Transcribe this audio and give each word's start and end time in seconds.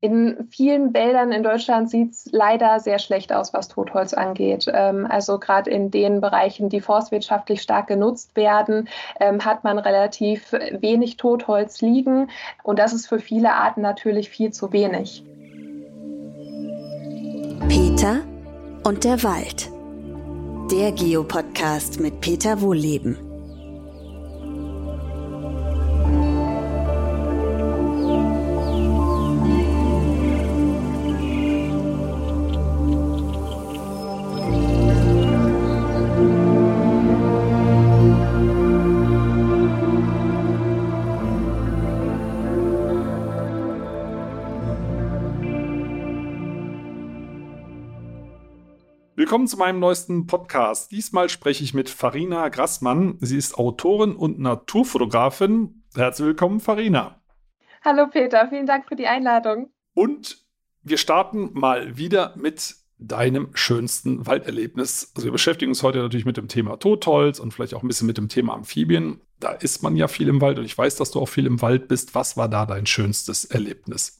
In 0.00 0.46
vielen 0.50 0.94
Wäldern 0.94 1.32
in 1.32 1.42
Deutschland 1.42 1.90
sieht 1.90 2.12
es 2.12 2.28
leider 2.30 2.78
sehr 2.78 3.00
schlecht 3.00 3.32
aus, 3.32 3.52
was 3.52 3.66
Totholz 3.66 4.14
angeht. 4.14 4.66
Ähm, 4.72 5.08
also 5.10 5.40
gerade 5.40 5.70
in 5.70 5.90
den 5.90 6.20
Bereichen, 6.20 6.68
die 6.68 6.80
forstwirtschaftlich 6.80 7.62
stark 7.62 7.88
genutzt 7.88 8.36
werden, 8.36 8.88
ähm, 9.18 9.44
hat 9.44 9.64
man 9.64 9.76
relativ 9.78 10.52
wenig 10.52 11.16
Totholz 11.16 11.80
liegen. 11.80 12.30
Und 12.62 12.78
das 12.78 12.92
ist 12.92 13.08
für 13.08 13.18
viele 13.18 13.54
Arten 13.54 13.80
natürlich 13.80 14.30
viel 14.30 14.52
zu 14.52 14.72
wenig. 14.72 15.24
Peter 17.66 18.20
und 18.84 19.02
der 19.02 19.20
Wald. 19.24 19.68
Der 20.70 20.92
Geopodcast 20.92 21.98
mit 21.98 22.20
Peter 22.20 22.60
Wohlleben. 22.60 23.27
Willkommen 49.28 49.46
zu 49.46 49.58
meinem 49.58 49.78
neuesten 49.78 50.26
Podcast. 50.26 50.90
Diesmal 50.90 51.28
spreche 51.28 51.62
ich 51.62 51.74
mit 51.74 51.90
Farina 51.90 52.48
Grassmann. 52.48 53.18
Sie 53.20 53.36
ist 53.36 53.58
Autorin 53.58 54.16
und 54.16 54.38
Naturfotografin. 54.38 55.84
Herzlich 55.94 56.28
willkommen, 56.28 56.60
Farina. 56.60 57.20
Hallo 57.84 58.06
Peter, 58.06 58.48
vielen 58.48 58.64
Dank 58.64 58.88
für 58.88 58.96
die 58.96 59.06
Einladung. 59.06 59.70
Und 59.92 60.38
wir 60.80 60.96
starten 60.96 61.50
mal 61.52 61.98
wieder 61.98 62.32
mit 62.38 62.76
deinem 62.96 63.50
schönsten 63.52 64.26
Walderlebnis. 64.26 65.12
Also 65.14 65.26
wir 65.26 65.32
beschäftigen 65.32 65.72
uns 65.72 65.82
heute 65.82 65.98
natürlich 65.98 66.24
mit 66.24 66.38
dem 66.38 66.48
Thema 66.48 66.78
Totholz 66.78 67.38
und 67.38 67.52
vielleicht 67.52 67.74
auch 67.74 67.82
ein 67.82 67.88
bisschen 67.88 68.06
mit 68.06 68.16
dem 68.16 68.30
Thema 68.30 68.54
Amphibien. 68.54 69.20
Da 69.40 69.50
ist 69.50 69.82
man 69.82 69.94
ja 69.94 70.08
viel 70.08 70.28
im 70.28 70.40
Wald 70.40 70.58
und 70.58 70.64
ich 70.64 70.78
weiß, 70.78 70.96
dass 70.96 71.10
du 71.10 71.20
auch 71.20 71.28
viel 71.28 71.44
im 71.44 71.60
Wald 71.60 71.86
bist. 71.86 72.14
Was 72.14 72.38
war 72.38 72.48
da 72.48 72.64
dein 72.64 72.86
schönstes 72.86 73.44
Erlebnis? 73.44 74.17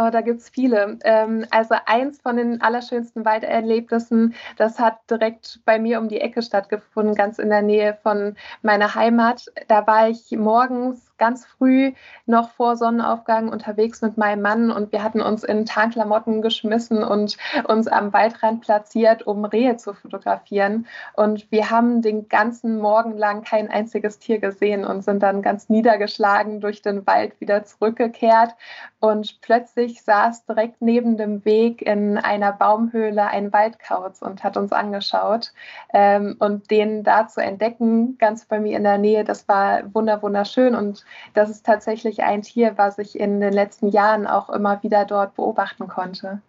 Oh, 0.00 0.10
da 0.10 0.20
gibt 0.20 0.40
es 0.40 0.48
viele. 0.48 0.96
Ähm, 1.02 1.44
also 1.50 1.74
eins 1.86 2.20
von 2.20 2.36
den 2.36 2.60
allerschönsten 2.62 3.24
Walderlebnissen, 3.24 4.34
das 4.56 4.78
hat 4.78 4.98
direkt 5.10 5.60
bei 5.64 5.80
mir 5.80 5.98
um 5.98 6.08
die 6.08 6.20
Ecke 6.20 6.40
stattgefunden, 6.42 7.16
ganz 7.16 7.40
in 7.40 7.48
der 7.48 7.62
Nähe 7.62 7.98
von 8.04 8.36
meiner 8.62 8.94
Heimat. 8.94 9.46
Da 9.66 9.88
war 9.88 10.08
ich 10.08 10.30
morgens 10.30 11.07
ganz 11.18 11.44
früh 11.44 11.92
noch 12.26 12.50
vor 12.50 12.76
Sonnenaufgang 12.76 13.48
unterwegs 13.48 14.00
mit 14.02 14.16
meinem 14.16 14.42
Mann 14.42 14.70
und 14.70 14.92
wir 14.92 15.02
hatten 15.02 15.20
uns 15.20 15.44
in 15.44 15.66
Tarnklamotten 15.66 16.42
geschmissen 16.42 17.02
und 17.02 17.36
uns 17.66 17.88
am 17.88 18.12
Waldrand 18.12 18.62
platziert, 18.62 19.26
um 19.26 19.44
Rehe 19.44 19.76
zu 19.76 19.94
fotografieren. 19.94 20.86
Und 21.14 21.50
wir 21.50 21.70
haben 21.70 22.02
den 22.02 22.28
ganzen 22.28 22.78
Morgen 22.78 23.16
lang 23.16 23.42
kein 23.42 23.68
einziges 23.68 24.18
Tier 24.18 24.38
gesehen 24.38 24.84
und 24.84 25.02
sind 25.02 25.22
dann 25.22 25.42
ganz 25.42 25.68
niedergeschlagen 25.68 26.60
durch 26.60 26.82
den 26.82 27.06
Wald 27.06 27.40
wieder 27.40 27.64
zurückgekehrt. 27.64 28.54
Und 29.00 29.40
plötzlich 29.40 30.02
saß 30.02 30.46
direkt 30.46 30.82
neben 30.82 31.16
dem 31.16 31.44
Weg 31.44 31.82
in 31.82 32.18
einer 32.18 32.52
Baumhöhle 32.52 33.26
ein 33.26 33.52
Waldkauz 33.52 34.22
und 34.22 34.42
hat 34.42 34.56
uns 34.56 34.72
angeschaut. 34.72 35.52
Ähm, 35.92 36.36
und 36.38 36.70
den 36.70 37.04
da 37.04 37.28
zu 37.28 37.40
entdecken, 37.40 38.18
ganz 38.18 38.44
bei 38.44 38.60
mir 38.60 38.76
in 38.76 38.84
der 38.84 38.98
Nähe, 38.98 39.24
das 39.24 39.48
war 39.48 39.82
wunderschön 39.94 40.74
und 40.74 41.04
das 41.34 41.50
ist 41.50 41.64
tatsächlich 41.64 42.22
ein 42.22 42.42
Tier, 42.42 42.74
was 42.76 42.98
ich 42.98 43.18
in 43.18 43.40
den 43.40 43.52
letzten 43.52 43.88
Jahren 43.88 44.26
auch 44.26 44.50
immer 44.50 44.82
wieder 44.82 45.04
dort 45.04 45.34
beobachten 45.34 45.88
konnte. 45.88 46.40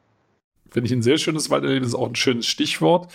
Finde 0.70 0.88
ich 0.88 0.94
ein 0.94 1.02
sehr 1.02 1.18
schönes 1.18 1.50
Walderlebnis, 1.50 1.96
auch 1.96 2.08
ein 2.08 2.16
schönes 2.16 2.46
Stichwort. 2.46 3.12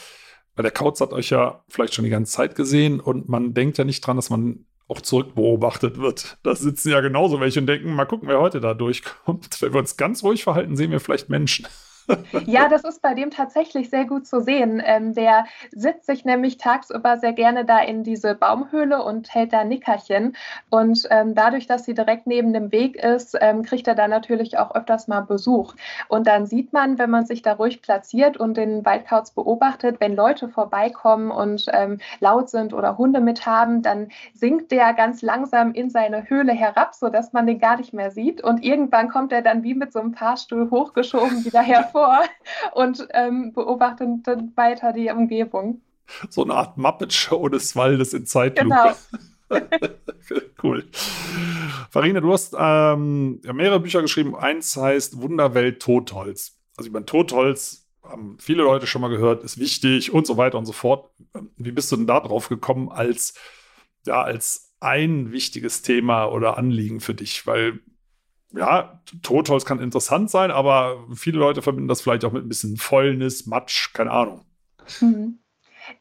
Weil 0.57 0.63
der 0.63 0.73
Kauz 0.73 1.01
hat 1.01 1.13
euch 1.13 1.31
ja 1.31 1.65
vielleicht 1.69 1.95
schon 1.95 2.05
die 2.05 2.11
ganze 2.11 2.33
Zeit 2.33 2.55
gesehen 2.55 3.01
und 3.01 3.29
man 3.29 3.55
denkt 3.55 3.77
ja 3.79 3.85
nicht 3.85 4.07
dran, 4.07 4.17
dass 4.17 4.31
man 4.31 4.65
auch 4.87 5.01
zurück 5.01 5.35
beobachtet 5.35 5.99
wird. 5.99 6.37
Da 6.43 6.55
sitzen 6.55 6.91
ja 6.91 7.01
genauso 7.01 7.41
welche 7.41 7.61
und 7.61 7.67
denken, 7.67 7.95
mal 7.95 8.05
gucken, 8.05 8.29
wer 8.29 8.41
heute 8.41 8.61
da 8.61 8.75
durchkommt. 8.75 9.61
Wenn 9.61 9.73
wir 9.73 9.81
uns 9.81 9.97
ganz 9.97 10.23
ruhig 10.23 10.45
verhalten, 10.45 10.77
sehen 10.77 10.91
wir 10.91 11.01
vielleicht 11.01 11.29
Menschen. 11.29 11.67
Ja, 12.47 12.69
das 12.69 12.85
ist 12.85 13.03
bei 13.03 13.15
dem 13.15 13.31
tatsächlich 13.31 13.91
sehr 13.91 14.05
gut 14.05 14.27
zu 14.27 14.41
sehen. 14.41 14.83
Ähm, 14.85 15.15
der 15.15 15.47
sitzt 15.73 16.07
sich 16.07 16.25
nämlich 16.25 16.59
tagsüber 16.59 17.17
sehr 17.17 17.33
gerne 17.33 17.65
da 17.65 17.81
in 17.81 18.05
diese 18.05 18.35
Baumhöhle 18.35 19.03
und 19.03 19.33
hält 19.35 19.53
da 19.53 19.65
Nickerchen. 19.65 20.37
Und 20.71 21.07
ähm, 21.11 21.35
dadurch, 21.35 21.67
dass 21.67 21.85
sie 21.85 21.95
direkt 21.95 22.27
neben 22.27 22.53
dem 22.53 22.73
Weg 22.73 22.97
ist, 22.97 23.37
ähm, 23.41 23.63
kriegt 23.63 23.89
er 23.89 23.95
da 23.95 24.09
natürlich 24.09 24.59
auch 24.59 24.75
öfters 24.75 25.09
mal 25.09 25.21
Besuch. 25.21 25.75
Und 26.09 26.27
dann 26.27 26.47
sieht 26.47 26.73
man, 26.73 26.99
wenn 26.99 27.11
man 27.11 27.27
sich 27.27 27.43
da 27.43 27.55
ruhig 27.55 27.83
platziert 27.83 28.37
und 28.37 28.57
den 28.57 28.85
Waldkauz 28.85 29.31
beobachtet, 29.31 30.01
wenn 30.01 30.15
Leute 30.15 30.49
vorbeikommen 30.49 31.31
und 31.31 31.67
ähm, 31.73 31.99
laut 32.21 32.51
sind 32.51 32.75
oder 32.75 32.99
Hunde 32.99 33.21
mit 33.21 33.47
haben, 33.47 33.83
dann 33.83 34.09
sinkt 34.35 34.71
der 34.71 34.93
ganz 34.95 35.23
langsam 35.23 35.73
in 35.73 35.91
seine 35.91 36.29
Höhle 36.29 36.53
herab, 36.53 36.95
sodass 36.95 37.33
man 37.33 37.47
den 37.47 37.59
gar 37.59 37.77
nicht 37.79 37.95
mehr 37.95 38.11
sieht. 38.11 38.43
Und 38.43 38.63
irgendwann 38.63 39.09
kommt 39.09 39.33
er 39.33 39.43
dann 39.43 39.63
wie 39.63 39.75
mit 39.75 39.93
so 39.93 40.01
einem 40.01 40.15
Fahrstuhl 40.15 40.71
hochgeschoben 40.71 41.45
wieder 41.45 41.61
hervor 41.63 41.94
vor 41.95 42.25
und 42.73 43.07
ähm, 43.15 43.53
beobachten 43.53 44.25
dann 44.25 44.53
weiter 44.57 44.93
die 44.93 45.11
Umgebung. 45.11 45.81
So 46.29 46.43
eine 46.43 46.55
Art 46.55 46.77
Muppet-Show 46.77 47.49
des 47.49 47.77
Waldes 47.77 48.13
in 48.13 48.27
Zeitlupe. 48.27 48.97
Genau. 49.49 49.61
cool. 50.63 50.85
Farina, 51.91 52.21
du 52.21 52.33
hast 52.33 52.57
ähm, 52.59 53.41
ja, 53.45 53.53
mehrere 53.53 53.79
Bücher 53.79 54.03
geschrieben. 54.03 54.35
Eins 54.35 54.77
heißt 54.77 55.23
Wunderwelt 55.23 55.81
Totholz. 55.81 56.59
Also 56.77 56.91
über 56.91 57.07
Totholz 57.07 57.87
haben 58.03 58.37
viele 58.41 58.65
Leute 58.65 58.89
schon 58.89 59.01
mal 59.01 59.09
gehört, 59.09 59.45
ist 59.45 59.61
wichtig 59.61 60.13
und 60.13 60.27
so 60.27 60.37
weiter 60.37 60.59
und 60.59 60.67
so 60.67 60.73
fort. 60.73 61.11
Wie 61.57 61.71
bist 61.71 61.93
du 61.93 61.97
denn 61.97 62.09
da 62.09 62.19
drauf 62.19 62.49
gekommen 62.49 62.91
als, 62.91 63.35
ja, 64.05 64.21
als 64.21 64.75
ein 64.81 65.31
wichtiges 65.31 65.83
Thema 65.83 66.27
oder 66.27 66.59
Anliegen 66.59 67.01
für 67.01 67.15
dich? 67.15 67.47
Weil 67.47 67.79
ja, 68.57 69.01
Totholz 69.23 69.65
kann 69.65 69.81
interessant 69.81 70.31
sein, 70.31 70.51
aber 70.51 71.07
viele 71.15 71.39
Leute 71.39 71.63
verbinden 71.63 71.89
das 71.89 72.01
vielleicht 72.03 72.25
auch 72.25 72.33
mit 72.33 72.45
ein 72.45 72.49
bisschen 72.49 72.77
Fäulnis, 72.77 73.47
Matsch, 73.47 73.93
keine 73.93 74.11
Ahnung. 74.11 74.45
Mhm. 75.01 75.39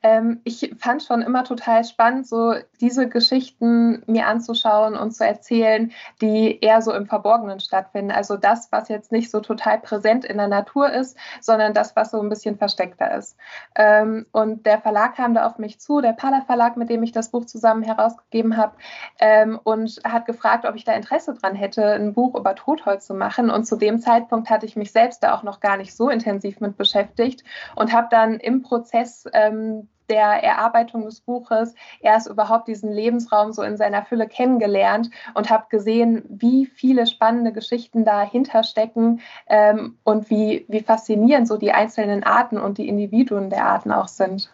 Ähm, 0.02 0.42
ich 0.44 0.74
fand 0.80 1.04
schon 1.04 1.22
immer 1.22 1.44
total 1.44 1.84
spannend, 1.84 2.28
so 2.28 2.54
diese 2.84 3.08
Geschichten 3.08 4.04
mir 4.08 4.28
anzuschauen 4.28 4.98
und 4.98 5.12
zu 5.12 5.26
erzählen, 5.26 5.94
die 6.22 6.60
eher 6.60 6.82
so 6.82 6.94
im 6.94 7.06
Verborgenen 7.06 7.62
stattfinden. 7.62 8.12
Also 8.12 8.36
das, 8.36 8.74
was 8.74 8.90
jetzt 8.90 9.14
nicht 9.14 9.32
so 9.32 9.40
total 9.40 9.80
präsent 9.80 10.26
in 10.26 10.36
der 10.36 10.50
Natur 10.50 10.92
ist, 10.92 11.18
sondern 11.40 11.74
das, 11.74 11.96
was 11.96 12.12
so 12.12 12.20
ein 12.20 12.28
bisschen 12.28 12.58
versteckter 12.58 13.16
ist. 13.16 13.38
Ähm, 13.76 14.26
und 14.34 14.66
der 14.66 14.82
Verlag 14.82 15.16
kam 15.16 15.34
da 15.34 15.48
auf 15.48 15.60
mich 15.60 15.80
zu, 15.80 16.02
der 16.02 16.12
Pala 16.12 16.42
Verlag, 16.42 16.76
mit 16.76 16.90
dem 16.90 17.04
ich 17.04 17.14
das 17.14 17.30
Buch 17.30 17.46
zusammen 17.46 17.84
herausgegeben 17.84 18.58
habe, 18.58 18.74
ähm, 19.20 19.58
und 19.64 20.02
hat 20.04 20.26
gefragt, 20.26 20.66
ob 20.66 20.76
ich 20.76 20.84
da 20.84 20.92
Interesse 20.92 21.36
dran 21.36 21.56
hätte, 21.56 21.94
ein 21.94 22.14
Buch 22.14 22.36
über 22.36 22.54
Totholz 22.54 23.08
zu 23.08 23.14
machen. 23.14 23.50
Und 23.50 23.64
zu 23.64 23.78
dem 23.78 24.02
Zeitpunkt 24.02 24.50
hatte 24.50 24.66
ich 24.66 24.76
mich 24.76 24.92
selbst 24.92 25.24
da 25.24 25.34
auch 25.34 25.44
noch 25.44 25.62
gar 25.62 25.78
nicht 25.78 25.96
so 25.96 26.10
intensiv 26.10 26.60
mit 26.60 26.76
beschäftigt 26.76 27.46
und 27.78 27.94
habe 27.94 28.08
dann 28.12 28.42
im 28.42 28.62
Prozess 28.62 29.26
ähm, 29.32 29.88
der 30.10 30.44
Erarbeitung 30.44 31.06
des 31.06 31.22
Buches 31.22 31.76
erst 32.02 32.28
überhaupt 32.28 32.68
diesen 32.68 32.92
Lebensraum 32.92 33.52
so 33.52 33.62
in 33.62 33.78
seiner 33.78 34.04
Fülle 34.04 34.28
kennengelernt 34.28 35.10
und 35.34 35.50
habe 35.50 35.66
gesehen, 35.70 36.24
wie 36.30 36.66
viele 36.66 37.08
spannende 37.08 37.54
Geschichten 37.54 38.06
dahinter 38.06 38.64
stecken 38.64 39.22
ähm, 39.48 39.98
und 40.04 40.30
wie, 40.30 40.66
wie 40.68 40.82
faszinierend 40.82 41.48
so 41.48 41.58
die 41.58 41.72
einzelnen 41.72 42.24
Arten 42.24 42.58
und 42.58 42.78
die 42.78 42.88
Individuen 42.88 43.50
der 43.50 43.66
Arten 43.66 43.92
auch 43.92 44.08
sind. 44.08 44.52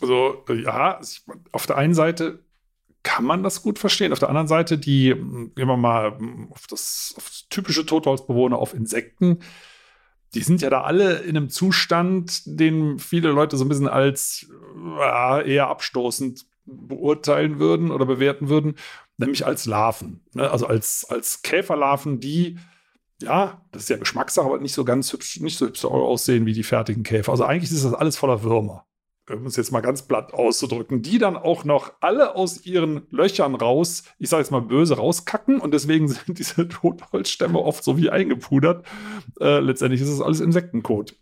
Also 0.00 0.44
ja, 0.54 1.00
auf 1.52 1.66
der 1.66 1.76
einen 1.76 1.94
Seite 1.94 2.40
kann 3.02 3.24
man 3.24 3.42
das 3.42 3.62
gut 3.62 3.78
verstehen. 3.78 4.12
Auf 4.12 4.18
der 4.18 4.28
anderen 4.28 4.48
Seite, 4.48 4.78
die, 4.78 5.08
gehen 5.08 5.52
wir 5.54 5.76
mal 5.76 6.18
auf 6.50 6.66
das, 6.68 7.14
auf 7.16 7.26
das 7.26 7.46
typische 7.48 7.86
Totholzbewohner, 7.86 8.58
auf 8.58 8.74
Insekten, 8.74 9.40
die 10.34 10.42
sind 10.42 10.62
ja 10.62 10.70
da 10.70 10.82
alle 10.82 11.18
in 11.18 11.36
einem 11.36 11.50
Zustand, 11.50 12.42
den 12.44 12.98
viele 12.98 13.30
Leute 13.30 13.56
so 13.56 13.64
ein 13.64 13.68
bisschen 13.68 13.88
als 13.88 14.46
äh, 15.00 15.54
eher 15.54 15.68
abstoßend 15.68 16.46
beurteilen 16.64 17.58
würden 17.58 17.90
oder 17.90 18.04
bewerten 18.04 18.48
würden, 18.48 18.74
nämlich 19.16 19.46
als 19.46 19.64
Larven. 19.64 20.20
Ne? 20.34 20.50
Also 20.50 20.66
als, 20.66 21.06
als 21.08 21.42
Käferlarven, 21.42 22.20
die, 22.20 22.58
ja, 23.22 23.62
das 23.72 23.84
ist 23.84 23.88
ja 23.88 23.96
Geschmackssache, 23.96 24.46
aber 24.46 24.58
nicht 24.58 24.74
so 24.74 24.84
ganz 24.84 25.12
hübsch, 25.12 25.40
nicht 25.40 25.56
so 25.56 25.66
hübsch 25.66 25.84
aussehen 25.84 26.44
wie 26.44 26.52
die 26.52 26.62
fertigen 26.62 27.04
Käfer. 27.04 27.32
Also 27.32 27.44
eigentlich 27.44 27.70
ist 27.70 27.84
das 27.84 27.94
alles 27.94 28.16
voller 28.16 28.42
Würmer 28.42 28.87
um 29.30 29.46
es 29.46 29.56
jetzt 29.56 29.72
mal 29.72 29.80
ganz 29.80 30.02
platt 30.02 30.32
auszudrücken, 30.34 31.02
die 31.02 31.18
dann 31.18 31.36
auch 31.36 31.64
noch 31.64 31.92
alle 32.00 32.34
aus 32.34 32.64
ihren 32.64 33.06
Löchern 33.10 33.54
raus, 33.54 34.04
ich 34.18 34.28
sage 34.28 34.42
jetzt 34.42 34.50
mal 34.50 34.62
böse, 34.62 34.96
rauskacken 34.96 35.60
und 35.60 35.72
deswegen 35.72 36.08
sind 36.08 36.22
diese 36.38 36.68
Totholzstämme 36.68 37.58
oft 37.58 37.84
so 37.84 37.96
wie 37.96 38.10
eingepudert. 38.10 38.86
Äh, 39.40 39.60
letztendlich 39.60 40.00
ist 40.00 40.08
es 40.08 40.20
alles 40.20 40.40
Insektenkot. 40.40 41.14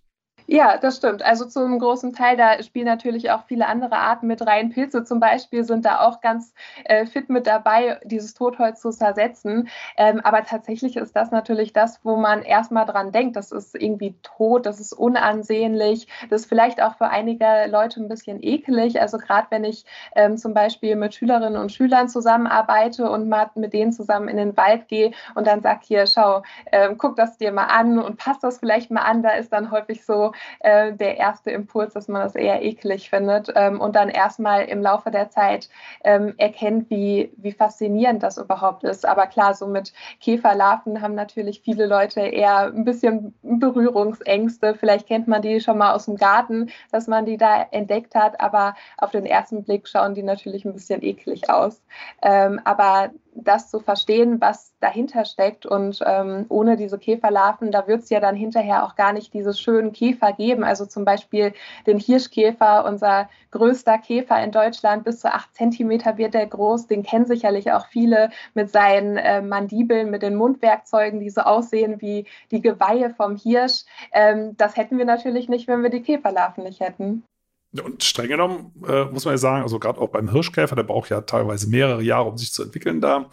Ja, 0.49 0.77
das 0.79 0.99
stimmt. 0.99 1.23
Also 1.25 1.45
zum 1.47 1.79
großen 1.81 2.13
Teil, 2.13 2.37
da 2.37 2.63
spielen 2.63 2.87
natürlich 2.87 3.33
auch 3.33 3.45
viele 3.47 3.67
andere 3.67 3.97
Arten 3.97 4.29
mit 4.29 4.47
rein. 4.47 4.71
Pilze 4.71 5.03
zum 5.03 5.19
Beispiel 5.19 5.65
sind 5.65 5.85
da 5.85 6.01
auch 6.01 6.21
ganz 6.21 6.55
äh, 6.85 7.05
fit 7.05 7.29
mit 7.29 7.49
dabei, 7.49 7.99
dieses 8.05 8.33
Totholz 8.35 8.81
zu 8.81 8.91
zersetzen. 8.91 9.69
Ähm, 9.97 10.21
aber 10.23 10.45
tatsächlich 10.45 10.97
ist 10.97 11.17
das 11.17 11.33
natürlich 11.33 11.73
das, 11.73 11.99
wo 12.05 12.17
man 12.17 12.43
erstmal 12.43 12.87
dran 12.87 13.11
denkt. 13.11 13.35
Das 13.35 13.51
ist 13.51 13.75
irgendwie 13.75 14.15
tot, 14.23 14.67
das 14.67 14.79
ist 14.79 14.93
unansehnlich, 14.93 16.07
das 16.31 16.43
ist 16.43 16.49
vielleicht 16.49 16.81
auch 16.81 16.97
für 16.97 17.09
einige 17.09 17.67
Leute 17.69 18.01
ein 18.01 18.09
bisschen 18.09 18.41
ekelig. 18.41 19.01
Also 19.01 19.19
gerade 19.19 19.49
wenn 19.51 19.65
ich 19.65 19.85
ähm, 20.15 20.37
zum 20.37 20.55
Beispiel 20.55 20.95
mit 20.95 21.15
Schülerinnen 21.15 21.61
und 21.61 21.73
Schülern 21.73 22.09
zusammenarbeite 22.09 23.11
und 23.11 23.29
mal 23.29 23.51
mit 23.57 23.73
denen 23.73 23.93
zusammen 23.93 24.29
in 24.29 24.37
den 24.37 24.57
Wald 24.57 24.87
gehe 24.87 25.11
und 25.35 25.47
dann 25.49 25.61
sage, 25.63 25.81
hier, 25.83 26.07
schau, 26.07 26.43
ähm, 26.71 26.99
guck 26.99 27.17
das 27.17 27.37
dir 27.37 27.51
mal 27.51 27.65
an 27.65 27.99
und 27.99 28.17
passt 28.17 28.45
das 28.45 28.59
vielleicht 28.61 28.93
mal 28.93 29.03
an, 29.03 29.23
da 29.25 29.31
ist 29.31 29.53
dann 29.53 29.73
häufig 29.73 30.05
so, 30.05 30.33
äh, 30.61 30.93
der 30.93 31.19
erste 31.19 31.51
Impuls, 31.51 31.95
dass 31.95 32.09
man 32.09 32.23
das 32.23 32.35
eher 32.35 32.63
eklig 32.63 33.11
findet 33.11 33.53
ähm, 33.55 33.81
und 33.81 33.97
dann 33.97 34.09
erstmal 34.09 34.65
im 34.65 34.83
Laufe 34.83 35.11
der 35.11 35.31
Zeit 35.31 35.69
ähm, 36.05 36.35
erkennt, 36.39 36.91
wie, 36.91 37.33
wie 37.37 37.53
faszinierend 37.53 38.23
das 38.23 38.39
überhaupt 38.39 38.85
ist. 38.85 39.07
Aber 39.07 39.27
klar, 39.27 39.55
so 39.55 39.67
mit 39.67 39.93
Käferlarven 40.21 41.01
haben 41.03 41.15
natürlich 41.15 41.61
viele 41.63 41.87
Leute 41.87 42.21
eher 42.21 42.67
ein 42.67 42.85
bisschen 42.85 43.35
Berührungsängste. 43.43 44.75
Vielleicht 44.75 45.07
kennt 45.07 45.29
man 45.29 45.43
die 45.43 45.61
schon 45.61 45.79
mal 45.79 45.93
aus 45.93 46.07
dem 46.07 46.17
Garten, 46.17 46.71
dass 46.91 47.07
man 47.07 47.27
die 47.27 47.37
da 47.37 47.67
entdeckt 47.71 48.15
hat, 48.15 48.41
aber 48.41 48.75
auf 48.99 49.11
den 49.11 49.27
ersten 49.27 49.65
Blick 49.65 49.89
schauen 49.89 50.15
die 50.15 50.23
natürlich 50.23 50.65
ein 50.65 50.73
bisschen 50.73 51.03
eklig 51.03 51.49
aus. 51.51 51.83
Ähm, 52.23 52.61
aber 52.65 53.11
das 53.45 53.71
zu 53.71 53.81
verstehen, 53.81 54.41
was 54.41 54.73
dahinter 54.81 55.25
steckt. 55.25 55.67
Und 55.67 56.01
ähm, 56.05 56.47
ohne 56.49 56.77
diese 56.77 56.99
Käferlarven, 56.99 57.71
da 57.71 57.87
wird 57.87 58.03
es 58.03 58.11
ja 58.11 58.21
dann 58.21 58.37
hinterher 58.37 58.85
auch 58.85 58.97
gar 58.97 59.13
nicht 59.13 59.33
diese 59.35 59.55
schönen 59.55 59.93
Käfer 59.93 60.33
geben. 60.33 60.65
Also 60.65 60.87
zum 60.87 61.05
Beispiel 61.05 61.53
den 61.87 61.99
Hirschkäfer, 61.99 62.85
unser 62.85 63.29
größter 63.51 63.99
Käfer 63.99 64.43
in 64.43 64.53
Deutschland, 64.53 65.05
bis 65.05 65.21
zu 65.21 65.33
acht 65.33 65.55
Zentimeter 65.55 66.19
wird 66.19 66.35
der 66.35 66.47
groß. 66.47 66.87
Den 66.87 67.03
kennen 67.03 67.27
sicherlich 67.27 67.73
auch 67.73 67.87
viele 67.87 68.31
mit 68.55 68.71
seinen 68.71 69.17
äh, 69.17 69.43
Mandibeln, 69.43 70.11
mit 70.11 70.23
den 70.23 70.35
Mundwerkzeugen, 70.35 71.21
die 71.21 71.31
so 71.31 71.43
aussehen 71.43 72.01
wie 72.01 72.27
die 72.51 72.61
Geweihe 72.61 73.11
vom 73.11 73.37
Hirsch. 73.37 73.85
Ähm, 74.13 74.57
das 74.57 74.77
hätten 74.77 74.99
wir 74.99 75.05
natürlich 75.05 75.49
nicht, 75.49 75.69
wenn 75.69 75.83
wir 75.83 75.91
die 75.91 76.03
Käferlarven 76.03 76.65
nicht 76.65 76.81
hätten. 76.81 77.25
Und 77.73 78.03
streng 78.05 78.29
genommen 78.29 78.73
äh, 78.87 79.05
muss 79.07 79.25
man 79.25 79.35
ja 79.35 79.39
sagen, 79.39 79.63
also 79.63 79.79
gerade 79.79 80.01
auch 80.01 80.09
beim 80.09 80.31
Hirschkäfer, 80.31 80.77
der 80.77 80.85
braucht 80.85 81.11
ja 81.11 81.21
teilweise 81.23 81.69
mehrere 81.69 82.03
Jahre, 82.03 82.29
um 82.29 82.39
sich 82.39 82.53
zu 82.53 82.63
entwickeln 82.63 83.01
da. 83.01 83.29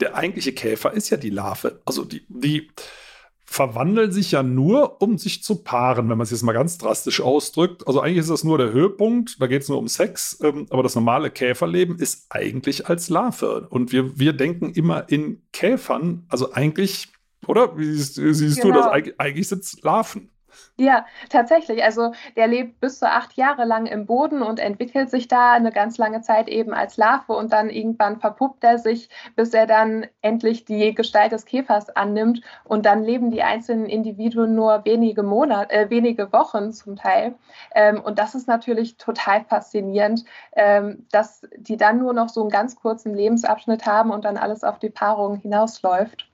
Der 0.00 0.14
eigentliche 0.14 0.52
Käfer 0.52 0.92
ist 0.92 1.10
ja 1.10 1.16
die 1.16 1.30
Larve. 1.30 1.80
Also 1.84 2.04
die, 2.04 2.24
die 2.28 2.70
verwandeln 3.52 4.10
sich 4.12 4.32
ja 4.32 4.42
nur, 4.42 5.02
um 5.02 5.18
sich 5.18 5.42
zu 5.42 5.62
paaren, 5.62 6.08
wenn 6.08 6.16
man 6.16 6.24
es 6.24 6.30
jetzt 6.30 6.42
mal 6.42 6.54
ganz 6.54 6.78
drastisch 6.78 7.20
ausdrückt. 7.20 7.86
Also 7.86 8.00
eigentlich 8.00 8.18
ist 8.18 8.30
das 8.30 8.44
nur 8.44 8.56
der 8.56 8.72
Höhepunkt, 8.72 9.40
da 9.40 9.46
geht 9.46 9.62
es 9.62 9.68
nur 9.68 9.78
um 9.78 9.88
Sex, 9.88 10.38
ähm, 10.42 10.66
aber 10.70 10.82
das 10.82 10.94
normale 10.94 11.30
Käferleben 11.30 11.98
ist 11.98 12.26
eigentlich 12.30 12.88
als 12.88 13.10
Larve. 13.10 13.66
Und 13.68 13.92
wir, 13.92 14.18
wir 14.18 14.32
denken 14.32 14.70
immer 14.70 15.08
in 15.10 15.42
Käfern, 15.52 16.24
also 16.28 16.52
eigentlich, 16.52 17.08
oder? 17.46 17.76
Wie 17.76 17.92
siehst, 17.92 18.14
siehst 18.14 18.62
genau. 18.62 18.74
du 18.74 18.80
das? 18.80 18.90
Eig 18.90 19.14
eigentlich 19.18 19.48
sind 19.48 19.64
es 19.64 19.82
Larven. 19.82 20.31
Ja, 20.76 21.06
tatsächlich. 21.30 21.82
Also 21.84 22.12
der 22.36 22.46
lebt 22.46 22.80
bis 22.80 22.98
zu 22.98 23.06
acht 23.08 23.34
Jahre 23.34 23.64
lang 23.64 23.86
im 23.86 24.06
Boden 24.06 24.42
und 24.42 24.58
entwickelt 24.58 25.10
sich 25.10 25.28
da 25.28 25.52
eine 25.52 25.70
ganz 25.70 25.98
lange 25.98 26.22
Zeit 26.22 26.48
eben 26.48 26.72
als 26.74 26.96
Larve 26.96 27.34
und 27.34 27.52
dann 27.52 27.70
irgendwann 27.70 28.20
verpuppt 28.20 28.64
er 28.64 28.78
sich, 28.78 29.08
bis 29.36 29.54
er 29.54 29.66
dann 29.66 30.06
endlich 30.22 30.64
die 30.64 30.94
Gestalt 30.94 31.32
des 31.32 31.44
Käfers 31.44 31.90
annimmt 31.90 32.40
und 32.64 32.86
dann 32.86 33.02
leben 33.02 33.30
die 33.30 33.42
einzelnen 33.42 33.86
Individuen 33.86 34.54
nur 34.54 34.84
wenige 34.84 35.22
Monate, 35.22 35.72
äh, 35.72 35.90
wenige 35.90 36.32
Wochen 36.32 36.72
zum 36.72 36.96
Teil. 36.96 37.34
Ähm, 37.74 38.00
und 38.02 38.18
das 38.18 38.34
ist 38.34 38.48
natürlich 38.48 38.96
total 38.96 39.44
faszinierend, 39.44 40.24
ähm, 40.56 41.06
dass 41.12 41.42
die 41.56 41.76
dann 41.76 41.98
nur 41.98 42.12
noch 42.14 42.28
so 42.28 42.40
einen 42.40 42.50
ganz 42.50 42.76
kurzen 42.76 43.14
Lebensabschnitt 43.14 43.86
haben 43.86 44.10
und 44.10 44.24
dann 44.24 44.36
alles 44.36 44.64
auf 44.64 44.78
die 44.78 44.90
Paarung 44.90 45.36
hinausläuft. 45.36 46.31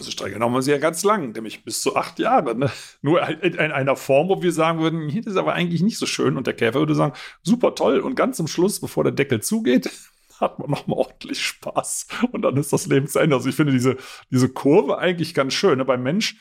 Also 0.00 0.12
streng 0.12 0.32
genommen 0.32 0.54
haben 0.54 0.62
sie 0.62 0.70
ja 0.70 0.78
ganz 0.78 1.04
lang, 1.04 1.32
nämlich 1.32 1.62
bis 1.62 1.82
zu 1.82 1.94
acht 1.94 2.18
Jahre. 2.18 2.56
Ne? 2.56 2.72
Nur 3.02 3.22
in 3.28 3.58
einer 3.58 3.96
Form, 3.96 4.30
wo 4.30 4.40
wir 4.40 4.50
sagen 4.50 4.80
würden, 4.80 5.10
hier 5.10 5.26
ist 5.26 5.36
aber 5.36 5.52
eigentlich 5.52 5.82
nicht 5.82 5.98
so 5.98 6.06
schön. 6.06 6.38
Und 6.38 6.46
der 6.46 6.54
Käfer 6.54 6.78
würde 6.78 6.94
sagen, 6.94 7.12
super 7.42 7.74
toll. 7.74 8.00
Und 8.00 8.14
ganz 8.14 8.38
zum 8.38 8.46
Schluss, 8.46 8.80
bevor 8.80 9.04
der 9.04 9.12
Deckel 9.12 9.42
zugeht, 9.42 9.90
hat 10.40 10.58
man 10.58 10.70
nochmal 10.70 11.00
ordentlich 11.00 11.44
Spaß. 11.44 12.06
Und 12.32 12.40
dann 12.40 12.56
ist 12.56 12.72
das 12.72 12.86
Leben 12.86 13.08
zu 13.08 13.18
Ende. 13.18 13.36
Also 13.36 13.50
ich 13.50 13.54
finde 13.54 13.72
diese, 13.72 13.98
diese 14.30 14.48
Kurve 14.48 14.96
eigentlich 14.96 15.34
ganz 15.34 15.52
schön. 15.52 15.76
Ne? 15.76 15.84
Beim 15.84 16.02
Mensch, 16.02 16.36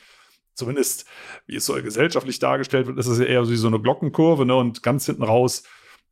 zumindest 0.53 1.06
wie 1.45 1.57
es 1.57 1.65
so 1.65 1.73
gesellschaftlich 1.73 2.39
dargestellt 2.39 2.88
wird, 2.88 2.97
ist 2.97 3.07
es 3.07 3.19
ja 3.19 3.25
eher 3.25 3.50
wie 3.50 3.57
so 3.57 3.67
eine 3.67 3.81
Glockenkurve. 3.81 4.45
Ne? 4.45 4.56
Und 4.56 4.83
ganz 4.83 5.06
hinten 5.06 5.23
raus 5.23 5.63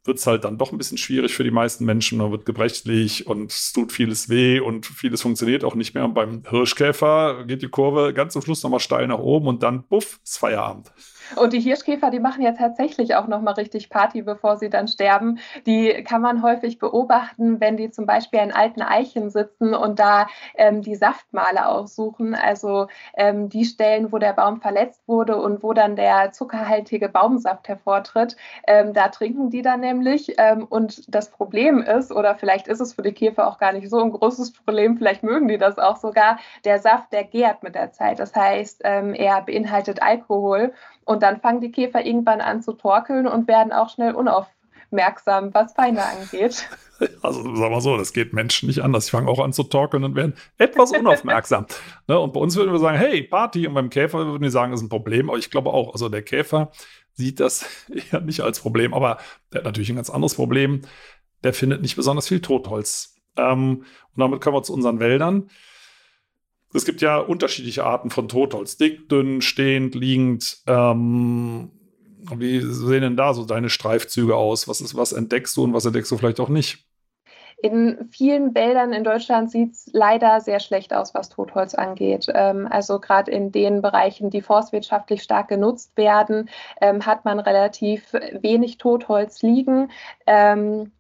wird 0.04 0.20
es 0.20 0.28
halt 0.28 0.44
dann 0.44 0.58
doch 0.58 0.72
ein 0.72 0.78
bisschen 0.78 0.98
schwierig 0.98 1.34
für 1.34 1.44
die 1.44 1.52
meisten 1.52 1.86
Menschen. 1.86 2.18
Man 2.18 2.32
wird 2.32 2.46
gebrechlich 2.46 3.28
und 3.28 3.52
es 3.52 3.74
tut 3.74 3.92
vieles 3.92 4.30
weh 4.30 4.60
und 4.60 4.86
vieles 4.86 5.22
funktioniert 5.22 5.64
auch 5.64 5.76
nicht 5.76 5.94
mehr. 5.94 6.06
Und 6.06 6.14
beim 6.14 6.44
Hirschkäfer 6.50 7.46
geht 7.46 7.62
die 7.62 7.68
Kurve 7.68 8.14
ganz 8.14 8.34
zum 8.34 8.42
Schluss 8.42 8.64
nochmal 8.64 8.80
steil 8.80 9.08
nach 9.08 9.20
oben 9.20 9.48
und 9.48 9.64
dann, 9.64 9.84
buff, 9.88 10.20
ist 10.24 10.38
Feierabend. 10.38 10.92
Und 11.36 11.54
die 11.54 11.60
Hirschkäfer, 11.60 12.10
die 12.10 12.20
machen 12.20 12.42
ja 12.42 12.54
tatsächlich 12.54 13.16
auch 13.16 13.28
nochmal 13.28 13.56
richtig 13.56 13.90
Party, 13.90 14.22
bevor 14.22 14.58
sie 14.58 14.70
dann 14.70 14.88
sterben. 14.88 15.40
Die 15.66 16.04
kann 16.04 16.22
man 16.22 16.42
häufig 16.42 16.80
beobachten, 16.80 17.60
wenn 17.60 17.78
die 17.78 17.92
zum 17.92 18.06
Beispiel 18.06 18.40
in 18.40 18.52
alten 18.52 18.82
Eichen 18.82 19.30
sitzen 19.30 19.74
und 19.74 20.00
da 20.00 20.28
ähm, 20.56 20.82
die 20.82 20.96
Saftmale 20.96 21.68
aussuchen. 21.68 22.36
Also 22.36 22.88
ähm, 23.16 23.50
die 23.50 23.66
Stellen, 23.66 24.12
wo 24.12 24.18
der 24.18 24.34
Baum 24.34 24.62
verletzt 24.62 25.08
wurde 25.08 25.38
und 25.38 25.64
wo 25.64 25.74
dann 25.74 25.96
der 25.96 26.32
zuckerhaltige 26.32 27.10
Baumsaft 27.10 27.68
hervortritt, 27.68 28.36
ähm, 28.68 28.94
da 28.94 29.10
trinken 29.10 29.50
die 29.50 29.62
dann 29.62 29.82
nämlich. 29.82 30.36
Ähm, 30.38 30.66
und 30.70 31.14
das 31.14 31.30
Problem 31.30 31.82
ist, 31.82 32.12
oder 32.12 32.36
vielleicht 32.36 32.68
ist 32.68 32.80
es 32.80 32.94
für 32.94 33.02
die 33.02 33.14
Käfer 33.14 33.48
auch 33.48 33.58
gar 33.58 33.74
nicht 33.74 33.90
so 33.90 34.00
ein 34.00 34.12
großes 34.12 34.54
Problem, 34.54 34.98
vielleicht 34.98 35.24
mögen 35.24 35.48
die 35.48 35.58
das 35.58 35.78
auch 35.78 35.98
sogar, 35.98 36.40
der 36.66 36.80
Saft, 36.80 37.12
der 37.14 37.24
gärt 37.24 37.64
mit 37.64 37.76
der 37.76 37.92
Zeit. 37.92 38.20
Das 38.20 38.36
heißt, 38.36 38.82
ähm, 38.84 39.14
er 39.14 39.42
beinhaltet 39.42 40.02
Alkohol. 40.02 40.74
Und 41.08 41.24
dann 41.24 41.40
fangen 41.40 41.62
die 41.62 41.72
Käfer 41.72 42.06
irgendwann 42.06 42.42
an 42.42 42.62
zu 42.62 42.74
torkeln 42.74 43.28
und 43.28 43.48
werden 43.48 43.72
auch 43.72 43.90
schnell 43.90 44.14
unaufmerksam, 44.14 45.54
was 45.54 45.74
Feinde 45.74 46.04
angeht. 46.04 46.70
Also 47.22 47.44
sagen 47.56 47.76
wir 47.76 47.80
so, 47.82 47.96
das 47.96 48.12
geht 48.12 48.34
Menschen 48.34 48.66
nicht 48.66 48.80
anders. 48.80 49.06
Die 49.06 49.12
fangen 49.12 49.28
auch 49.28 49.40
an 49.40 49.54
zu 49.54 49.62
torkeln 49.62 50.04
und 50.04 50.16
werden 50.16 50.34
etwas 50.58 50.92
unaufmerksam. 50.92 51.68
ne? 52.08 52.20
Und 52.20 52.34
bei 52.34 52.40
uns 52.40 52.56
würden 52.56 52.72
wir 52.72 52.80
sagen, 52.80 52.98
hey, 52.98 53.22
Party. 53.22 53.68
Und 53.68 53.76
beim 53.76 53.92
Käfer 53.92 54.26
würden 54.26 54.42
wir 54.42 54.50
sagen, 54.50 54.72
das 54.72 54.82
ist 54.82 54.88
ein 54.88 54.90
Problem. 54.90 55.30
Aber 55.30 55.38
ich 55.38 55.52
glaube 55.52 55.70
auch, 55.70 55.94
also 55.94 56.10
der 56.10 56.24
Käfer 56.24 56.72
sieht 57.14 57.40
das 57.40 57.68
eher 58.12 58.22
nicht 58.22 58.42
als 58.42 58.60
Problem. 58.62 58.96
Aber 58.96 59.20
der 59.54 59.60
hat 59.60 59.66
natürlich 59.66 59.92
ein 59.92 59.96
ganz 59.96 60.10
anderes 60.10 60.34
Problem. 60.34 60.82
Der 61.44 61.54
findet 61.54 61.84
nicht 61.84 61.98
besonders 61.98 62.30
viel 62.30 62.42
Totholz. 62.42 63.16
Ähm, 63.36 63.86
und 64.16 64.20
damit 64.20 64.42
kommen 64.42 64.58
wir 64.58 64.64
zu 64.64 64.74
unseren 64.74 65.00
Wäldern. 65.00 65.52
Es 66.74 66.86
gibt 66.86 67.02
ja 67.02 67.18
unterschiedliche 67.18 67.86
Arten 67.86 68.10
von 68.10 68.28
Totholz. 68.28 68.78
Dick, 68.78 69.10
dünn, 69.10 69.42
stehend, 69.42 69.96
liegend. 69.96 70.58
Ähm, 70.68 71.72
wie 72.36 72.60
sehen 72.60 73.02
denn 73.02 73.18
da 73.18 73.34
so 73.34 73.46
deine 73.46 73.70
Streifzüge 73.70 74.36
aus? 74.36 74.68
Was 74.68 74.82
ist, 74.82 74.96
was 74.96 75.14
entdeckst 75.14 75.56
du 75.56 75.64
und 75.64 75.74
was 75.74 75.86
entdeckst 75.86 76.12
du 76.12 76.18
vielleicht 76.18 76.40
auch 76.40 76.50
nicht? 76.50 76.86
In 77.60 78.08
vielen 78.12 78.54
Wäldern 78.54 78.94
in 78.94 79.04
Deutschland 79.04 79.50
sieht 79.50 79.74
es 79.74 79.90
leider 79.92 80.42
sehr 80.42 80.60
schlecht 80.60 80.94
aus, 80.94 81.16
was 81.16 81.30
Totholz 81.30 81.74
angeht. 81.74 82.28
Ähm, 82.32 82.68
also 82.70 83.00
gerade 83.00 83.32
in 83.32 83.52
den 83.52 83.82
Bereichen, 83.82 84.30
die 84.30 84.44
forstwirtschaftlich 84.44 85.24
stark 85.24 85.48
genutzt 85.48 85.98
werden, 85.98 86.50
ähm, 86.82 87.06
hat 87.06 87.26
man 87.26 87.40
relativ 87.40 88.14
wenig 88.14 88.78
Totholz 88.78 89.42
liegen. 89.42 89.90
Ähm, 90.28 90.92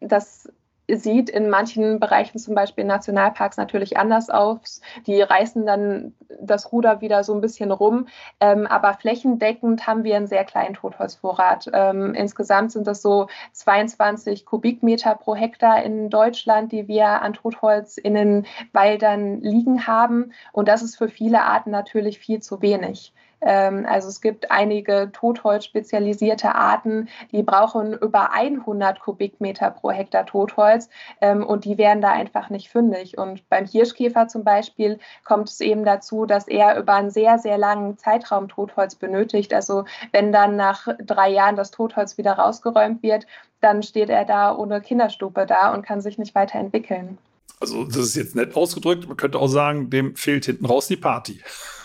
das 0.00 0.52
sieht 0.88 1.30
in 1.30 1.48
manchen 1.48 1.98
Bereichen, 1.98 2.38
zum 2.38 2.54
Beispiel 2.54 2.82
in 2.82 2.88
Nationalparks, 2.88 3.56
natürlich 3.56 3.96
anders 3.96 4.30
aus. 4.30 4.80
Die 5.06 5.20
reißen 5.20 5.64
dann 5.64 6.14
das 6.40 6.72
Ruder 6.72 7.00
wieder 7.00 7.24
so 7.24 7.34
ein 7.34 7.40
bisschen 7.40 7.70
rum. 7.70 8.06
Ähm, 8.40 8.66
aber 8.66 8.94
flächendeckend 8.94 9.86
haben 9.86 10.04
wir 10.04 10.16
einen 10.16 10.26
sehr 10.26 10.44
kleinen 10.44 10.74
Totholzvorrat. 10.74 11.70
Ähm, 11.72 12.14
insgesamt 12.14 12.72
sind 12.72 12.86
das 12.86 13.02
so 13.02 13.28
22 13.52 14.44
Kubikmeter 14.44 15.14
pro 15.14 15.34
Hektar 15.34 15.82
in 15.82 16.10
Deutschland, 16.10 16.72
die 16.72 16.88
wir 16.88 17.22
an 17.22 17.32
Totholz 17.32 17.96
in 17.96 18.14
den 18.14 18.46
Wäldern 18.72 19.40
liegen 19.40 19.86
haben. 19.86 20.32
Und 20.52 20.68
das 20.68 20.82
ist 20.82 20.96
für 20.96 21.08
viele 21.08 21.42
Arten 21.42 21.70
natürlich 21.70 22.18
viel 22.18 22.40
zu 22.40 22.60
wenig. 22.60 23.12
Ähm, 23.44 23.86
also 23.88 24.08
es 24.08 24.20
gibt 24.20 24.50
einige 24.50 25.10
Totholz-spezialisierte 25.12 26.54
Arten, 26.54 27.08
die 27.32 27.42
brauchen 27.42 27.92
über 27.92 28.32
100 28.32 29.00
Kubikmeter 29.00 29.70
pro 29.70 29.90
Hektar 29.90 30.26
Totholz 30.26 30.88
ähm, 31.20 31.44
und 31.44 31.64
die 31.64 31.78
werden 31.78 32.00
da 32.00 32.10
einfach 32.10 32.50
nicht 32.50 32.68
fündig. 32.68 33.18
Und 33.18 33.48
beim 33.48 33.66
Hirschkäfer 33.66 34.28
zum 34.28 34.44
Beispiel 34.44 34.98
kommt 35.24 35.48
es 35.48 35.60
eben 35.60 35.84
dazu, 35.84 36.26
dass 36.26 36.48
er 36.48 36.78
über 36.78 36.94
einen 36.94 37.10
sehr, 37.10 37.38
sehr 37.38 37.58
langen 37.58 37.98
Zeitraum 37.98 38.48
Totholz 38.48 38.94
benötigt. 38.94 39.52
Also 39.52 39.84
wenn 40.12 40.32
dann 40.32 40.56
nach 40.56 40.88
drei 40.98 41.30
Jahren 41.30 41.56
das 41.56 41.70
Totholz 41.70 42.18
wieder 42.18 42.32
rausgeräumt 42.32 43.02
wird, 43.02 43.26
dann 43.60 43.82
steht 43.82 44.10
er 44.10 44.24
da 44.24 44.54
ohne 44.54 44.80
Kinderstube 44.80 45.46
da 45.46 45.72
und 45.72 45.84
kann 45.84 46.00
sich 46.00 46.18
nicht 46.18 46.34
weiterentwickeln. 46.34 47.18
Also 47.60 47.84
das 47.84 47.96
ist 47.96 48.16
jetzt 48.16 48.36
nett 48.36 48.56
ausgedrückt. 48.56 49.08
Man 49.08 49.16
könnte 49.16 49.38
auch 49.38 49.48
sagen, 49.48 49.88
dem 49.88 50.16
fehlt 50.16 50.44
hinten 50.44 50.66
raus 50.66 50.86
die 50.86 50.96
Party. 50.96 51.40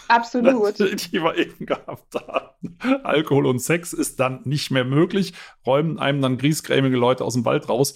Absolut. 0.09 0.79
die 1.13 1.21
wir 1.21 1.37
eben 1.37 1.65
gehabt 1.65 2.15
haben. 2.15 2.77
Alkohol 3.03 3.45
und 3.45 3.59
Sex 3.59 3.93
ist 3.93 4.19
dann 4.19 4.41
nicht 4.43 4.71
mehr 4.71 4.85
möglich, 4.85 5.33
räumen 5.65 5.99
einem 5.99 6.21
dann 6.21 6.37
griesgrämige 6.37 6.97
Leute 6.97 7.23
aus 7.23 7.33
dem 7.33 7.45
Wald 7.45 7.69
raus. 7.69 7.93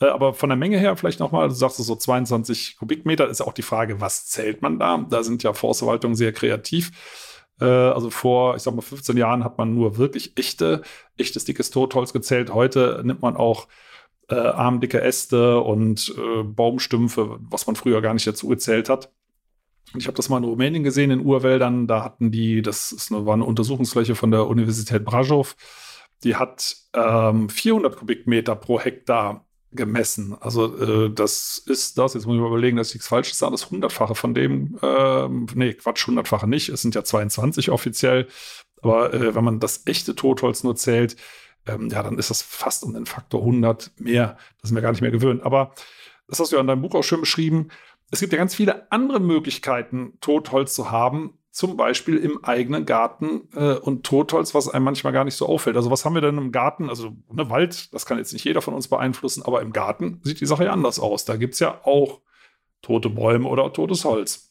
Äh, 0.00 0.06
aber 0.06 0.34
von 0.34 0.48
der 0.48 0.56
Menge 0.56 0.78
her 0.78 0.96
vielleicht 0.96 1.20
nochmal, 1.20 1.48
du 1.48 1.54
sagst 1.54 1.78
so 1.78 1.96
22 1.96 2.76
Kubikmeter, 2.78 3.28
ist 3.28 3.40
auch 3.40 3.52
die 3.52 3.62
Frage, 3.62 4.00
was 4.00 4.26
zählt 4.26 4.62
man 4.62 4.78
da? 4.78 5.04
Da 5.10 5.22
sind 5.22 5.42
ja 5.42 5.52
Forstverwaltungen 5.52 6.16
sehr 6.16 6.32
kreativ. 6.32 6.92
Äh, 7.60 7.64
also 7.64 8.10
vor, 8.10 8.56
ich 8.56 8.62
sag 8.62 8.74
mal, 8.74 8.82
15 8.82 9.16
Jahren 9.16 9.44
hat 9.44 9.58
man 9.58 9.74
nur 9.74 9.98
wirklich 9.98 10.36
echte, 10.36 10.82
echtes 11.16 11.44
dickes 11.44 11.70
Totholz 11.70 12.12
gezählt. 12.12 12.54
Heute 12.54 13.02
nimmt 13.04 13.22
man 13.22 13.36
auch 13.36 13.68
äh, 14.30 14.34
armdicke 14.34 15.00
Äste 15.00 15.60
und 15.60 16.14
äh, 16.16 16.42
Baumstümpfe, 16.42 17.38
was 17.40 17.66
man 17.66 17.76
früher 17.76 18.00
gar 18.00 18.14
nicht 18.14 18.26
dazu 18.26 18.48
gezählt 18.48 18.88
hat. 18.88 19.10
Ich 19.96 20.06
habe 20.06 20.16
das 20.16 20.28
mal 20.28 20.38
in 20.38 20.44
Rumänien 20.44 20.82
gesehen, 20.82 21.10
in 21.10 21.24
Urwäldern. 21.24 21.86
Da 21.86 22.04
hatten 22.04 22.30
die, 22.30 22.62
das 22.62 22.92
ist 22.92 23.12
eine, 23.12 23.26
war 23.26 23.34
eine 23.34 23.44
Untersuchungsfläche 23.44 24.14
von 24.14 24.30
der 24.30 24.46
Universität 24.46 25.04
Brasov, 25.04 25.56
die 26.24 26.36
hat 26.36 26.76
ähm, 26.94 27.48
400 27.48 27.96
Kubikmeter 27.96 28.56
pro 28.56 28.80
Hektar 28.80 29.46
gemessen. 29.70 30.36
Also 30.40 30.76
äh, 30.78 31.10
das 31.12 31.58
ist 31.58 31.98
das, 31.98 32.14
jetzt 32.14 32.26
muss 32.26 32.34
ich 32.34 32.40
mal 32.40 32.48
überlegen, 32.48 32.76
dass 32.76 32.88
ich 32.88 32.94
nichts 32.94 33.08
Falsches 33.08 33.38
sage, 33.38 33.52
das 33.52 33.70
Hundertfache 33.70 34.14
von 34.14 34.34
dem, 34.34 34.78
ähm, 34.82 35.46
nee, 35.54 35.74
Quatsch, 35.74 36.06
Hundertfache 36.06 36.48
nicht, 36.48 36.70
es 36.70 36.82
sind 36.82 36.94
ja 36.94 37.04
22 37.04 37.70
offiziell, 37.70 38.26
aber 38.82 39.12
äh, 39.12 39.34
wenn 39.34 39.44
man 39.44 39.60
das 39.60 39.82
echte 39.86 40.14
Totholz 40.14 40.64
nur 40.64 40.76
zählt, 40.76 41.16
ähm, 41.66 41.88
ja, 41.90 42.02
dann 42.02 42.18
ist 42.18 42.30
das 42.30 42.42
fast 42.42 42.82
um 42.84 42.94
den 42.94 43.06
Faktor 43.06 43.40
100 43.40 43.92
mehr. 43.98 44.38
Das 44.60 44.70
sind 44.70 44.74
wir 44.74 44.82
gar 44.82 44.92
nicht 44.92 45.02
mehr 45.02 45.10
gewöhnt. 45.10 45.42
Aber 45.42 45.74
das 46.26 46.40
hast 46.40 46.52
du 46.52 46.56
ja 46.56 46.60
in 46.60 46.66
deinem 46.66 46.82
Buch 46.82 46.94
auch 46.94 47.04
schön 47.04 47.20
beschrieben. 47.20 47.68
Es 48.10 48.20
gibt 48.20 48.32
ja 48.32 48.38
ganz 48.38 48.54
viele 48.54 48.90
andere 48.90 49.20
Möglichkeiten, 49.20 50.14
Totholz 50.20 50.74
zu 50.74 50.90
haben, 50.90 51.38
zum 51.50 51.76
Beispiel 51.76 52.16
im 52.16 52.44
eigenen 52.44 52.86
Garten 52.86 53.48
äh, 53.54 53.74
und 53.74 54.04
Totholz, 54.04 54.54
was 54.54 54.68
einem 54.68 54.84
manchmal 54.84 55.12
gar 55.12 55.24
nicht 55.24 55.34
so 55.34 55.46
auffällt. 55.46 55.76
Also 55.76 55.90
was 55.90 56.04
haben 56.04 56.14
wir 56.14 56.20
denn 56.20 56.38
im 56.38 56.52
Garten? 56.52 56.88
Also 56.88 57.16
ne, 57.32 57.50
Wald, 57.50 57.92
das 57.92 58.06
kann 58.06 58.18
jetzt 58.18 58.32
nicht 58.32 58.44
jeder 58.44 58.62
von 58.62 58.74
uns 58.74 58.88
beeinflussen, 58.88 59.42
aber 59.44 59.60
im 59.60 59.72
Garten 59.72 60.20
sieht 60.22 60.40
die 60.40 60.46
Sache 60.46 60.66
ja 60.66 60.72
anders 60.72 61.00
aus. 61.00 61.24
Da 61.24 61.36
gibt 61.36 61.54
es 61.54 61.60
ja 61.60 61.80
auch 61.84 62.20
tote 62.80 63.10
Bäume 63.10 63.48
oder 63.48 63.72
totes 63.72 64.04
Holz. 64.04 64.47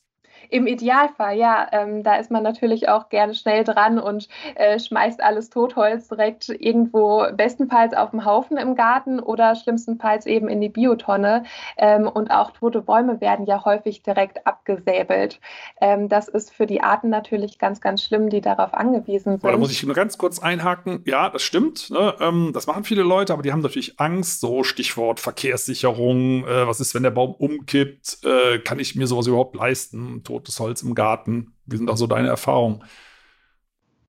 Im 0.49 0.67
Idealfall, 0.67 1.37
ja. 1.37 1.67
Ähm, 1.71 2.03
da 2.03 2.15
ist 2.15 2.31
man 2.31 2.43
natürlich 2.43 2.89
auch 2.89 3.09
gerne 3.09 3.33
schnell 3.33 3.63
dran 3.63 3.99
und 3.99 4.27
äh, 4.55 4.79
schmeißt 4.79 5.21
alles 5.21 5.49
Totholz 5.49 6.07
direkt 6.07 6.49
irgendwo 6.49 7.25
bestenfalls 7.33 7.93
auf 7.93 8.11
dem 8.11 8.25
Haufen 8.25 8.57
im 8.57 8.75
Garten 8.75 9.19
oder 9.19 9.55
schlimmstenfalls 9.55 10.25
eben 10.25 10.47
in 10.47 10.61
die 10.61 10.69
Biotonne. 10.69 11.43
Ähm, 11.77 12.07
und 12.07 12.31
auch 12.31 12.51
tote 12.51 12.81
Bäume 12.81 13.21
werden 13.21 13.45
ja 13.45 13.63
häufig 13.65 14.03
direkt 14.03 14.45
abgesäbelt. 14.47 15.39
Ähm, 15.81 16.09
das 16.09 16.27
ist 16.27 16.53
für 16.53 16.65
die 16.65 16.81
Arten 16.81 17.09
natürlich 17.09 17.59
ganz, 17.59 17.81
ganz 17.81 18.03
schlimm, 18.03 18.29
die 18.29 18.41
darauf 18.41 18.73
angewiesen 18.73 19.39
sind. 19.39 19.43
Da 19.43 19.57
muss 19.57 19.71
ich 19.71 19.83
nur 19.83 19.95
ganz 19.95 20.17
kurz 20.17 20.39
einhaken. 20.39 21.03
Ja, 21.05 21.29
das 21.29 21.43
stimmt. 21.43 21.89
Ne? 21.89 22.15
Ähm, 22.19 22.51
das 22.53 22.67
machen 22.67 22.83
viele 22.83 23.03
Leute, 23.03 23.33
aber 23.33 23.41
die 23.41 23.51
haben 23.51 23.61
natürlich 23.61 23.99
Angst. 23.99 24.39
So 24.39 24.63
Stichwort 24.63 25.19
Verkehrssicherung. 25.19 26.45
Äh, 26.45 26.67
was 26.67 26.79
ist, 26.79 26.95
wenn 26.95 27.03
der 27.03 27.11
Baum 27.11 27.33
umkippt? 27.33 28.19
Äh, 28.23 28.59
kann 28.59 28.79
ich 28.79 28.95
mir 28.95 29.07
sowas 29.07 29.27
überhaupt 29.27 29.55
leisten? 29.55 30.23
Tod 30.23 30.36
totes 30.37 30.59
Holz 30.59 30.81
im 30.83 30.95
Garten. 30.95 31.53
Wie 31.65 31.77
sind 31.77 31.89
auch 31.89 31.97
so 31.97 32.07
deine 32.07 32.27
Erfahrungen? 32.27 32.83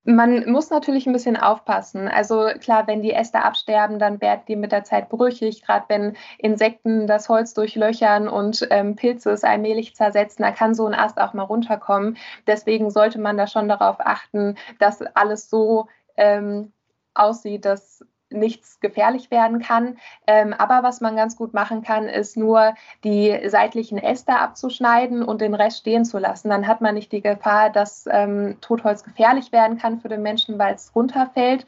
Man 0.05 0.51
muss 0.51 0.71
natürlich 0.71 1.07
ein 1.07 1.13
bisschen 1.13 1.37
aufpassen. 1.37 2.09
Also 2.09 2.49
klar, 2.61 2.87
wenn 2.87 3.03
die 3.03 3.13
Äste 3.13 3.45
absterben, 3.45 3.99
dann 3.99 4.23
werden 4.23 4.41
die 4.49 4.57
mit 4.57 4.73
der 4.73 4.85
Zeit 4.85 5.11
brüchig. 5.11 5.63
Gerade 5.63 5.85
wenn 5.89 6.17
Insekten 6.39 7.07
das 7.07 7.29
Holz 7.29 7.53
durchlöchern 7.53 8.27
und 8.27 8.67
ähm, 8.71 8.97
Pilze 8.97 9.31
es 9.33 9.45
allmählich 9.45 9.95
zersetzen, 9.95 10.43
da 10.43 10.51
kann 10.51 10.75
so 10.75 10.87
ein 10.87 10.95
Ast 10.95 11.21
auch 11.21 11.35
mal 11.35 11.43
runterkommen. 11.43 12.17
Deswegen 12.47 12.91
sollte 12.91 13.21
man 13.21 13.37
da 13.37 13.47
schon 13.47 13.69
darauf 13.69 13.97
achten, 13.99 14.55
dass 14.79 15.03
alles 15.15 15.51
so 15.51 15.89
ähm, 16.17 16.73
aussieht, 17.13 17.67
dass 17.67 18.03
nichts 18.31 18.81
gefährlich 18.81 19.31
werden 19.31 19.61
kann. 19.61 19.99
Ähm, 20.27 20.53
aber 20.53 20.83
was 20.83 21.01
man 21.01 21.17
ganz 21.17 21.37
gut 21.37 21.55
machen 21.55 21.83
kann, 21.83 22.09
ist 22.09 22.37
nur 22.37 22.75
die 23.05 23.39
seitlichen 23.49 23.99
Äste 23.99 24.37
abzuschneiden 24.39 25.23
und 25.23 25.41
den 25.41 25.55
Rest 25.55 25.79
stehen 25.79 26.05
zu 26.05 26.19
lassen. 26.19 26.49
Dann 26.49 26.67
hat 26.67 26.81
man 26.81 26.95
nicht 26.95 27.13
die 27.13 27.23
Gefahr, 27.23 27.71
dass 27.71 28.07
ähm, 28.11 28.57
Totholz 28.61 29.03
gefährlich 29.03 29.53
werden 29.53 29.79
kann 29.79 30.01
für 30.01 30.09
den 30.09 30.23
Menschen, 30.23 30.59
weil 30.59 30.75
es 30.75 30.95
runterfällt. 30.95 31.67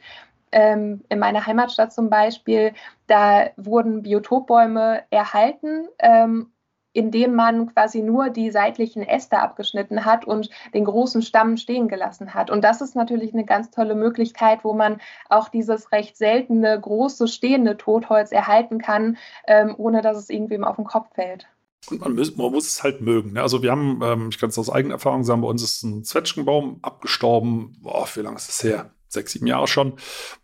Ähm, 0.51 1.03
in 1.07 1.19
meiner 1.19 1.45
Heimatstadt 1.45 1.93
zum 1.93 2.09
Beispiel, 2.09 2.73
da 3.07 3.49
wurden 3.55 4.03
Biotopbäume 4.03 5.03
erhalten 5.09 5.87
ähm, 5.99 6.50
indem 6.93 7.35
man 7.35 7.73
quasi 7.73 8.01
nur 8.01 8.29
die 8.29 8.51
seitlichen 8.51 9.03
Äste 9.03 9.39
abgeschnitten 9.39 10.05
hat 10.05 10.25
und 10.25 10.49
den 10.73 10.85
großen 10.85 11.21
Stamm 11.21 11.57
stehen 11.57 11.87
gelassen 11.87 12.33
hat. 12.33 12.49
Und 12.49 12.63
das 12.63 12.81
ist 12.81 12.95
natürlich 12.95 13.33
eine 13.33 13.45
ganz 13.45 13.71
tolle 13.71 13.95
Möglichkeit, 13.95 14.63
wo 14.63 14.73
man 14.73 14.99
auch 15.29 15.49
dieses 15.49 15.91
recht 15.91 16.17
seltene, 16.17 16.79
große, 16.79 17.27
stehende 17.27 17.77
Totholz 17.77 18.31
erhalten 18.31 18.79
kann, 18.79 19.17
ähm, 19.47 19.75
ohne 19.77 20.01
dass 20.01 20.17
es 20.17 20.29
irgendwem 20.29 20.63
auf 20.63 20.75
den 20.75 20.85
Kopf 20.85 21.07
fällt. 21.15 21.47
Und 21.89 22.01
man 22.01 22.15
muss, 22.15 22.35
man 22.37 22.51
muss 22.51 22.67
es 22.67 22.83
halt 22.83 23.01
mögen. 23.01 23.33
Ne? 23.33 23.41
Also 23.41 23.63
wir 23.63 23.71
haben, 23.71 24.01
ähm, 24.03 24.29
ich 24.29 24.37
kann 24.37 24.49
es 24.49 24.59
aus 24.59 24.69
eigener 24.69 24.95
Erfahrung 24.95 25.23
sagen, 25.23 25.41
bei 25.41 25.47
uns 25.47 25.63
ist 25.63 25.83
ein 25.83 26.03
Zwetschgenbaum 26.03 26.79
abgestorben. 26.83 27.75
Boah, 27.81 28.07
wie 28.13 28.19
lange 28.19 28.35
ist 28.35 28.49
das 28.49 28.63
her? 28.63 28.91
Sechs, 29.07 29.31
sieben 29.33 29.47
Jahre 29.47 29.67
schon. 29.67 29.93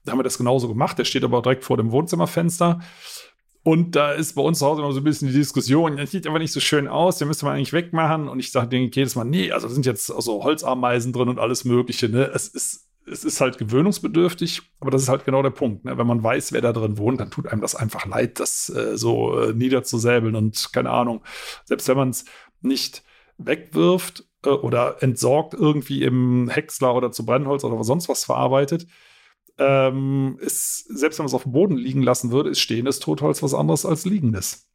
Da 0.03 0.11
haben 0.11 0.19
wir 0.19 0.23
das 0.23 0.37
genauso 0.37 0.67
gemacht. 0.67 0.97
Der 0.97 1.05
steht 1.05 1.23
aber 1.23 1.41
direkt 1.41 1.63
vor 1.63 1.77
dem 1.77 1.91
Wohnzimmerfenster. 1.91 2.81
Und 3.67 3.97
da 3.97 4.13
ist 4.13 4.35
bei 4.35 4.41
uns 4.41 4.59
zu 4.59 4.65
Hause 4.65 4.81
immer 4.81 4.93
so 4.93 5.01
ein 5.01 5.03
bisschen 5.03 5.27
die 5.27 5.33
Diskussion, 5.33 5.97
das 5.97 6.11
sieht 6.11 6.25
aber 6.25 6.39
nicht 6.39 6.53
so 6.53 6.61
schön 6.61 6.87
aus, 6.87 7.17
den 7.17 7.27
müsste 7.27 7.43
man 7.43 7.55
eigentlich 7.55 7.73
wegmachen. 7.73 8.29
Und 8.29 8.39
ich 8.39 8.49
sage 8.53 8.69
denen 8.69 8.89
jedes 8.93 9.15
Mal, 9.15 9.25
nee, 9.25 9.51
also 9.51 9.67
sind 9.67 9.85
jetzt 9.85 10.09
also 10.09 10.41
Holzameisen 10.45 11.11
drin 11.11 11.27
und 11.27 11.37
alles 11.37 11.65
Mögliche. 11.65 12.07
Ne? 12.07 12.31
Es, 12.33 12.47
ist, 12.47 12.87
es 13.05 13.25
ist 13.25 13.41
halt 13.41 13.57
gewöhnungsbedürftig, 13.57 14.61
aber 14.79 14.91
das 14.91 15.01
ist 15.01 15.09
halt 15.09 15.25
genau 15.25 15.43
der 15.43 15.49
Punkt. 15.49 15.83
Ne? 15.83 15.97
Wenn 15.97 16.07
man 16.07 16.23
weiß, 16.23 16.53
wer 16.53 16.61
da 16.61 16.71
drin 16.71 16.97
wohnt, 16.97 17.19
dann 17.19 17.29
tut 17.29 17.47
einem 17.47 17.59
das 17.59 17.75
einfach 17.75 18.05
leid, 18.05 18.39
das 18.39 18.69
äh, 18.69 18.97
so 18.97 19.37
äh, 19.37 19.51
niederzusäbeln 19.51 20.37
und 20.37 20.71
keine 20.71 20.91
Ahnung. 20.91 21.21
Selbst 21.65 21.89
wenn 21.89 21.97
man 21.97 22.11
es 22.11 22.23
nicht 22.61 23.03
wegwirft 23.37 24.23
äh, 24.45 24.49
oder 24.49 25.03
entsorgt 25.03 25.53
irgendwie 25.53 26.03
im 26.03 26.47
Häcksler 26.47 26.95
oder 26.95 27.11
zu 27.11 27.25
Brennholz 27.25 27.65
oder 27.65 27.83
sonst 27.83 28.07
was 28.07 28.23
verarbeitet, 28.23 28.87
ähm, 29.57 30.37
ist, 30.41 30.85
selbst 30.87 31.19
wenn 31.19 31.23
man 31.23 31.27
es 31.27 31.33
auf 31.33 31.43
dem 31.43 31.51
Boden 31.51 31.77
liegen 31.77 32.01
lassen 32.01 32.31
würde, 32.31 32.49
ist 32.49 32.59
stehendes 32.59 32.99
Totholz 32.99 33.41
was 33.43 33.53
anderes 33.53 33.85
als 33.85 34.05
liegendes. 34.05 34.67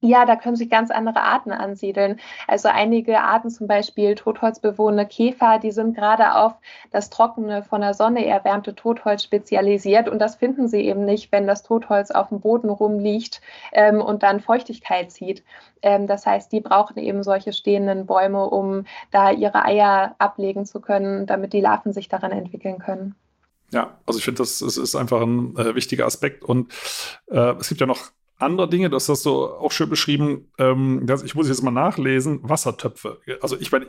Ja, 0.00 0.24
da 0.26 0.36
können 0.36 0.54
sich 0.54 0.70
ganz 0.70 0.92
andere 0.92 1.22
Arten 1.22 1.50
ansiedeln. 1.50 2.20
Also 2.46 2.68
einige 2.68 3.20
Arten, 3.20 3.50
zum 3.50 3.66
Beispiel 3.66 4.14
totholzbewohnende 4.14 5.06
Käfer, 5.06 5.58
die 5.58 5.72
sind 5.72 5.96
gerade 5.96 6.36
auf 6.36 6.54
das 6.92 7.10
trockene, 7.10 7.64
von 7.64 7.80
der 7.80 7.94
Sonne 7.94 8.24
erwärmte 8.24 8.76
Totholz 8.76 9.24
spezialisiert. 9.24 10.08
Und 10.08 10.20
das 10.20 10.36
finden 10.36 10.68
sie 10.68 10.82
eben 10.82 11.04
nicht, 11.04 11.32
wenn 11.32 11.48
das 11.48 11.64
Totholz 11.64 12.12
auf 12.12 12.28
dem 12.28 12.38
Boden 12.38 12.70
rumliegt 12.70 13.40
ähm, 13.72 14.00
und 14.00 14.22
dann 14.22 14.38
Feuchtigkeit 14.38 15.10
zieht. 15.10 15.42
Ähm, 15.82 16.06
das 16.06 16.26
heißt, 16.26 16.52
die 16.52 16.60
brauchen 16.60 16.98
eben 16.98 17.24
solche 17.24 17.52
stehenden 17.52 18.06
Bäume, 18.06 18.48
um 18.48 18.84
da 19.10 19.32
ihre 19.32 19.64
Eier 19.64 20.14
ablegen 20.18 20.64
zu 20.64 20.80
können, 20.80 21.26
damit 21.26 21.52
die 21.52 21.60
Larven 21.60 21.92
sich 21.92 22.08
daran 22.08 22.30
entwickeln 22.30 22.78
können. 22.78 23.16
Ja, 23.70 23.98
also 24.06 24.18
ich 24.18 24.24
finde, 24.24 24.38
das, 24.38 24.58
das, 24.60 24.76
ist 24.76 24.94
einfach 24.94 25.20
ein 25.20 25.56
äh, 25.56 25.74
wichtiger 25.74 26.06
Aspekt. 26.06 26.44
Und 26.44 26.72
äh, 27.26 27.54
es 27.58 27.68
gibt 27.68 27.80
ja 27.80 27.86
noch 27.86 28.10
andere 28.38 28.68
Dinge, 28.68 28.88
das 28.88 29.08
hast 29.08 29.26
du 29.26 29.46
auch 29.46 29.72
schön 29.72 29.90
beschrieben. 29.90 30.50
Ähm, 30.58 31.02
das, 31.04 31.22
ich 31.22 31.34
muss 31.34 31.48
jetzt 31.48 31.62
mal 31.62 31.70
nachlesen: 31.70 32.40
Wassertöpfe. 32.42 33.20
Also, 33.42 33.58
ich 33.58 33.70
meine, 33.70 33.88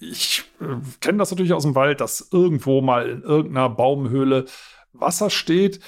ich 0.00 0.44
äh, 0.60 0.76
kenne 1.00 1.18
das 1.18 1.30
natürlich 1.30 1.52
aus 1.52 1.62
dem 1.62 1.74
Wald, 1.74 2.00
dass 2.00 2.28
irgendwo 2.32 2.80
mal 2.80 3.08
in 3.08 3.22
irgendeiner 3.22 3.68
Baumhöhle 3.70 4.46
Wasser 4.92 5.30
steht. 5.30 5.80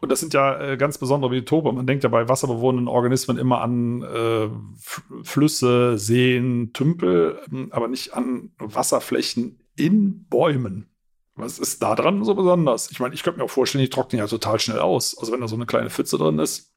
Und 0.00 0.10
das 0.10 0.20
sind 0.20 0.32
ja 0.32 0.58
äh, 0.58 0.76
ganz 0.78 0.96
besondere 0.96 1.30
Biotope. 1.30 1.72
Man 1.72 1.86
denkt 1.86 2.04
ja 2.04 2.10
bei 2.10 2.28
wasserbewohnenden 2.28 2.88
Organismen 2.88 3.36
immer 3.36 3.60
an 3.60 4.02
äh, 4.02 4.48
Flüsse, 5.22 5.98
Seen, 5.98 6.72
Tümpel, 6.72 7.38
ähm, 7.52 7.68
aber 7.70 7.88
nicht 7.88 8.14
an 8.14 8.52
Wasserflächen 8.58 9.58
in 9.76 10.24
Bäumen. 10.24 10.88
Was 11.40 11.58
ist 11.58 11.82
da 11.82 11.94
dran 11.94 12.24
so 12.24 12.34
besonders? 12.34 12.90
Ich 12.90 13.00
meine, 13.00 13.14
ich 13.14 13.22
könnte 13.22 13.38
mir 13.38 13.44
auch 13.44 13.50
vorstellen, 13.50 13.84
die 13.84 13.90
trocknen 13.90 14.20
ja 14.20 14.26
total 14.26 14.58
schnell 14.58 14.80
aus. 14.80 15.16
Also 15.18 15.32
wenn 15.32 15.40
da 15.40 15.48
so 15.48 15.56
eine 15.56 15.66
kleine 15.66 15.90
Pfütze 15.90 16.18
drin 16.18 16.38
ist, 16.38 16.70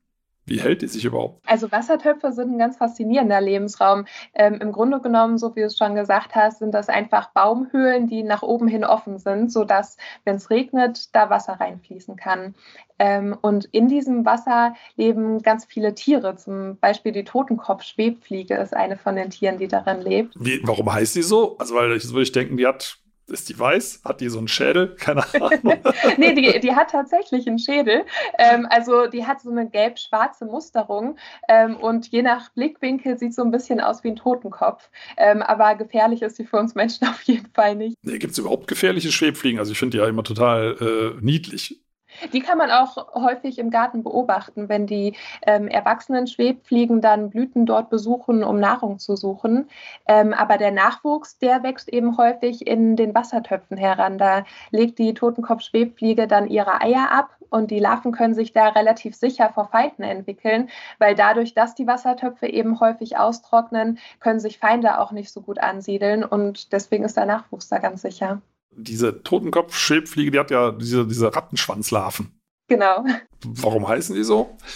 wie 0.45 0.59
hält 0.59 0.81
die 0.81 0.87
sich 0.87 1.05
überhaupt? 1.05 1.41
Also 1.47 1.71
Wassertöpfe 1.71 2.33
sind 2.33 2.51
ein 2.51 2.57
ganz 2.57 2.77
faszinierender 2.77 3.39
Lebensraum. 3.39 4.05
Ähm, 4.33 4.55
Im 4.55 4.73
Grunde 4.73 4.99
genommen, 4.99 5.37
so 5.37 5.55
wie 5.55 5.61
du 5.61 5.67
es 5.67 5.77
schon 5.77 5.95
gesagt 5.95 6.35
hast, 6.35 6.59
sind 6.59 6.73
das 6.73 6.89
einfach 6.89 7.31
Baumhöhlen, 7.31 8.07
die 8.07 8.23
nach 8.23 8.41
oben 8.41 8.67
hin 8.67 8.83
offen 8.83 9.19
sind, 9.19 9.51
sodass, 9.51 9.97
wenn 10.25 10.35
es 10.35 10.49
regnet, 10.49 11.15
da 11.15 11.29
Wasser 11.29 11.53
reinfließen 11.53 12.17
kann. 12.17 12.55
Ähm, 12.99 13.37
und 13.41 13.65
in 13.65 13.87
diesem 13.87 14.25
Wasser 14.25 14.75
leben 14.97 15.41
ganz 15.41 15.65
viele 15.65 15.95
Tiere. 15.95 16.35
Zum 16.35 16.77
Beispiel 16.77 17.13
die 17.13 17.23
Totenkopf-Schwebfliege 17.23 18.55
ist 18.55 18.75
eine 18.75 18.97
von 18.97 19.15
den 19.15 19.29
Tieren, 19.29 19.57
die 19.57 19.69
darin 19.69 20.01
lebt. 20.01 20.35
Wie, 20.37 20.59
warum 20.63 20.91
heißt 20.91 21.13
sie 21.13 21.23
so? 21.23 21.57
Also, 21.57 21.75
weil 21.75 21.95
ich 21.95 22.09
würde 22.09 22.23
ich 22.23 22.31
denken, 22.33 22.57
die 22.57 22.67
hat 22.67 22.97
Ist 23.27 23.49
die 23.49 23.57
weiß? 23.57 24.01
Hat 24.03 24.19
die 24.21 24.29
so 24.29 24.37
einen 24.37 24.47
Schädel? 24.47 24.95
Keine 24.99 25.23
Ahnung. 25.33 25.79
nee, 26.17 26.33
die, 26.33 26.59
die 26.59 26.75
hat 26.75 26.91
tatsächlich 26.91 27.47
einen 27.47 27.59
Schädel. 27.59 28.05
Ähm, 28.37 28.67
also 28.69 29.07
die 29.07 29.25
hat 29.25 29.41
so 29.41 29.49
eine 29.49 29.69
gelb-schwarze 29.69 30.45
Musterung 30.45 31.17
ähm, 31.47 31.77
und 31.77 32.07
je 32.09 32.21
nach 32.21 32.49
Blickwinkel 32.51 33.17
sieht 33.17 33.33
so 33.33 33.43
ein 33.43 33.51
bisschen 33.51 33.79
aus 33.79 34.03
wie 34.03 34.09
ein 34.09 34.15
Totenkopf. 34.15 34.89
Ähm, 35.17 35.41
aber 35.41 35.75
gefährlich 35.75 36.21
ist 36.21 36.35
sie 36.35 36.45
für 36.45 36.57
uns 36.57 36.75
Menschen 36.75 37.07
auf 37.07 37.21
jeden 37.23 37.49
Fall 37.53 37.75
nicht. 37.75 37.97
Nee, 38.01 38.17
Gibt 38.17 38.33
es 38.33 38.39
überhaupt 38.39 38.67
gefährliche 38.67 39.11
Schwebfliegen? 39.11 39.59
Also 39.59 39.71
ich 39.71 39.79
finde 39.79 39.97
die 39.97 40.01
ja 40.01 40.07
immer 40.07 40.23
total 40.23 40.75
äh, 40.81 41.23
niedlich. 41.23 41.82
Die 42.31 42.39
kann 42.39 42.57
man 42.57 42.71
auch 42.71 43.13
häufig 43.13 43.59
im 43.59 43.69
Garten 43.69 44.03
beobachten, 44.03 44.69
wenn 44.69 44.87
die 44.87 45.15
ähm, 45.45 45.67
erwachsenen 45.67 46.27
Schwebfliegen 46.27 47.01
dann 47.01 47.29
Blüten 47.29 47.65
dort 47.65 47.89
besuchen, 47.89 48.43
um 48.43 48.59
Nahrung 48.59 48.99
zu 48.99 49.15
suchen. 49.15 49.67
Ähm, 50.07 50.33
aber 50.33 50.57
der 50.57 50.71
Nachwuchs, 50.71 51.37
der 51.37 51.63
wächst 51.63 51.89
eben 51.89 52.17
häufig 52.17 52.65
in 52.65 52.95
den 52.95 53.13
Wassertöpfen 53.13 53.77
heran. 53.77 54.17
Da 54.17 54.45
legt 54.71 54.99
die 54.99 55.13
Totenkopf-Schwebfliege 55.13 56.27
dann 56.27 56.47
ihre 56.47 56.81
Eier 56.81 57.11
ab 57.11 57.35
und 57.49 57.69
die 57.69 57.79
Larven 57.79 58.11
können 58.11 58.33
sich 58.33 58.51
da 58.51 58.69
relativ 58.69 59.15
sicher 59.15 59.49
vor 59.53 59.67
Feinden 59.67 60.03
entwickeln, 60.03 60.69
weil 60.97 61.15
dadurch, 61.15 61.53
dass 61.53 61.75
die 61.75 61.87
Wassertöpfe 61.87 62.47
eben 62.47 62.79
häufig 62.79 63.17
austrocknen, 63.17 63.99
können 64.19 64.39
sich 64.39 64.57
Feinde 64.57 64.99
auch 64.99 65.11
nicht 65.11 65.31
so 65.31 65.41
gut 65.41 65.59
ansiedeln 65.59 66.23
und 66.23 66.73
deswegen 66.73 67.03
ist 67.03 67.17
der 67.17 67.25
Nachwuchs 67.25 67.67
da 67.69 67.77
ganz 67.77 68.01
sicher 68.01 68.41
diese 68.75 69.23
Totenkopf-Schwebfliege, 69.23 70.31
die 70.31 70.39
hat 70.39 70.51
ja 70.51 70.71
diese, 70.71 71.07
diese 71.07 71.35
Rattenschwanzlarven. 71.35 72.39
Genau. 72.67 73.05
Warum 73.45 73.87
heißen 73.87 74.15
die 74.15 74.23
so? 74.23 74.57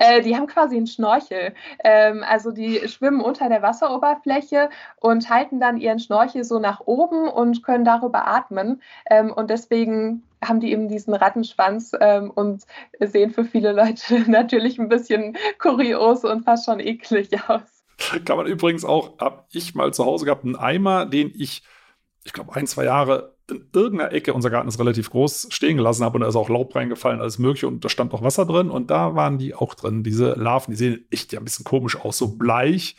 Äh, 0.00 0.22
die 0.22 0.36
haben 0.36 0.46
quasi 0.46 0.76
einen 0.76 0.86
Schnorchel. 0.86 1.54
Ähm, 1.82 2.22
also 2.22 2.52
die 2.52 2.86
schwimmen 2.86 3.20
unter 3.20 3.48
der 3.48 3.62
Wasseroberfläche 3.62 4.70
und 5.00 5.28
halten 5.28 5.58
dann 5.58 5.76
ihren 5.76 5.98
Schnorchel 5.98 6.44
so 6.44 6.60
nach 6.60 6.78
oben 6.84 7.26
und 7.26 7.64
können 7.64 7.84
darüber 7.84 8.28
atmen. 8.28 8.80
Ähm, 9.10 9.32
und 9.32 9.50
deswegen 9.50 10.22
haben 10.44 10.60
die 10.60 10.70
eben 10.70 10.88
diesen 10.88 11.14
Rattenschwanz 11.14 11.92
ähm, 12.00 12.30
und 12.30 12.64
sehen 13.00 13.32
für 13.32 13.44
viele 13.44 13.72
Leute 13.72 14.20
natürlich 14.30 14.78
ein 14.78 14.88
bisschen 14.88 15.36
kurios 15.58 16.24
und 16.24 16.44
fast 16.44 16.66
schon 16.66 16.78
eklig 16.78 17.30
aus. 17.48 17.62
Kann 18.24 18.36
man 18.36 18.46
übrigens 18.46 18.84
auch, 18.84 19.18
habe 19.18 19.46
ich 19.50 19.74
mal 19.74 19.92
zu 19.92 20.04
Hause 20.04 20.26
gehabt, 20.26 20.44
einen 20.44 20.54
Eimer, 20.54 21.06
den 21.06 21.32
ich, 21.34 21.64
ich 22.22 22.32
glaube, 22.32 22.54
ein, 22.54 22.68
zwei 22.68 22.84
Jahre 22.84 23.36
in 23.50 23.68
irgendeiner 23.72 24.12
Ecke, 24.12 24.34
unser 24.34 24.50
Garten 24.50 24.68
ist 24.68 24.78
relativ 24.78 25.10
groß, 25.10 25.48
stehen 25.50 25.76
gelassen 25.76 26.04
habe 26.04 26.16
und 26.16 26.20
da 26.22 26.28
ist 26.28 26.36
auch 26.36 26.48
Laub 26.48 26.74
reingefallen, 26.74 27.20
alles 27.20 27.38
mögliche 27.38 27.66
und 27.66 27.84
da 27.84 27.88
stand 27.88 28.12
auch 28.12 28.22
Wasser 28.22 28.46
drin 28.46 28.70
und 28.70 28.90
da 28.90 29.14
waren 29.14 29.38
die 29.38 29.54
auch 29.54 29.74
drin, 29.74 30.02
diese 30.02 30.34
Larven, 30.34 30.72
die 30.72 30.76
sehen 30.76 31.06
echt 31.10 31.32
ja 31.32 31.38
ein 31.38 31.44
bisschen 31.44 31.64
komisch 31.64 31.96
aus, 31.96 32.18
so 32.18 32.36
bleich. 32.36 32.96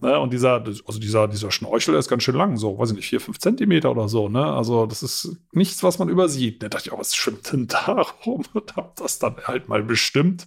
Ne? 0.00 0.18
Und 0.18 0.32
dieser, 0.32 0.64
also 0.64 0.98
dieser, 0.98 1.28
dieser 1.28 1.50
Schnorchel, 1.50 1.92
der 1.92 1.98
ist 1.98 2.08
ganz 2.08 2.22
schön 2.22 2.34
lang, 2.34 2.56
so, 2.56 2.78
weiß 2.78 2.90
ich 2.90 2.96
nicht, 2.96 3.08
vier, 3.08 3.20
fünf 3.20 3.38
Zentimeter 3.38 3.90
oder 3.90 4.08
so, 4.08 4.30
ne? 4.30 4.44
Also, 4.44 4.86
das 4.86 5.02
ist 5.02 5.36
nichts, 5.52 5.82
was 5.82 5.98
man 5.98 6.08
übersieht. 6.08 6.62
Da 6.62 6.70
dachte 6.70 6.88
ich 6.88 6.92
auch, 6.92 6.98
was 6.98 7.14
schwimmt 7.14 7.52
denn 7.52 7.66
da 7.66 8.06
rum? 8.24 8.44
Und 8.54 8.76
habe 8.76 8.92
das 8.96 9.18
dann 9.18 9.36
halt 9.44 9.68
mal 9.68 9.82
bestimmt 9.82 10.46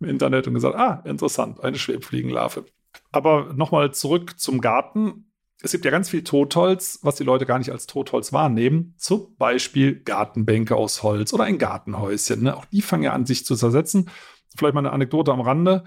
im 0.00 0.08
Internet 0.08 0.46
und 0.46 0.54
gesagt, 0.54 0.76
ah, 0.76 1.02
interessant, 1.06 1.64
eine 1.64 1.78
Schwebfliegenlarve. 1.78 2.66
Aber 3.10 3.54
nochmal 3.54 3.94
zurück 3.94 4.38
zum 4.38 4.60
Garten 4.60 5.29
es 5.62 5.72
gibt 5.72 5.84
ja 5.84 5.90
ganz 5.90 6.08
viel 6.08 6.24
Totholz, 6.24 7.00
was 7.02 7.16
die 7.16 7.24
Leute 7.24 7.44
gar 7.44 7.58
nicht 7.58 7.70
als 7.70 7.86
Totholz 7.86 8.32
wahrnehmen. 8.32 8.94
Zum 8.96 9.36
Beispiel 9.36 10.00
Gartenbänke 10.00 10.74
aus 10.74 11.02
Holz 11.02 11.32
oder 11.32 11.44
ein 11.44 11.58
Gartenhäuschen. 11.58 12.42
Ne? 12.42 12.56
Auch 12.56 12.64
die 12.66 12.82
fangen 12.82 13.02
ja 13.02 13.12
an, 13.12 13.26
sich 13.26 13.44
zu 13.44 13.54
zersetzen. 13.54 14.08
Vielleicht 14.56 14.74
mal 14.74 14.80
eine 14.80 14.92
Anekdote 14.92 15.32
am 15.32 15.40
Rande. 15.40 15.84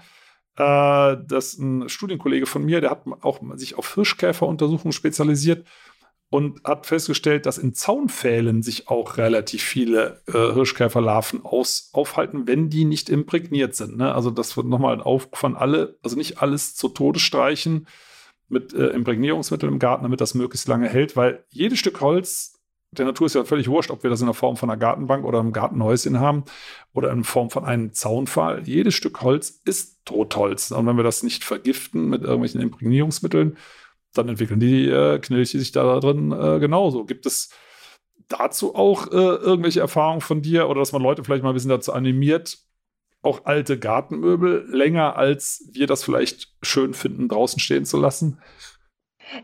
Äh, 0.56 1.16
dass 1.26 1.58
ein 1.58 1.88
Studienkollege 1.88 2.46
von 2.46 2.64
mir, 2.64 2.80
der 2.80 2.90
hat 2.90 3.02
auch 3.22 3.40
sich 3.56 3.76
auf 3.76 3.92
Hirschkäferuntersuchungen 3.94 4.92
spezialisiert 4.92 5.66
und 6.30 6.62
hat 6.62 6.86
festgestellt, 6.86 7.46
dass 7.46 7.58
in 7.58 7.74
Zaunpfählen 7.74 8.62
sich 8.62 8.88
auch 8.88 9.16
relativ 9.16 9.62
viele 9.64 10.22
äh, 10.28 10.52
Hirschkäferlarven 10.52 11.44
aus, 11.44 11.90
aufhalten, 11.92 12.46
wenn 12.46 12.70
die 12.70 12.84
nicht 12.84 13.08
imprägniert 13.08 13.74
sind. 13.74 13.96
Ne? 13.96 14.14
Also 14.14 14.30
das 14.30 14.56
wird 14.56 14.68
nochmal 14.68 14.94
ein 14.94 15.00
Aufruf 15.00 15.38
von 15.38 15.56
alle, 15.56 15.98
also 16.04 16.16
nicht 16.16 16.40
alles 16.40 16.76
zu 16.76 16.88
Tode 16.88 17.18
streichen 17.18 17.88
mit 18.54 18.72
äh, 18.72 18.86
Imprägnierungsmitteln 18.86 19.72
im 19.72 19.78
Garten, 19.78 20.04
damit 20.04 20.20
das 20.22 20.34
möglichst 20.34 20.66
lange 20.68 20.88
hält, 20.88 21.16
weil 21.16 21.44
jedes 21.50 21.78
Stück 21.78 22.00
Holz, 22.00 22.58
der 22.92 23.04
Natur 23.04 23.26
ist 23.26 23.34
ja 23.34 23.44
völlig 23.44 23.68
wurscht, 23.68 23.90
ob 23.90 24.02
wir 24.02 24.10
das 24.10 24.20
in 24.20 24.26
der 24.26 24.34
Form 24.34 24.56
von 24.56 24.70
einer 24.70 24.78
Gartenbank 24.78 25.24
oder 25.24 25.40
einem 25.40 25.52
Gartenhäuschen 25.52 26.20
haben 26.20 26.44
oder 26.94 27.10
in 27.10 27.24
Form 27.24 27.50
von 27.50 27.64
einem 27.64 27.92
Zaunpfahl. 27.92 28.62
Jedes 28.66 28.94
Stück 28.94 29.20
Holz 29.20 29.60
ist 29.64 30.04
Totholz. 30.06 30.70
Und 30.70 30.86
wenn 30.86 30.96
wir 30.96 31.02
das 31.02 31.22
nicht 31.22 31.44
vergiften 31.44 32.08
mit 32.08 32.22
irgendwelchen 32.22 32.60
Imprägnierungsmitteln, 32.60 33.58
dann 34.14 34.28
entwickeln 34.28 34.60
die 34.60 34.88
äh, 34.88 35.18
Knilche 35.18 35.58
sich 35.58 35.72
da 35.72 35.98
drin 35.98 36.32
äh, 36.32 36.60
genauso. 36.60 37.04
Gibt 37.04 37.26
es 37.26 37.50
dazu 38.28 38.74
auch 38.74 39.08
äh, 39.08 39.16
irgendwelche 39.16 39.80
Erfahrungen 39.80 40.20
von 40.20 40.40
dir 40.40 40.68
oder 40.68 40.80
dass 40.80 40.92
man 40.92 41.02
Leute 41.02 41.24
vielleicht 41.24 41.42
mal 41.42 41.50
ein 41.50 41.54
bisschen 41.54 41.70
dazu 41.70 41.92
animiert, 41.92 42.58
auch 43.24 43.44
alte 43.44 43.78
Gartenmöbel 43.78 44.66
länger, 44.68 45.16
als 45.16 45.68
wir 45.72 45.86
das 45.86 46.04
vielleicht 46.04 46.52
schön 46.62 46.94
finden, 46.94 47.28
draußen 47.28 47.60
stehen 47.60 47.84
zu 47.84 47.96
lassen? 47.96 48.38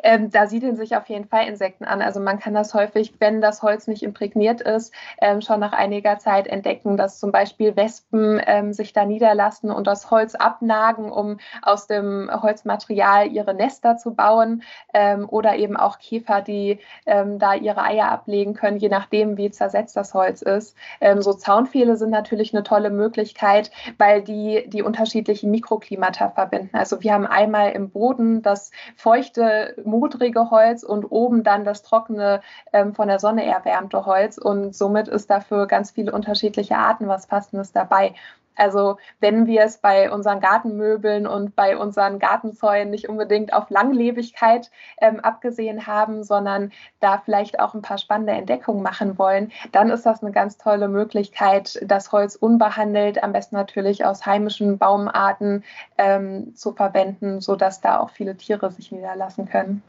Ähm, 0.03 0.31
da 0.31 0.47
siedeln 0.47 0.77
sich 0.77 0.97
auf 0.97 1.09
jeden 1.09 1.27
Fall 1.27 1.47
Insekten 1.47 1.85
an. 1.85 2.03
Also 2.03 2.21
man 2.21 2.39
kann 2.39 2.55
das 2.55 2.75
häufig, 2.75 3.15
wenn 3.19 3.41
das 3.41 3.63
Holz 3.63 3.87
nicht 3.87 4.03
imprägniert 4.03 4.61
ist, 4.61 4.93
ähm, 5.21 5.41
schon 5.41 5.61
nach 5.61 5.73
einiger 5.73 6.19
Zeit 6.19 6.47
entdecken, 6.47 6.97
dass 6.97 7.19
zum 7.19 7.33
Beispiel 7.33 7.77
Wespen 7.77 8.41
ähm, 8.47 8.73
sich 8.73 8.93
da 8.93 9.05
niederlassen 9.05 9.71
und 9.71 9.87
das 9.87 10.11
Holz 10.11 10.35
abnagen, 10.35 11.11
um 11.11 11.39
aus 11.63 11.87
dem 11.87 12.31
Holzmaterial 12.33 13.29
ihre 13.31 13.55
Nester 13.55 13.97
zu 13.97 14.15
bauen. 14.15 14.63
Ähm, 14.95 15.29
oder 15.29 15.57
eben 15.57 15.77
auch 15.77 15.99
Käfer, 15.99 16.43
die 16.43 16.79
ähm, 17.07 17.39
da 17.39 17.55
ihre 17.55 17.83
Eier 17.83 18.11
ablegen 18.11 18.55
können, 18.55 18.79
je 18.79 18.89
nachdem, 18.89 19.37
wie 19.37 19.51
zersetzt 19.51 19.97
das 19.97 20.15
Holz 20.15 20.43
ist. 20.43 20.77
Ähm, 21.01 21.23
so 21.23 21.33
Zaunpfähle 21.33 21.97
sind 21.97 22.11
natürlich 22.11 22.55
eine 22.55 22.63
tolle 22.63 22.91
Möglichkeit, 22.91 23.71
weil 23.99 24.23
die 24.23 24.65
die 24.67 24.83
unterschiedlichen 24.83 25.51
Mikroklimata 25.51 26.31
verbinden. 26.31 26.77
Also 26.77 27.03
wir 27.03 27.13
haben 27.13 27.27
einmal 27.27 27.73
im 27.73 27.91
Boden 27.91 28.43
das 28.43 28.71
feuchte 28.97 29.70
modrige 29.85 30.51
Holz 30.51 30.83
und 30.83 31.05
oben 31.05 31.43
dann 31.43 31.65
das 31.65 31.83
trockene, 31.83 32.41
ähm, 32.73 32.95
von 32.95 33.09
der 33.09 33.19
Sonne 33.19 33.45
erwärmte 33.45 34.07
Holz. 34.07 34.39
Und 34.39 34.75
somit 34.75 35.09
ist 35.09 35.31
dafür 35.31 35.67
ganz 35.67 35.91
viele 35.91 36.13
unterschiedliche 36.13 36.77
Arten 36.77 37.09
was 37.09 37.27
Passendes 37.27 37.73
dabei. 37.73 38.15
Also 38.61 38.99
wenn 39.21 39.47
wir 39.47 39.63
es 39.63 39.79
bei 39.79 40.13
unseren 40.13 40.41
Gartenmöbeln 40.41 41.27
und 41.27 41.57
bei 41.57 41.79
unseren 41.79 42.19
Gartenzäunen 42.19 42.91
nicht 42.91 43.09
unbedingt 43.09 43.55
auf 43.55 43.71
Langlebigkeit 43.71 44.71
ähm, 45.01 45.19
abgesehen 45.21 45.87
haben, 45.87 46.25
sondern 46.25 46.71
da 47.01 47.23
vielleicht 47.25 47.59
auch 47.59 47.73
ein 47.73 47.81
paar 47.81 47.97
spannende 47.97 48.35
Entdeckungen 48.35 48.83
machen 48.83 49.19
wollen, 49.19 49.51
dann 49.73 49.89
ist 49.89 50.05
das 50.05 50.23
eine 50.23 50.31
ganz 50.31 50.59
tolle 50.59 50.89
Möglichkeit, 50.89 51.81
das 51.83 52.13
Holz 52.13 52.37
unbehandelt, 52.37 53.23
am 53.23 53.33
besten 53.33 53.57
natürlich 53.57 54.05
aus 54.05 54.27
heimischen 54.27 54.77
Baumarten 54.77 55.65
ähm, 55.97 56.55
zu 56.55 56.73
verwenden, 56.73 57.41
sodass 57.41 57.81
da 57.81 57.99
auch 57.99 58.11
viele 58.11 58.37
Tiere 58.37 58.71
sich 58.71 58.93
niederlassen 58.93 59.49
können. 59.49 59.83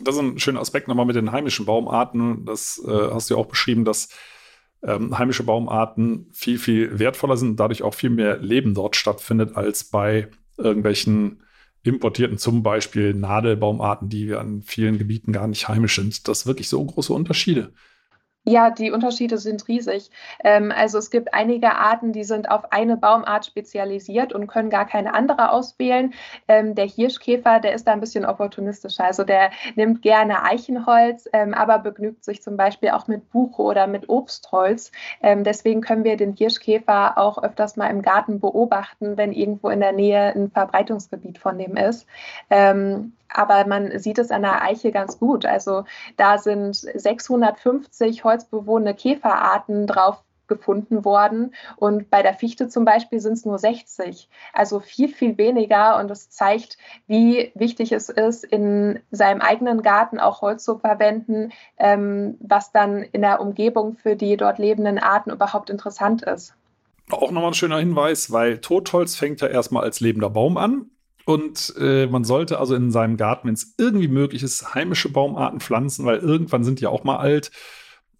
Das 0.00 0.16
ist 0.16 0.20
ein 0.20 0.38
schöner 0.38 0.60
Aspekt 0.60 0.86
nochmal 0.86 1.06
mit 1.06 1.16
den 1.16 1.32
heimischen 1.32 1.64
Baumarten. 1.64 2.44
Das 2.44 2.82
äh, 2.86 3.10
hast 3.10 3.30
du 3.30 3.34
ja 3.34 3.40
auch 3.40 3.46
beschrieben, 3.46 3.86
dass 3.86 4.10
ähm, 4.82 5.16
heimische 5.18 5.44
Baumarten 5.44 6.26
viel, 6.32 6.58
viel 6.58 6.98
wertvoller 6.98 7.36
sind, 7.36 7.58
dadurch 7.58 7.82
auch 7.82 7.94
viel 7.94 8.10
mehr 8.10 8.38
Leben 8.38 8.74
dort 8.74 8.96
stattfindet 8.96 9.56
als 9.56 9.84
bei 9.84 10.28
irgendwelchen 10.56 11.42
importierten, 11.84 12.38
zum 12.38 12.62
Beispiel 12.62 13.14
Nadelbaumarten, 13.14 14.08
die 14.08 14.34
an 14.34 14.62
vielen 14.62 14.98
Gebieten 14.98 15.32
gar 15.32 15.48
nicht 15.48 15.68
heimisch 15.68 15.96
sind. 15.96 16.28
Das 16.28 16.40
sind 16.40 16.48
wirklich 16.50 16.68
so 16.68 16.84
große 16.84 17.12
Unterschiede. 17.12 17.72
Ja, 18.44 18.70
die 18.70 18.90
Unterschiede 18.90 19.38
sind 19.38 19.68
riesig. 19.68 20.10
Ähm, 20.42 20.72
also 20.76 20.98
es 20.98 21.10
gibt 21.10 21.32
einige 21.32 21.76
Arten, 21.76 22.12
die 22.12 22.24
sind 22.24 22.50
auf 22.50 22.72
eine 22.72 22.96
Baumart 22.96 23.46
spezialisiert 23.46 24.32
und 24.32 24.48
können 24.48 24.68
gar 24.68 24.84
keine 24.84 25.14
andere 25.14 25.52
auswählen. 25.52 26.12
Ähm, 26.48 26.74
der 26.74 26.86
Hirschkäfer, 26.86 27.60
der 27.60 27.72
ist 27.72 27.86
da 27.86 27.92
ein 27.92 28.00
bisschen 28.00 28.24
opportunistischer. 28.24 29.04
Also 29.04 29.22
der 29.22 29.52
nimmt 29.76 30.02
gerne 30.02 30.42
Eichenholz, 30.42 31.28
ähm, 31.32 31.54
aber 31.54 31.78
begnügt 31.78 32.24
sich 32.24 32.42
zum 32.42 32.56
Beispiel 32.56 32.90
auch 32.90 33.06
mit 33.06 33.30
Buche 33.30 33.62
oder 33.62 33.86
mit 33.86 34.08
Obstholz. 34.08 34.90
Deswegen 35.22 35.80
können 35.80 36.04
wir 36.04 36.16
den 36.16 36.34
Hirschkäfer 36.34 37.16
auch 37.18 37.42
öfters 37.42 37.76
mal 37.76 37.88
im 37.88 38.02
Garten 38.02 38.40
beobachten, 38.40 39.16
wenn 39.16 39.32
irgendwo 39.32 39.68
in 39.68 39.80
der 39.80 39.92
Nähe 39.92 40.34
ein 40.34 40.50
Verbreitungsgebiet 40.50 41.38
von 41.38 41.58
dem 41.58 41.76
ist. 41.76 42.06
Aber 43.32 43.66
man 43.66 43.98
sieht 43.98 44.18
es 44.18 44.30
an 44.30 44.42
der 44.42 44.62
Eiche 44.62 44.92
ganz 44.92 45.18
gut. 45.18 45.46
Also 45.46 45.84
da 46.16 46.38
sind 46.38 46.76
650 46.76 48.24
holzbewohnende 48.24 48.94
Käferarten 48.94 49.86
drauf 49.86 50.22
gefunden 50.48 51.04
worden. 51.04 51.54
Und 51.76 52.10
bei 52.10 52.22
der 52.22 52.34
Fichte 52.34 52.68
zum 52.68 52.84
Beispiel 52.84 53.20
sind 53.20 53.34
es 53.34 53.44
nur 53.44 53.58
60. 53.58 54.28
Also 54.52 54.80
viel, 54.80 55.08
viel 55.08 55.38
weniger. 55.38 55.98
Und 55.98 56.08
das 56.08 56.30
zeigt, 56.30 56.76
wie 57.06 57.52
wichtig 57.54 57.92
es 57.92 58.08
ist, 58.08 58.44
in 58.44 59.00
seinem 59.10 59.40
eigenen 59.40 59.82
Garten 59.82 60.20
auch 60.20 60.42
Holz 60.42 60.64
zu 60.64 60.78
verwenden, 60.78 61.52
ähm, 61.78 62.36
was 62.40 62.72
dann 62.72 63.02
in 63.02 63.22
der 63.22 63.40
Umgebung 63.40 63.96
für 63.96 64.16
die 64.16 64.36
dort 64.36 64.58
lebenden 64.58 64.98
Arten 64.98 65.30
überhaupt 65.30 65.70
interessant 65.70 66.22
ist. 66.22 66.54
Auch 67.10 67.30
nochmal 67.30 67.50
ein 67.50 67.54
schöner 67.54 67.78
Hinweis, 67.78 68.30
weil 68.30 68.58
Totholz 68.58 69.16
fängt 69.16 69.40
ja 69.40 69.48
erstmal 69.48 69.84
als 69.84 70.00
lebender 70.00 70.30
Baum 70.30 70.56
an 70.56 70.86
Und 71.24 71.74
äh, 71.78 72.06
man 72.06 72.24
sollte 72.24 72.58
also 72.58 72.74
in 72.74 72.90
seinem 72.90 73.16
Garten, 73.16 73.46
wenn 73.48 73.54
es 73.54 73.74
irgendwie 73.78 74.08
möglich 74.08 74.42
ist, 74.42 74.74
heimische 74.74 75.08
Baumarten 75.08 75.60
pflanzen, 75.60 76.04
weil 76.04 76.18
irgendwann 76.18 76.64
sind 76.64 76.80
die 76.80 76.86
auch 76.86 77.04
mal 77.04 77.16
alt 77.16 77.50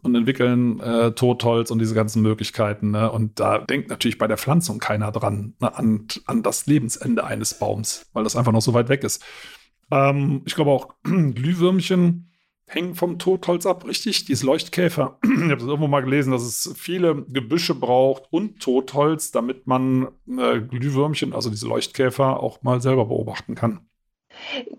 und 0.03 0.15
entwickeln 0.15 0.81
äh, 0.81 1.13
Totholz 1.13 1.71
und 1.71 1.79
diese 1.79 1.95
ganzen 1.95 2.23
Möglichkeiten. 2.23 2.91
Ne? 2.91 3.11
Und 3.11 3.39
da 3.39 3.59
denkt 3.59 3.89
natürlich 3.89 4.19
bei 4.19 4.27
der 4.27 4.37
Pflanzung 4.37 4.79
keiner 4.79 5.13
dran, 5.13 5.55
ne? 5.61 5.77
an, 5.77 6.07
an 6.27 6.43
das 6.43 6.67
Lebensende 6.67 7.25
eines 7.25 7.55
Baums, 7.55 8.07
weil 8.13 8.25
das 8.25 8.37
einfach 8.37 8.53
noch 8.53 8.63
so 8.63 8.75
weit 8.75 8.89
weg 8.89 9.05
ist. 9.05 9.25
Ähm, 9.91 10.43
ich 10.45 10.55
glaube 10.55 10.71
auch 10.73 10.95
Glühwürmchen 11.05 12.32
hängen 12.75 12.95
vom 12.95 13.19
Totholz 13.19 13.67
ab, 13.67 13.87
richtig? 13.87 14.25
Dieses 14.25 14.43
Leuchtkäfer. 14.43 15.19
ich 15.25 15.31
habe 15.31 15.57
das 15.57 15.65
irgendwo 15.65 15.89
mal 15.89 16.03
gelesen, 16.03 16.33
dass 16.33 16.43
es 16.43 16.75
viele 16.77 17.25
Gebüsche 17.25 17.75
braucht 17.75 18.25
und 18.31 18.61
Totholz, 18.61 19.31
damit 19.31 19.67
man 19.67 20.09
äh, 20.29 20.61
Glühwürmchen, 20.61 21.33
also 21.33 21.51
diese 21.51 21.69
Leuchtkäfer, 21.69 22.41
auch 22.41 22.63
mal 22.63 22.81
selber 22.81 23.07
beobachten 23.07 23.55
kann. 23.55 23.81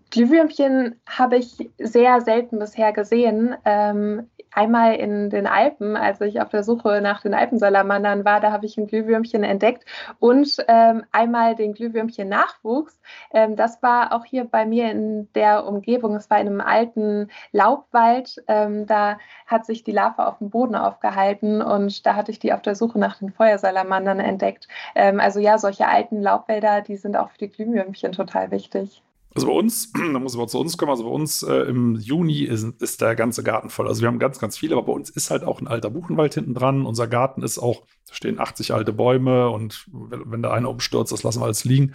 Glühwürmchen 0.09 0.99
habe 1.07 1.37
ich 1.37 1.69
sehr 1.77 2.21
selten 2.21 2.59
bisher 2.59 2.91
gesehen. 2.91 3.55
Ähm, 3.65 4.27
einmal 4.55 4.95
in 4.95 5.29
den 5.29 5.47
Alpen, 5.47 5.95
als 5.95 6.21
ich 6.21 6.41
auf 6.41 6.49
der 6.49 6.63
Suche 6.63 7.01
nach 7.01 7.21
den 7.21 7.33
Alpensalamandern 7.33 8.25
war, 8.25 8.39
da 8.39 8.51
habe 8.51 8.65
ich 8.65 8.77
ein 8.77 8.87
Glühwürmchen 8.87 9.43
entdeckt 9.43 9.85
und 10.19 10.57
ähm, 10.67 11.03
einmal 11.11 11.55
den 11.55 11.73
Glühwürmchen-Nachwuchs. 11.73 12.99
Ähm, 13.33 13.55
das 13.55 13.81
war 13.81 14.13
auch 14.13 14.25
hier 14.25 14.45
bei 14.45 14.65
mir 14.65 14.91
in 14.91 15.31
der 15.33 15.65
Umgebung. 15.65 16.15
Es 16.15 16.29
war 16.29 16.39
in 16.39 16.47
einem 16.47 16.61
alten 16.61 17.29
Laubwald. 17.51 18.43
Ähm, 18.47 18.85
da 18.85 19.17
hat 19.47 19.65
sich 19.65 19.83
die 19.83 19.91
Larve 19.91 20.27
auf 20.27 20.37
dem 20.39 20.49
Boden 20.49 20.75
aufgehalten 20.75 21.61
und 21.61 22.05
da 22.05 22.15
hatte 22.15 22.31
ich 22.31 22.39
die 22.39 22.53
auf 22.53 22.61
der 22.61 22.75
Suche 22.75 22.99
nach 22.99 23.19
den 23.19 23.31
Feuersalamandern 23.31 24.19
entdeckt. 24.19 24.67
Ähm, 24.95 25.19
also 25.19 25.39
ja, 25.39 25.57
solche 25.57 25.87
alten 25.87 26.21
Laubwälder, 26.21 26.81
die 26.81 26.97
sind 26.97 27.17
auch 27.17 27.29
für 27.31 27.39
die 27.39 27.49
Glühwürmchen 27.49 28.11
total 28.11 28.51
wichtig. 28.51 29.03
Also 29.35 29.47
bei 29.47 29.53
uns, 29.53 29.91
da 30.13 30.19
muss 30.19 30.37
man 30.37 30.47
zu 30.47 30.59
uns 30.59 30.77
kommen, 30.77 30.91
also 30.91 31.03
bei 31.03 31.09
uns 31.09 31.43
äh, 31.43 31.53
im 31.63 31.95
Juni 31.95 32.41
ist, 32.41 32.63
ist, 32.81 33.01
der 33.01 33.15
ganze 33.15 33.43
Garten 33.43 33.69
voll. 33.69 33.87
Also 33.87 34.01
wir 34.01 34.07
haben 34.07 34.19
ganz, 34.19 34.39
ganz 34.39 34.57
viele, 34.57 34.75
aber 34.75 34.87
bei 34.87 34.93
uns 34.93 35.09
ist 35.09 35.31
halt 35.31 35.43
auch 35.43 35.59
ein 35.59 35.67
alter 35.67 35.89
Buchenwald 35.89 36.33
hinten 36.35 36.53
dran. 36.53 36.85
Unser 36.85 37.07
Garten 37.07 37.41
ist 37.41 37.57
auch, 37.57 37.85
da 38.07 38.13
stehen 38.13 38.39
80 38.39 38.73
alte 38.73 38.93
Bäume 38.93 39.49
und 39.49 39.87
wenn, 39.91 40.43
da 40.43 40.51
einer 40.51 40.69
umstürzt, 40.69 41.11
das 41.11 41.23
lassen 41.23 41.41
wir 41.41 41.45
alles 41.45 41.65
liegen. 41.65 41.93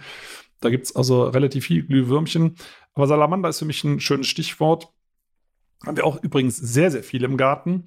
Da 0.59 0.69
gibt 0.69 0.85
es 0.85 0.95
also 0.95 1.23
relativ 1.23 1.65
viel 1.65 1.83
Glühwürmchen. 1.85 2.55
Aber 2.93 3.07
Salamander 3.07 3.49
ist 3.49 3.59
für 3.59 3.65
mich 3.65 3.83
ein 3.83 4.01
schönes 4.01 4.27
Stichwort. 4.27 4.91
Haben 5.85 5.95
wir 5.95 6.05
auch 6.05 6.21
übrigens 6.21 6.57
sehr, 6.57 6.91
sehr 6.91 7.03
viele 7.03 7.25
im 7.25 7.37
Garten. 7.37 7.85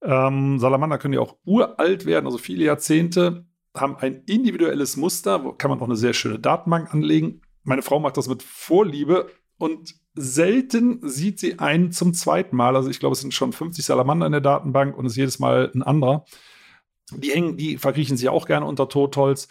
Ähm, 0.00 0.58
Salamander 0.58 0.96
können 0.96 1.14
ja 1.14 1.20
auch 1.20 1.36
uralt 1.44 2.06
werden, 2.06 2.26
also 2.26 2.38
viele 2.38 2.64
Jahrzehnte, 2.64 3.44
haben 3.74 3.96
ein 3.96 4.22
individuelles 4.26 4.96
Muster, 4.96 5.44
wo 5.44 5.52
kann 5.52 5.70
man 5.70 5.80
auch 5.80 5.86
eine 5.86 5.96
sehr 5.96 6.14
schöne 6.14 6.38
Datenbank 6.38 6.94
anlegen 6.94 7.42
meine 7.66 7.82
Frau 7.82 8.00
macht 8.00 8.16
das 8.16 8.28
mit 8.28 8.42
Vorliebe 8.42 9.30
und 9.58 9.94
selten 10.14 11.06
sieht 11.08 11.38
sie 11.38 11.58
einen 11.58 11.92
zum 11.92 12.14
zweiten 12.14 12.56
Mal. 12.56 12.76
Also 12.76 12.88
ich 12.88 13.00
glaube, 13.00 13.12
es 13.14 13.20
sind 13.20 13.34
schon 13.34 13.52
50 13.52 13.84
Salamander 13.84 14.26
in 14.26 14.32
der 14.32 14.40
Datenbank 14.40 14.96
und 14.96 15.06
es 15.06 15.12
ist 15.12 15.18
jedes 15.18 15.38
Mal 15.38 15.70
ein 15.74 15.82
anderer. 15.82 16.24
Die 17.10 17.30
hängen, 17.30 17.56
die 17.56 17.76
verkriechen 17.76 18.16
sich 18.16 18.28
auch 18.28 18.46
gerne 18.46 18.66
unter 18.66 18.88
Totholz. 18.88 19.48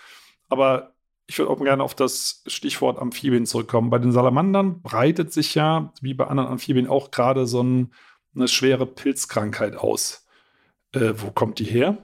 Aber 0.49 0.93
ich 1.27 1.37
würde 1.37 1.51
auch 1.51 1.59
gerne 1.59 1.83
auf 1.83 1.95
das 1.95 2.43
Stichwort 2.47 2.99
Amphibien 2.99 3.45
zurückkommen. 3.45 3.89
Bei 3.89 3.99
den 3.99 4.11
Salamandern 4.11 4.81
breitet 4.81 5.33
sich 5.33 5.55
ja, 5.55 5.93
wie 6.01 6.13
bei 6.13 6.27
anderen 6.27 6.49
Amphibien, 6.49 6.87
auch 6.87 7.11
gerade 7.11 7.45
so 7.47 7.61
ein, 7.63 7.93
eine 8.35 8.47
schwere 8.47 8.85
Pilzkrankheit 8.85 9.75
aus. 9.75 10.27
Äh, 10.93 11.13
wo 11.15 11.31
kommt 11.31 11.59
die 11.59 11.65
her? 11.65 11.97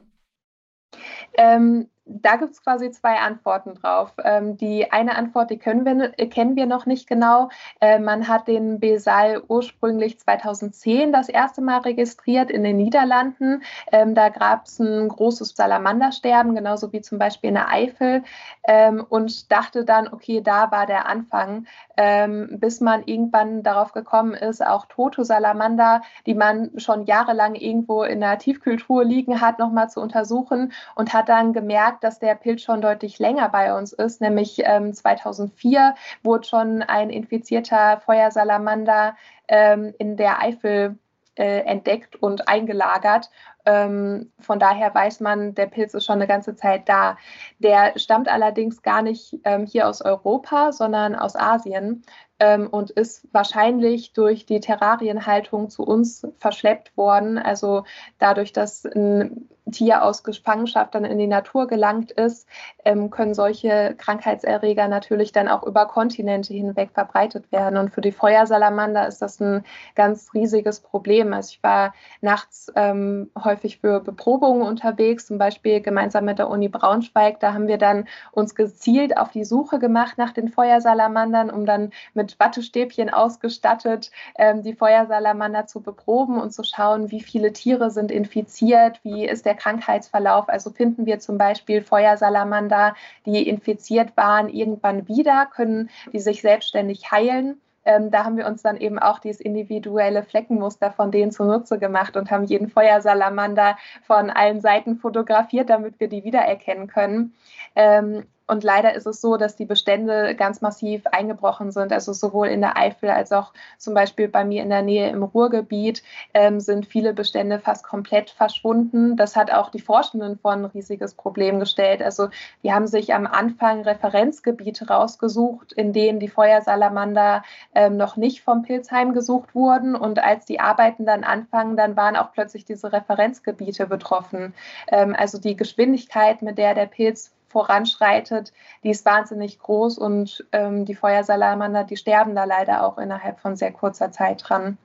Ähm, 1.33 1.87
da 2.21 2.35
gibt 2.35 2.51
es 2.51 2.63
quasi 2.63 2.91
zwei 2.91 3.17
Antworten 3.19 3.75
drauf. 3.75 4.13
Ähm, 4.23 4.57
die 4.57 4.91
eine 4.91 5.15
Antwort, 5.15 5.49
die 5.49 5.57
können 5.57 5.85
wir, 5.85 6.13
äh, 6.17 6.27
kennen 6.27 6.55
wir 6.55 6.65
noch 6.65 6.85
nicht 6.85 7.07
genau. 7.07 7.49
Äh, 7.79 7.99
man 7.99 8.27
hat 8.27 8.47
den 8.47 8.79
Besal 8.79 9.41
ursprünglich 9.47 10.19
2010 10.19 11.11
das 11.13 11.29
erste 11.29 11.61
Mal 11.61 11.79
registriert 11.79 12.51
in 12.51 12.63
den 12.63 12.77
Niederlanden. 12.77 13.63
Ähm, 13.91 14.15
da 14.15 14.29
gab 14.29 14.65
es 14.65 14.79
ein 14.79 15.07
großes 15.07 15.53
Salamandersterben, 15.55 16.55
genauso 16.55 16.91
wie 16.91 17.01
zum 17.01 17.19
Beispiel 17.19 17.49
in 17.49 17.55
der 17.55 17.69
Eifel. 17.69 18.23
Ähm, 18.63 19.05
und 19.07 19.51
dachte 19.51 19.85
dann, 19.85 20.07
okay, 20.11 20.41
da 20.41 20.71
war 20.71 20.85
der 20.85 21.07
Anfang, 21.07 21.65
ähm, 21.97 22.57
bis 22.59 22.81
man 22.81 23.03
irgendwann 23.03 23.63
darauf 23.63 23.93
gekommen 23.93 24.33
ist, 24.33 24.65
auch 24.65 24.85
tote 24.85 25.25
Salamander, 25.25 26.01
die 26.25 26.35
man 26.35 26.71
schon 26.77 27.05
jahrelang 27.05 27.55
irgendwo 27.55 28.03
in 28.03 28.19
der 28.19 28.37
Tiefkühltruhe 28.37 29.03
liegen 29.03 29.41
hat, 29.41 29.59
nochmal 29.59 29.89
zu 29.89 30.01
untersuchen 30.01 30.73
und 30.95 31.13
hat 31.13 31.29
dann 31.29 31.53
gemerkt, 31.53 32.00
dass 32.03 32.19
der 32.19 32.35
Pilz 32.35 32.61
schon 32.61 32.81
deutlich 32.81 33.19
länger 33.19 33.49
bei 33.49 33.73
uns 33.77 33.93
ist, 33.93 34.21
nämlich 34.21 34.61
ähm, 34.63 34.93
2004 34.93 35.95
wurde 36.23 36.47
schon 36.47 36.81
ein 36.81 37.09
infizierter 37.09 38.01
Feuersalamander 38.01 39.15
ähm, 39.47 39.93
in 39.97 40.17
der 40.17 40.41
Eifel 40.41 40.97
äh, 41.35 41.59
entdeckt 41.61 42.15
und 42.15 42.47
eingelagert. 42.47 43.29
Ähm, 43.65 44.31
von 44.39 44.59
daher 44.59 44.93
weiß 44.93 45.19
man, 45.19 45.53
der 45.53 45.67
Pilz 45.67 45.93
ist 45.93 46.05
schon 46.05 46.15
eine 46.15 46.27
ganze 46.27 46.55
Zeit 46.55 46.89
da. 46.89 47.17
Der 47.59 47.97
stammt 47.97 48.27
allerdings 48.27 48.81
gar 48.81 49.01
nicht 49.01 49.39
ähm, 49.43 49.65
hier 49.65 49.87
aus 49.87 50.01
Europa, 50.01 50.71
sondern 50.71 51.15
aus 51.15 51.35
Asien 51.35 52.03
ähm, 52.41 52.67
und 52.67 52.89
ist 52.89 53.27
wahrscheinlich 53.31 54.13
durch 54.13 54.47
die 54.47 54.59
Terrarienhaltung 54.59 55.69
zu 55.69 55.83
uns 55.83 56.27
verschleppt 56.39 56.97
worden. 56.97 57.37
Also 57.37 57.83
dadurch, 58.17 58.51
dass 58.51 58.83
ein 58.83 59.47
Tier 59.71 60.03
aus 60.03 60.23
Gefangenschaft 60.23 60.95
dann 60.95 61.05
in 61.05 61.19
die 61.19 61.27
Natur 61.27 61.67
gelangt 61.67 62.11
ist, 62.11 62.47
ähm, 62.83 63.11
können 63.11 63.35
solche 63.35 63.95
Krankheitserreger 63.97 64.87
natürlich 64.87 65.31
dann 65.31 65.47
auch 65.47 65.63
über 65.63 65.85
Kontinente 65.85 66.53
hinweg 66.53 66.91
verbreitet 66.93 67.51
werden. 67.51 67.77
Und 67.77 67.91
für 67.91 68.01
die 68.01 68.11
Feuersalamander 68.11 69.07
ist 69.07 69.21
das 69.21 69.39
ein 69.39 69.63
ganz 69.95 70.33
riesiges 70.33 70.79
Problem. 70.79 71.31
Also 71.33 71.51
ich 71.51 71.63
war 71.63 71.93
nachts 72.21 72.71
ähm, 72.75 73.29
häufig 73.41 73.79
für 73.79 73.99
Beprobungen 73.99 74.63
unterwegs, 74.63 75.27
zum 75.27 75.37
Beispiel 75.37 75.79
gemeinsam 75.79 76.25
mit 76.25 76.39
der 76.39 76.49
Uni 76.49 76.67
Braunschweig. 76.67 77.39
Da 77.39 77.53
haben 77.53 77.67
wir 77.67 77.77
dann 77.77 78.07
uns 78.31 78.55
gezielt 78.55 79.15
auf 79.15 79.29
die 79.29 79.45
Suche 79.45 79.77
gemacht 79.77 80.17
nach 80.17 80.31
den 80.31 80.49
Feuersalamandern, 80.49 81.51
um 81.51 81.65
dann 81.65 81.91
mit 82.13 82.30
Wattestäbchen 82.39 83.09
ausgestattet 83.09 84.11
ähm, 84.35 84.63
die 84.63 84.73
Feuersalamander 84.73 85.67
zu 85.67 85.81
beproben 85.81 86.39
und 86.39 86.51
zu 86.51 86.63
schauen, 86.63 87.11
wie 87.11 87.21
viele 87.21 87.53
Tiere 87.53 87.91
sind 87.91 88.11
infiziert, 88.11 88.99
wie 89.03 89.25
ist 89.25 89.45
der 89.45 89.55
Krankheitsverlauf. 89.55 90.49
Also 90.49 90.71
finden 90.71 91.05
wir 91.05 91.19
zum 91.19 91.37
Beispiel 91.37 91.81
Feuersalamander, 91.81 92.95
die 93.25 93.47
infiziert 93.47 94.15
waren, 94.17 94.49
irgendwann 94.49 95.07
wieder, 95.07 95.47
können 95.47 95.89
die 96.13 96.19
sich 96.19 96.41
selbstständig 96.41 97.11
heilen. 97.11 97.59
Ähm, 97.83 98.11
da 98.11 98.25
haben 98.25 98.37
wir 98.37 98.45
uns 98.45 98.61
dann 98.61 98.77
eben 98.77 98.99
auch 98.99 99.19
dieses 99.19 99.41
individuelle 99.41 100.23
Fleckenmuster 100.23 100.91
von 100.91 101.11
denen 101.11 101.31
zunutze 101.31 101.79
gemacht 101.79 102.15
und 102.15 102.29
haben 102.29 102.45
jeden 102.45 102.69
Feuersalamander 102.69 103.77
von 104.03 104.29
allen 104.29 104.61
Seiten 104.61 104.97
fotografiert, 104.97 105.69
damit 105.69 105.99
wir 105.99 106.07
die 106.07 106.23
wiedererkennen 106.23 106.87
können. 106.87 107.33
Ähm, 107.75 108.25
und 108.51 108.65
leider 108.65 108.93
ist 108.93 109.07
es 109.07 109.21
so, 109.21 109.37
dass 109.37 109.55
die 109.55 109.63
Bestände 109.63 110.35
ganz 110.35 110.59
massiv 110.59 111.07
eingebrochen 111.07 111.71
sind. 111.71 111.93
Also 111.93 112.11
sowohl 112.11 112.49
in 112.49 112.59
der 112.59 112.77
Eifel 112.77 113.09
als 113.09 113.31
auch 113.31 113.53
zum 113.77 113.93
Beispiel 113.93 114.27
bei 114.27 114.43
mir 114.43 114.61
in 114.61 114.69
der 114.69 114.81
Nähe 114.81 115.09
im 115.09 115.23
Ruhrgebiet 115.23 116.03
ähm, 116.33 116.59
sind 116.59 116.85
viele 116.85 117.13
Bestände 117.13 117.59
fast 117.59 117.85
komplett 117.85 118.29
verschwunden. 118.29 119.15
Das 119.15 119.37
hat 119.37 119.53
auch 119.53 119.69
die 119.69 119.79
Forschenden 119.79 120.37
vor 120.37 120.51
ein 120.51 120.65
riesiges 120.65 121.13
Problem 121.13 121.61
gestellt. 121.61 122.01
Also 122.01 122.27
die 122.61 122.73
haben 122.73 122.87
sich 122.87 123.13
am 123.13 123.25
Anfang 123.25 123.83
Referenzgebiete 123.83 124.85
rausgesucht, 124.85 125.71
in 125.71 125.93
denen 125.93 126.19
die 126.19 126.27
Feuersalamander 126.27 127.43
ähm, 127.73 127.95
noch 127.95 128.17
nicht 128.17 128.41
vom 128.41 128.63
Pilz 128.63 128.91
heimgesucht 128.91 129.55
wurden. 129.55 129.95
Und 129.95 130.19
als 130.19 130.43
die 130.43 130.59
Arbeiten 130.59 131.05
dann 131.05 131.23
anfangen, 131.23 131.77
dann 131.77 131.95
waren 131.95 132.17
auch 132.17 132.33
plötzlich 132.33 132.65
diese 132.65 132.91
Referenzgebiete 132.91 133.87
betroffen. 133.87 134.53
Ähm, 134.89 135.15
also 135.17 135.39
die 135.39 135.55
Geschwindigkeit, 135.55 136.41
mit 136.41 136.57
der 136.57 136.75
der 136.75 136.87
Pilz 136.87 137.31
voranschreitet, 137.51 138.53
die 138.83 138.89
ist 138.89 139.05
wahnsinnig 139.05 139.59
groß 139.59 139.97
und 139.97 140.45
ähm, 140.51 140.85
die 140.85 140.95
Feuersalamander, 140.95 141.83
die 141.83 141.97
sterben 141.97 142.35
da 142.35 142.45
leider 142.45 142.83
auch 142.85 142.97
innerhalb 142.97 143.39
von 143.39 143.55
sehr 143.55 143.71
kurzer 143.71 144.11
Zeit 144.11 144.43
dran. 144.47 144.77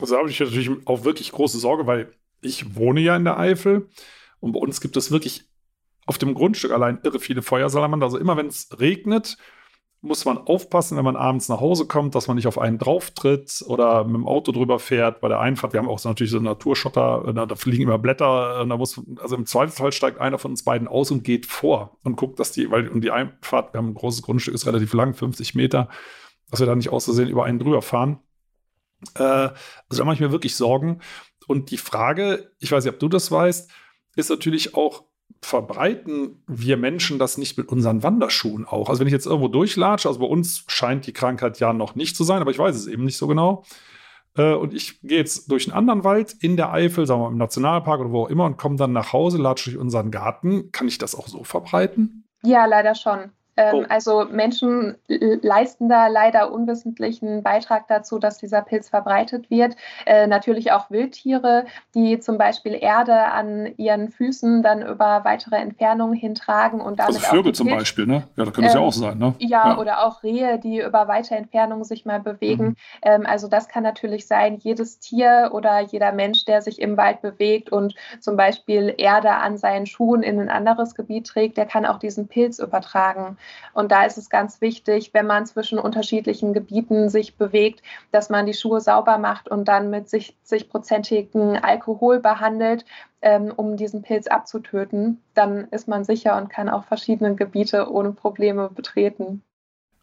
Also 0.00 0.16
habe 0.16 0.30
ich 0.30 0.38
natürlich 0.38 0.70
auch 0.86 1.04
wirklich 1.04 1.32
große 1.32 1.58
Sorge, 1.58 1.86
weil 1.86 2.12
ich 2.40 2.76
wohne 2.76 3.00
ja 3.00 3.16
in 3.16 3.24
der 3.24 3.38
Eifel 3.38 3.88
und 4.40 4.52
bei 4.52 4.60
uns 4.60 4.80
gibt 4.80 4.96
es 4.96 5.10
wirklich 5.10 5.48
auf 6.06 6.18
dem 6.18 6.34
Grundstück 6.34 6.72
allein 6.72 7.00
irre 7.02 7.20
viele 7.20 7.42
Feuersalamander. 7.42 8.06
Also 8.06 8.18
immer 8.18 8.36
wenn 8.36 8.46
es 8.48 8.68
regnet, 8.78 9.36
muss 10.04 10.24
man 10.24 10.36
aufpassen, 10.36 10.96
wenn 10.96 11.04
man 11.04 11.14
abends 11.14 11.48
nach 11.48 11.60
Hause 11.60 11.86
kommt, 11.86 12.16
dass 12.16 12.26
man 12.26 12.36
nicht 12.36 12.48
auf 12.48 12.58
einen 12.58 12.76
drauf 12.76 13.12
tritt 13.12 13.64
oder 13.68 14.02
mit 14.02 14.16
dem 14.16 14.26
Auto 14.26 14.50
drüber 14.50 14.80
fährt. 14.80 15.20
Bei 15.20 15.28
der 15.28 15.38
Einfahrt, 15.38 15.72
wir 15.72 15.78
haben 15.78 15.88
auch 15.88 16.00
so 16.00 16.08
natürlich 16.08 16.32
so 16.32 16.40
Naturschotter, 16.40 17.24
äh, 17.28 17.46
da 17.46 17.54
fliegen 17.54 17.84
immer 17.84 17.98
Blätter. 17.98 18.62
Äh, 18.62 18.68
da 18.68 18.76
muss, 18.76 19.00
also 19.20 19.36
im 19.36 19.46
Zweifelsfall 19.46 19.92
steigt 19.92 20.20
einer 20.20 20.38
von 20.38 20.50
uns 20.50 20.64
beiden 20.64 20.88
aus 20.88 21.12
und 21.12 21.22
geht 21.22 21.46
vor 21.46 21.98
und 22.02 22.16
guckt, 22.16 22.40
dass 22.40 22.50
die, 22.50 22.68
weil 22.72 22.88
und 22.88 23.02
die 23.02 23.12
Einfahrt, 23.12 23.72
wir 23.72 23.78
haben 23.78 23.90
ein 23.90 23.94
großes 23.94 24.22
Grundstück, 24.22 24.54
ist 24.54 24.66
relativ 24.66 24.92
lang, 24.92 25.14
50 25.14 25.54
Meter, 25.54 25.88
dass 26.50 26.58
wir 26.58 26.66
da 26.66 26.74
nicht 26.74 26.90
auszusehen 26.90 27.28
über 27.28 27.44
einen 27.44 27.60
drüber 27.60 27.80
fahren. 27.80 28.18
Äh, 29.14 29.22
also 29.22 29.54
da 29.98 30.04
mache 30.04 30.16
ich 30.16 30.20
mir 30.20 30.32
wirklich 30.32 30.56
Sorgen. 30.56 31.00
Und 31.46 31.70
die 31.70 31.78
Frage, 31.78 32.50
ich 32.58 32.72
weiß 32.72 32.84
nicht, 32.84 32.94
ob 32.94 32.98
du 32.98 33.08
das 33.08 33.30
weißt, 33.30 33.70
ist 34.16 34.30
natürlich 34.30 34.74
auch, 34.74 35.04
verbreiten 35.40 36.42
wir 36.46 36.76
Menschen 36.76 37.18
das 37.18 37.38
nicht 37.38 37.56
mit 37.56 37.68
unseren 37.68 38.02
Wanderschuhen 38.02 38.66
auch? 38.66 38.88
Also 38.88 39.00
wenn 39.00 39.06
ich 39.06 39.12
jetzt 39.12 39.26
irgendwo 39.26 39.48
durchlatsche, 39.48 40.08
also 40.08 40.20
bei 40.20 40.26
uns 40.26 40.64
scheint 40.68 41.06
die 41.06 41.12
Krankheit 41.12 41.58
ja 41.60 41.72
noch 41.72 41.94
nicht 41.94 42.16
zu 42.16 42.24
sein, 42.24 42.40
aber 42.40 42.50
ich 42.50 42.58
weiß 42.58 42.76
es 42.76 42.86
eben 42.86 43.04
nicht 43.04 43.16
so 43.16 43.26
genau. 43.26 43.64
Äh, 44.36 44.54
und 44.54 44.74
ich 44.74 45.00
gehe 45.02 45.18
jetzt 45.18 45.50
durch 45.50 45.66
einen 45.66 45.76
anderen 45.76 46.04
Wald 46.04 46.34
in 46.40 46.56
der 46.56 46.72
Eifel, 46.72 47.06
sagen 47.06 47.20
wir 47.20 47.26
mal 47.26 47.32
im 47.32 47.38
Nationalpark 47.38 48.00
oder 48.00 48.12
wo 48.12 48.22
auch 48.22 48.30
immer 48.30 48.44
und 48.44 48.56
komme 48.56 48.76
dann 48.76 48.92
nach 48.92 49.12
Hause, 49.12 49.38
latsche 49.38 49.70
durch 49.70 49.80
unseren 49.80 50.10
Garten. 50.10 50.70
Kann 50.72 50.88
ich 50.88 50.98
das 50.98 51.14
auch 51.14 51.28
so 51.28 51.44
verbreiten? 51.44 52.24
Ja, 52.42 52.66
leider 52.66 52.94
schon. 52.94 53.32
Oh. 53.56 53.84
Also 53.88 54.24
Menschen 54.30 54.96
leisten 55.08 55.88
da 55.88 56.06
leider 56.06 56.52
unwissentlich 56.52 57.22
einen 57.22 57.42
Beitrag 57.42 57.86
dazu, 57.86 58.18
dass 58.18 58.38
dieser 58.38 58.62
Pilz 58.62 58.88
verbreitet 58.88 59.50
wird. 59.50 59.76
Äh, 60.06 60.26
natürlich 60.26 60.72
auch 60.72 60.90
Wildtiere, 60.90 61.66
die 61.94 62.18
zum 62.18 62.38
Beispiel 62.38 62.74
Erde 62.80 63.14
an 63.14 63.74
ihren 63.76 64.10
Füßen 64.10 64.62
dann 64.62 64.80
über 64.82 65.20
weitere 65.24 65.56
Entfernungen 65.56 66.14
hintragen 66.14 66.80
und 66.80 66.98
damit 66.98 67.16
also 67.16 67.20
Vögel 67.20 67.52
zum 67.52 67.68
Beispiel, 67.68 68.06
ne? 68.06 68.24
Ja, 68.36 68.44
da 68.44 68.50
könnte 68.50 68.68
es 68.68 68.74
ähm, 68.74 68.80
ja 68.80 68.86
auch 68.86 68.92
sein, 68.92 69.18
ne? 69.18 69.34
Ja, 69.38 69.68
ja, 69.68 69.78
oder 69.78 70.06
auch 70.06 70.22
Rehe, 70.22 70.58
die 70.58 70.80
über 70.80 71.08
weite 71.08 71.36
Entfernungen 71.36 71.84
sich 71.84 72.06
mal 72.06 72.20
bewegen. 72.20 72.68
Mhm. 72.68 72.76
Ähm, 73.02 73.26
also 73.26 73.48
das 73.48 73.68
kann 73.68 73.82
natürlich 73.82 74.26
sein, 74.26 74.56
jedes 74.62 74.98
Tier 74.98 75.50
oder 75.52 75.80
jeder 75.80 76.12
Mensch, 76.12 76.46
der 76.46 76.62
sich 76.62 76.80
im 76.80 76.96
Wald 76.96 77.20
bewegt 77.20 77.70
und 77.70 77.94
zum 78.20 78.36
Beispiel 78.36 78.94
Erde 78.96 79.30
an 79.30 79.58
seinen 79.58 79.86
Schuhen 79.86 80.22
in 80.22 80.40
ein 80.40 80.48
anderes 80.48 80.94
Gebiet 80.94 81.26
trägt, 81.26 81.58
der 81.58 81.66
kann 81.66 81.84
auch 81.84 81.98
diesen 81.98 82.28
Pilz 82.28 82.58
übertragen. 82.58 83.36
Und 83.74 83.92
da 83.92 84.04
ist 84.04 84.18
es 84.18 84.30
ganz 84.30 84.60
wichtig, 84.60 85.10
wenn 85.12 85.26
man 85.26 85.46
zwischen 85.46 85.78
unterschiedlichen 85.78 86.52
Gebieten 86.52 87.08
sich 87.08 87.36
bewegt, 87.36 87.82
dass 88.10 88.30
man 88.30 88.46
die 88.46 88.54
Schuhe 88.54 88.80
sauber 88.80 89.18
macht 89.18 89.48
und 89.48 89.66
dann 89.66 89.90
mit 89.90 90.08
60-prozentigen 90.08 91.60
Alkohol 91.62 92.20
behandelt, 92.20 92.84
ähm, 93.22 93.52
um 93.54 93.76
diesen 93.76 94.02
Pilz 94.02 94.26
abzutöten. 94.26 95.20
Dann 95.34 95.68
ist 95.68 95.88
man 95.88 96.04
sicher 96.04 96.36
und 96.36 96.48
kann 96.48 96.68
auch 96.68 96.84
verschiedene 96.84 97.34
Gebiete 97.34 97.90
ohne 97.90 98.12
Probleme 98.12 98.68
betreten. 98.68 99.42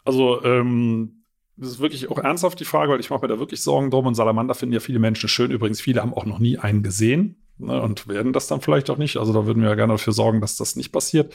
Also, 0.06 0.43
ähm 0.43 1.15
das 1.60 1.71
ist 1.71 1.80
wirklich 1.82 2.10
auch 2.10 2.17
ernsthaft 2.17 2.60
die 2.62 2.65
Frage, 2.65 2.91
weil 2.91 3.02
ich 3.02 3.10
mache 3.10 3.21
mir 3.21 3.28
da 3.28 3.38
wirklich 3.38 3.62
Sorgen 3.62 3.91
drum. 3.91 4.08
Und 4.08 4.15
Salamander 4.15 4.56
finden 4.56 4.73
ja 4.73 4.80
viele 4.80 4.99
Menschen 4.99 5.28
schön. 5.28 5.52
Übrigens, 5.52 5.82
viele 5.82 6.02
haben 6.02 6.13
auch 6.13 6.25
noch 6.25 6.39
nie 6.39 6.58
einen 6.58 6.84
gesehen 6.84 7.36
ne, 7.58 7.82
und 7.82 8.08
werden 8.08 8.32
das 8.32 8.47
dann 8.47 8.62
vielleicht 8.62 8.89
auch 8.89 8.97
nicht. 8.97 9.17
Also 9.17 9.34
da 9.34 9.45
würden 9.45 9.62
wir 9.62 9.69
ja 9.69 9.75
gerne 9.75 9.93
dafür 9.93 10.13
sorgen, 10.13 10.39
dass 10.39 10.56
das 10.56 10.78
nicht 10.78 10.91
passiert. 10.91 11.34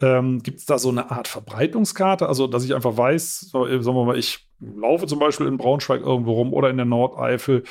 Ähm, 0.00 0.42
Gibt 0.42 0.60
es 0.60 0.66
da 0.66 0.78
so 0.78 0.88
eine 0.88 1.10
Art 1.10 1.28
Verbreitungskarte? 1.28 2.26
Also, 2.28 2.46
dass 2.46 2.64
ich 2.64 2.74
einfach 2.74 2.96
weiß, 2.96 3.50
sagen 3.50 3.84
wir 3.84 4.04
mal, 4.04 4.18
ich 4.18 4.46
laufe 4.60 5.06
zum 5.06 5.18
Beispiel 5.18 5.46
in 5.46 5.58
Braunschweig 5.58 6.00
irgendwo 6.00 6.32
rum 6.32 6.52
oder 6.52 6.70
in 6.70 6.76
der 6.76 6.86
Nordeifel, 6.86 7.64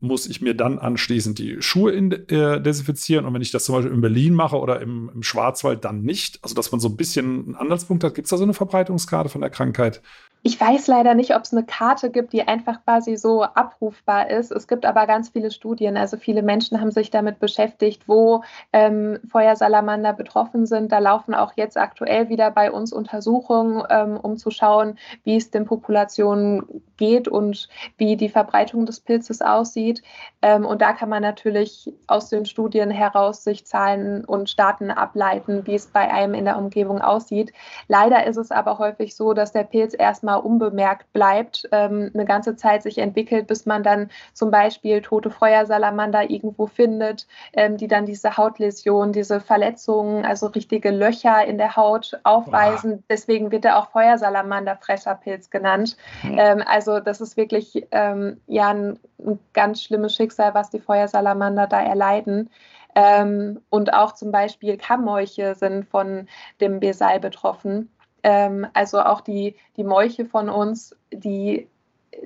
muss 0.00 0.26
ich 0.26 0.40
mir 0.40 0.54
dann 0.54 0.78
anschließend 0.78 1.38
die 1.38 1.60
Schuhe 1.60 1.90
in, 1.90 2.12
äh, 2.12 2.60
desinfizieren. 2.60 3.26
Und 3.26 3.34
wenn 3.34 3.42
ich 3.42 3.50
das 3.50 3.64
zum 3.64 3.74
Beispiel 3.74 3.92
in 3.92 4.00
Berlin 4.00 4.34
mache 4.34 4.58
oder 4.58 4.80
im, 4.80 5.10
im 5.12 5.22
Schwarzwald, 5.22 5.84
dann 5.84 6.02
nicht. 6.02 6.38
Also, 6.42 6.54
dass 6.54 6.70
man 6.70 6.80
so 6.80 6.88
ein 6.88 6.96
bisschen 6.96 7.46
einen 7.46 7.54
Anhaltspunkt 7.56 8.04
hat. 8.04 8.14
Gibt 8.14 8.26
es 8.26 8.30
da 8.30 8.36
so 8.36 8.44
eine 8.44 8.54
Verbreitungskarte 8.54 9.28
von 9.28 9.40
der 9.40 9.50
Krankheit? 9.50 10.02
Ich 10.42 10.60
weiß 10.60 10.86
leider 10.86 11.14
nicht, 11.14 11.34
ob 11.34 11.42
es 11.42 11.52
eine 11.52 11.64
Karte 11.64 12.10
gibt, 12.10 12.32
die 12.32 12.46
einfach 12.46 12.84
quasi 12.84 13.16
so 13.16 13.42
abrufbar 13.42 14.30
ist. 14.30 14.52
Es 14.52 14.68
gibt 14.68 14.86
aber 14.86 15.06
ganz 15.06 15.30
viele 15.30 15.50
Studien. 15.50 15.96
Also 15.96 16.16
viele 16.16 16.42
Menschen 16.42 16.80
haben 16.80 16.92
sich 16.92 17.10
damit 17.10 17.40
beschäftigt, 17.40 18.04
wo 18.06 18.44
ähm, 18.72 19.18
Feuersalamander 19.28 20.12
betroffen 20.12 20.64
sind. 20.64 20.92
Da 20.92 21.00
laufen 21.00 21.34
auch 21.34 21.52
jetzt 21.56 21.76
aktuell 21.76 22.28
wieder 22.28 22.50
bei 22.52 22.70
uns 22.70 22.92
Untersuchungen, 22.92 23.82
ähm, 23.90 24.16
um 24.16 24.36
zu 24.36 24.50
schauen, 24.50 24.98
wie 25.24 25.36
es 25.36 25.50
den 25.50 25.64
Populationen 25.64 26.82
geht 26.96 27.26
und 27.28 27.68
wie 27.96 28.16
die 28.16 28.28
Verbreitung 28.28 28.86
des 28.86 29.00
Pilzes 29.00 29.42
aussieht. 29.42 30.02
Ähm, 30.42 30.64
und 30.64 30.80
da 30.82 30.92
kann 30.92 31.08
man 31.08 31.22
natürlich 31.22 31.92
aus 32.06 32.28
den 32.28 32.46
Studien 32.46 32.90
heraus 32.90 33.44
sich 33.44 33.66
Zahlen 33.66 34.24
und 34.24 34.58
Daten 34.58 34.90
ableiten, 34.90 35.66
wie 35.66 35.74
es 35.74 35.86
bei 35.86 36.12
einem 36.12 36.34
in 36.34 36.44
der 36.44 36.58
Umgebung 36.58 37.00
aussieht. 37.00 37.52
Leider 37.88 38.26
ist 38.26 38.36
es 38.36 38.50
aber 38.50 38.78
häufig 38.78 39.16
so, 39.16 39.32
dass 39.32 39.52
der 39.52 39.64
Pilz 39.64 39.94
erstmal 39.98 40.37
unbemerkt 40.44 41.12
bleibt, 41.12 41.68
ähm, 41.72 42.10
eine 42.14 42.24
ganze 42.24 42.56
Zeit 42.56 42.82
sich 42.82 42.98
entwickelt, 42.98 43.46
bis 43.46 43.66
man 43.66 43.82
dann 43.82 44.10
zum 44.32 44.50
Beispiel 44.50 45.02
tote 45.02 45.30
Feuersalamander 45.30 46.30
irgendwo 46.30 46.66
findet, 46.66 47.26
ähm, 47.52 47.76
die 47.76 47.88
dann 47.88 48.06
diese 48.06 48.36
Hautläsion, 48.36 49.12
diese 49.12 49.40
Verletzungen, 49.40 50.24
also 50.24 50.46
richtige 50.46 50.90
Löcher 50.90 51.44
in 51.44 51.58
der 51.58 51.76
Haut 51.76 52.18
aufweisen. 52.24 52.98
Boah. 52.98 53.04
Deswegen 53.10 53.50
wird 53.50 53.64
er 53.64 53.78
auch 53.78 53.90
Feuersalamanderfresserpilz 53.90 55.50
genannt. 55.50 55.96
Mhm. 56.22 56.38
Ähm, 56.38 56.64
also 56.66 57.00
das 57.00 57.20
ist 57.20 57.36
wirklich 57.36 57.86
ähm, 57.90 58.40
ja 58.46 58.68
ein, 58.68 58.98
ein 59.24 59.38
ganz 59.52 59.82
schlimmes 59.82 60.14
Schicksal, 60.14 60.54
was 60.54 60.70
die 60.70 60.80
Feuersalamander 60.80 61.66
da 61.66 61.80
erleiden. 61.80 62.50
Ähm, 62.94 63.60
und 63.70 63.92
auch 63.92 64.12
zum 64.12 64.32
Beispiel 64.32 64.76
Kammmolche 64.76 65.54
sind 65.54 65.86
von 65.88 66.26
dem 66.60 66.80
Besal 66.80 67.20
betroffen. 67.20 67.90
Ähm, 68.22 68.66
also 68.74 69.00
auch 69.00 69.20
die, 69.20 69.54
die 69.76 69.84
Molche 69.84 70.26
von 70.26 70.48
uns, 70.48 70.96
die 71.12 71.68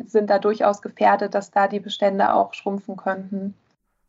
sind 0.06 0.30
da 0.30 0.38
durchaus 0.38 0.82
gefährdet, 0.82 1.34
dass 1.34 1.50
da 1.50 1.68
die 1.68 1.80
Bestände 1.80 2.32
auch 2.34 2.54
schrumpfen 2.54 2.96
könnten. 2.96 3.54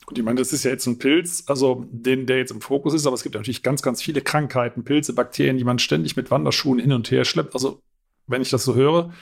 Und 0.05 0.17
ich 0.17 0.23
meine, 0.23 0.39
das 0.39 0.51
ist 0.51 0.63
ja 0.63 0.71
jetzt 0.71 0.85
ein 0.85 0.99
Pilz, 0.99 1.45
also 1.47 1.85
den, 1.89 2.25
der 2.25 2.37
jetzt 2.37 2.51
im 2.51 2.61
Fokus 2.61 2.93
ist, 2.93 3.07
aber 3.07 3.15
es 3.15 3.23
gibt 3.23 3.35
natürlich 3.35 3.63
ganz, 3.63 3.81
ganz 3.81 4.01
viele 4.01 4.21
Krankheiten, 4.21 4.83
Pilze, 4.83 5.13
Bakterien, 5.13 5.57
die 5.57 5.63
man 5.63 5.79
ständig 5.79 6.15
mit 6.17 6.29
Wanderschuhen 6.29 6.79
hin 6.79 6.91
und 6.91 7.09
her 7.09 7.23
schleppt. 7.23 7.53
Also, 7.53 7.79
wenn 8.27 8.41
ich 8.41 8.49
das 8.49 8.65
so 8.65 8.75
höre, 8.75 9.13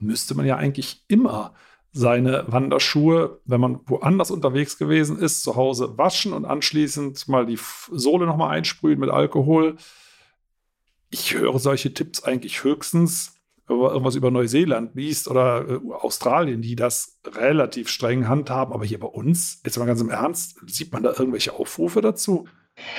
müsste 0.00 0.34
man 0.34 0.46
ja 0.46 0.56
eigentlich 0.56 1.04
immer 1.08 1.54
seine 1.92 2.44
Wanderschuhe, 2.48 3.40
wenn 3.46 3.60
man 3.60 3.80
woanders 3.86 4.30
unterwegs 4.30 4.76
gewesen 4.76 5.18
ist, 5.18 5.42
zu 5.42 5.56
Hause 5.56 5.96
waschen 5.96 6.32
und 6.32 6.44
anschließend 6.44 7.26
mal 7.28 7.46
die 7.46 7.58
Sohle 7.90 8.26
nochmal 8.26 8.50
einsprühen 8.56 8.98
mit 8.98 9.10
Alkohol 9.10 9.76
ich 11.10 11.34
höre 11.34 11.58
solche 11.58 11.94
Tipps 11.94 12.22
eigentlich 12.24 12.64
höchstens, 12.64 13.34
wenn 13.66 13.78
man 13.78 13.90
irgendwas 13.90 14.14
über 14.14 14.30
Neuseeland 14.30 14.94
liest 14.94 15.28
oder 15.28 15.68
äh, 15.68 15.92
Australien, 15.92 16.62
die 16.62 16.76
das 16.76 17.18
relativ 17.26 17.88
streng 17.88 18.28
handhaben. 18.28 18.72
Aber 18.72 18.84
hier 18.84 19.00
bei 19.00 19.08
uns, 19.08 19.60
jetzt 19.64 19.78
mal 19.78 19.86
ganz 19.86 20.00
im 20.00 20.10
Ernst, 20.10 20.60
sieht 20.66 20.92
man 20.92 21.02
da 21.02 21.10
irgendwelche 21.10 21.54
Aufrufe 21.54 22.00
dazu? 22.00 22.46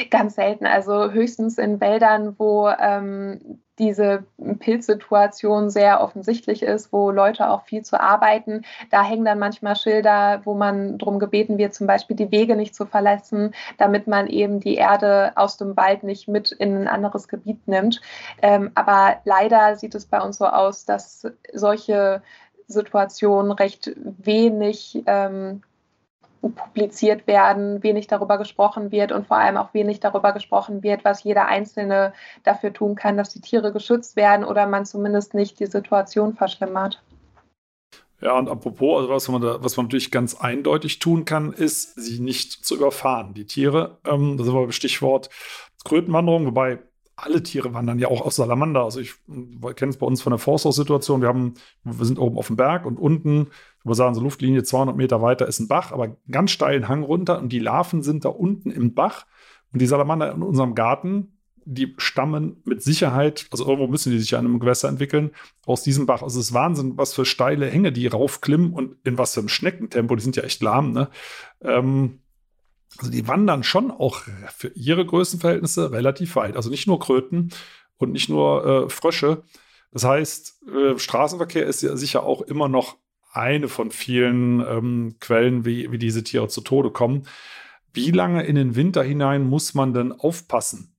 Ganz 0.10 0.36
selten, 0.36 0.66
also 0.66 1.12
höchstens 1.12 1.58
in 1.58 1.80
Wäldern, 1.80 2.36
wo 2.38 2.68
ähm, 2.68 3.60
diese 3.80 4.26
Pilzsituation 4.60 5.70
sehr 5.70 6.02
offensichtlich 6.02 6.64
ist, 6.64 6.92
wo 6.92 7.12
Leute 7.12 7.50
auch 7.50 7.64
viel 7.66 7.84
zu 7.84 8.00
arbeiten. 8.00 8.64
Da 8.90 9.04
hängen 9.04 9.26
dann 9.26 9.38
manchmal 9.40 9.76
Schilder, 9.76 10.42
wo 10.46 10.56
man 10.56 10.98
darum 10.98 11.20
gebeten 11.20 11.58
wird, 11.58 11.76
zum 11.76 11.86
Beispiel 11.86 12.16
die 12.16 12.32
Wege 12.32 12.56
nicht 12.56 12.74
zu 12.74 12.86
verlassen, 12.86 13.54
damit 13.78 14.08
man 14.08 14.28
eben 14.28 14.60
die 14.60 14.76
Erde 14.76 15.32
aus 15.36 15.58
dem 15.58 15.78
Wald 15.78 16.04
nicht 16.04 16.28
mit 16.28 16.52
in 16.52 16.76
ein 16.76 16.88
anderes 16.88 17.28
Gebiet 17.28 17.68
nimmt. 17.68 18.02
Ähm, 18.42 18.72
aber 18.74 19.18
leider 19.26 19.76
sieht 19.76 19.94
es 19.94 20.06
bei 20.06 20.22
uns 20.22 20.38
so 20.38 20.48
aus, 20.48 20.86
dass 20.86 21.28
solche 21.54 22.24
Situationen 22.68 23.52
recht 23.52 23.92
wenig 23.96 25.04
ähm, 25.06 25.62
publiziert 26.42 27.28
werden, 27.28 27.84
wenig 27.84 28.08
darüber 28.08 28.38
gesprochen 28.38 28.92
wird 28.92 29.12
und 29.12 29.28
vor 29.28 29.38
allem 29.38 29.58
auch 29.58 29.74
wenig 29.74 30.00
darüber 30.00 30.34
gesprochen 30.34 30.84
wird, 30.84 31.04
was 31.06 31.24
jeder 31.24 31.48
Einzelne 31.48 32.14
dafür 32.44 32.74
tun 32.74 32.96
kann, 32.96 33.18
dass 33.18 33.34
die 33.34 33.42
Tiere 33.42 33.72
geschützt 33.72 34.16
werden 34.16 34.46
oder 34.46 34.68
man 34.68 34.86
zumindest 34.86 35.34
nicht 35.34 35.60
die 35.60 35.66
Situation 35.66 36.34
verschlimmert. 36.34 37.02
Ja, 38.20 38.38
und 38.38 38.50
apropos, 38.50 39.02
also 39.02 39.10
was 39.10 39.28
man, 39.30 39.42
da, 39.42 39.64
was 39.64 39.78
man 39.78 39.86
natürlich 39.86 40.10
ganz 40.10 40.36
eindeutig 40.36 41.00
tun 41.00 41.24
kann, 41.26 41.54
ist, 41.54 41.96
sie 41.96 42.20
nicht 42.20 42.66
zu 42.66 42.76
überfahren, 42.76 43.36
die 43.36 43.46
Tiere. 43.46 44.00
Ähm, 44.06 44.38
das 44.38 44.48
ist 44.48 44.54
aber 44.54 44.72
Stichwort 44.72 45.30
Krötenwanderung, 45.84 46.48
wobei 46.48 46.80
alle 47.16 47.42
Tiere 47.42 47.74
wandern 47.74 47.98
ja 47.98 48.10
auch 48.10 48.22
aus 48.22 48.36
Salamander. 48.36 48.84
Also 48.84 49.00
ich 49.00 49.16
kenne 49.76 49.90
es 49.90 49.98
bei 49.98 50.06
uns 50.06 50.22
von 50.22 50.32
der 50.32 50.38
Forsthaus-Situation. 50.38 51.22
Wir, 51.22 51.34
wir 51.84 52.06
sind 52.06 52.20
oben 52.20 52.38
auf 52.38 52.48
dem 52.48 52.56
Berg 52.56 52.86
und 52.86 53.00
unten, 53.00 53.48
wir 53.88 53.96
sagen 53.96 54.16
so 54.16 54.22
Luftlinie 54.22 54.64
200 54.64 54.96
Meter 54.96 55.22
weiter 55.22 55.48
ist 55.48 55.60
ein 55.60 55.68
Bach, 55.68 55.92
aber 55.92 56.18
ganz 56.30 56.52
steilen 56.52 56.88
Hang 56.88 57.04
runter 57.04 57.40
und 57.40 57.50
die 57.50 57.60
Larven 57.60 58.04
sind 58.04 58.26
da 58.26 58.30
unten 58.30 58.72
im 58.72 58.94
Bach. 58.94 59.26
Und 59.74 59.82
die 59.82 59.88
Salamander 59.88 60.32
in 60.32 60.44
unserem 60.44 60.76
Garten, 60.76 61.38
die 61.66 61.94
stammen 61.98 62.62
mit 62.64 62.82
Sicherheit, 62.82 63.48
also 63.52 63.66
irgendwo 63.66 63.88
müssen 63.88 64.12
die 64.12 64.20
sich 64.20 64.36
an 64.36 64.46
einem 64.46 64.60
Gewässer 64.60 64.88
entwickeln, 64.88 65.32
aus 65.66 65.84
diesem 65.84 66.06
Bach. 66.06 66.24
Also 66.24 66.40
es 66.40 66.48
ist 66.48 66.54
Wahnsinn, 66.54 66.98
was 66.98 67.14
für 67.14 67.26
steile 67.26 67.68
Hänge 67.68 67.92
die 67.92 68.08
raufklimmen 68.08 68.72
und 68.72 68.96
in 69.04 69.18
was 69.18 69.34
für 69.34 69.42
einem 69.42 69.50
Schneckentempo, 69.50 70.16
die 70.16 70.24
sind 70.24 70.38
ja 70.38 70.44
echt 70.44 70.62
lahm, 70.62 70.94
ne? 70.94 71.10
Ähm, 71.62 72.20
also 72.98 73.12
die 73.12 73.28
wandern 73.28 73.64
schon 73.64 73.92
auch 73.92 74.22
für 74.56 74.70
ihre 74.70 75.06
Größenverhältnisse 75.06 75.92
relativ 75.92 76.36
weit. 76.36 76.56
Also 76.56 76.70
nicht 76.70 76.88
nur 76.88 77.00
Kröten 77.00 77.52
und 77.98 78.12
nicht 78.12 78.30
nur 78.30 78.66
äh, 78.66 78.90
Frösche. 78.90 79.44
Das 79.92 80.04
heißt, 80.04 80.64
äh, 80.68 80.98
Straßenverkehr 80.98 81.66
ist 81.66 81.82
ja 81.82 81.96
sicher 81.96 82.24
auch 82.24 82.42
immer 82.42 82.70
noch 82.70 82.98
eine 83.38 83.68
von 83.68 83.92
vielen 83.92 84.60
ähm, 84.60 85.16
Quellen, 85.20 85.66
wie, 85.66 85.92
wie 85.92 85.98
diese 85.98 86.24
Tiere 86.24 86.48
zu 86.48 86.62
Tode 86.62 86.92
kommen. 86.92 87.28
Wie 87.94 88.12
lange 88.12 88.44
in 88.44 88.56
den 88.56 88.76
Winter 88.76 89.04
hinein 89.04 89.48
muss 89.48 89.74
man 89.74 89.94
denn 89.94 90.12
aufpassen? 90.12 90.96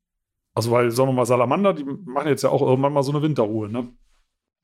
Also, 0.55 0.71
weil, 0.71 0.91
sagen 0.91 1.11
wir 1.11 1.13
mal, 1.13 1.27
Salamander, 1.27 1.75
die 1.75 1.85
machen 1.85 2.29
jetzt 2.29 2.43
ja 2.43 2.51
auch 2.51 2.63
irgendwann 2.63 2.93
mal 2.93 3.03
so 3.03 3.13
eine 3.13 3.23
Winterruhe, 3.23 3.69
ne? 3.69 3.89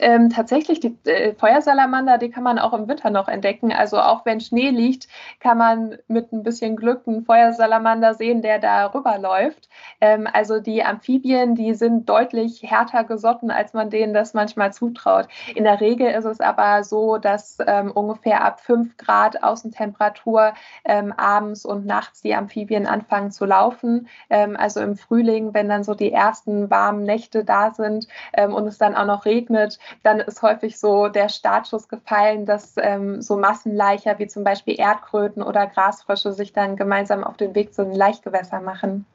Ähm, 0.00 0.28
tatsächlich, 0.28 0.80
die 0.80 0.96
äh, 1.04 1.35
Feuersalamander, 1.37 2.18
die 2.18 2.28
kann 2.28 2.42
man 2.42 2.59
auch 2.59 2.72
im 2.72 2.88
Winter 2.88 3.11
noch 3.11 3.28
entdecken. 3.28 3.72
Also 3.72 4.00
auch 4.00 4.26
wenn 4.26 4.40
Schnee 4.40 4.70
liegt, 4.70 5.07
kann 5.38 5.57
man 5.57 5.98
mit 6.09 6.33
ein 6.33 6.42
bisschen 6.42 6.74
Glück 6.74 7.02
einen 7.07 7.24
Feuersalamander 7.24 8.14
sehen, 8.14 8.42
der 8.42 8.59
da 8.59 8.87
rüberläuft. 8.87 9.68
Ähm, 10.00 10.26
also 10.33 10.59
die 10.59 10.83
Amphibien, 10.83 11.54
die 11.54 11.74
sind 11.74 12.09
deutlich 12.09 12.64
härter 12.64 13.04
gesotten, 13.04 13.52
als 13.52 13.72
man 13.72 13.88
denen 13.88 14.14
das 14.14 14.35
manchmal 14.35 14.72
zutraut. 14.72 15.28
In 15.54 15.62
der 15.62 15.80
Regel 15.80 16.11
ist 16.11 16.24
es 16.24 16.40
aber 16.40 16.83
so, 16.83 17.18
dass 17.18 17.59
ähm, 17.64 17.92
ungefähr 17.92 18.44
ab 18.44 18.61
5 18.61 18.96
Grad 18.96 19.44
Außentemperatur 19.44 20.54
ähm, 20.85 21.12
abends 21.12 21.64
und 21.64 21.87
nachts 21.87 22.20
die 22.20 22.35
Amphibien 22.35 22.88
anfangen 22.88 23.30
zu 23.30 23.44
laufen. 23.44 24.09
Ähm, 24.28 24.57
also 24.57 24.80
im 24.80 24.96
Frühling, 24.96 25.54
wenn 25.54 25.68
dann 25.68 25.85
so 25.85 25.94
die 25.94 26.11
ersten 26.11 26.68
warmen 26.68 27.04
Nächte 27.04 27.44
da 27.44 27.70
sind 27.72 28.09
ähm, 28.33 28.52
und 28.52 28.66
es 28.66 28.76
dann 28.78 28.96
auch 28.96 29.07
noch 29.07 29.24
regnet, 29.24 29.78
dann 30.03 30.20
ist 30.20 30.42
häufig 30.42 30.79
so 30.79 31.09
der 31.09 31.29
Startschuss 31.29 31.88
gefallen, 31.88 32.47
dass 32.47 32.75
ähm, 32.77 33.20
so 33.20 33.37
Massenleicher 33.37 34.18
wie 34.18 34.27
zum 34.27 34.44
Beispiel 34.44 34.79
Erdkröten 34.79 35.42
oder 35.42 35.66
Grasfrösche 35.66 36.33
sich 36.33 36.53
dann 36.53 36.77
gemeinsam 36.77 37.25
auf 37.25 37.37
den 37.37 37.55
Weg 37.55 37.75
zu 37.75 37.85
den 37.85 37.94
Laichgewässern 37.94 38.64
machen. 38.64 39.07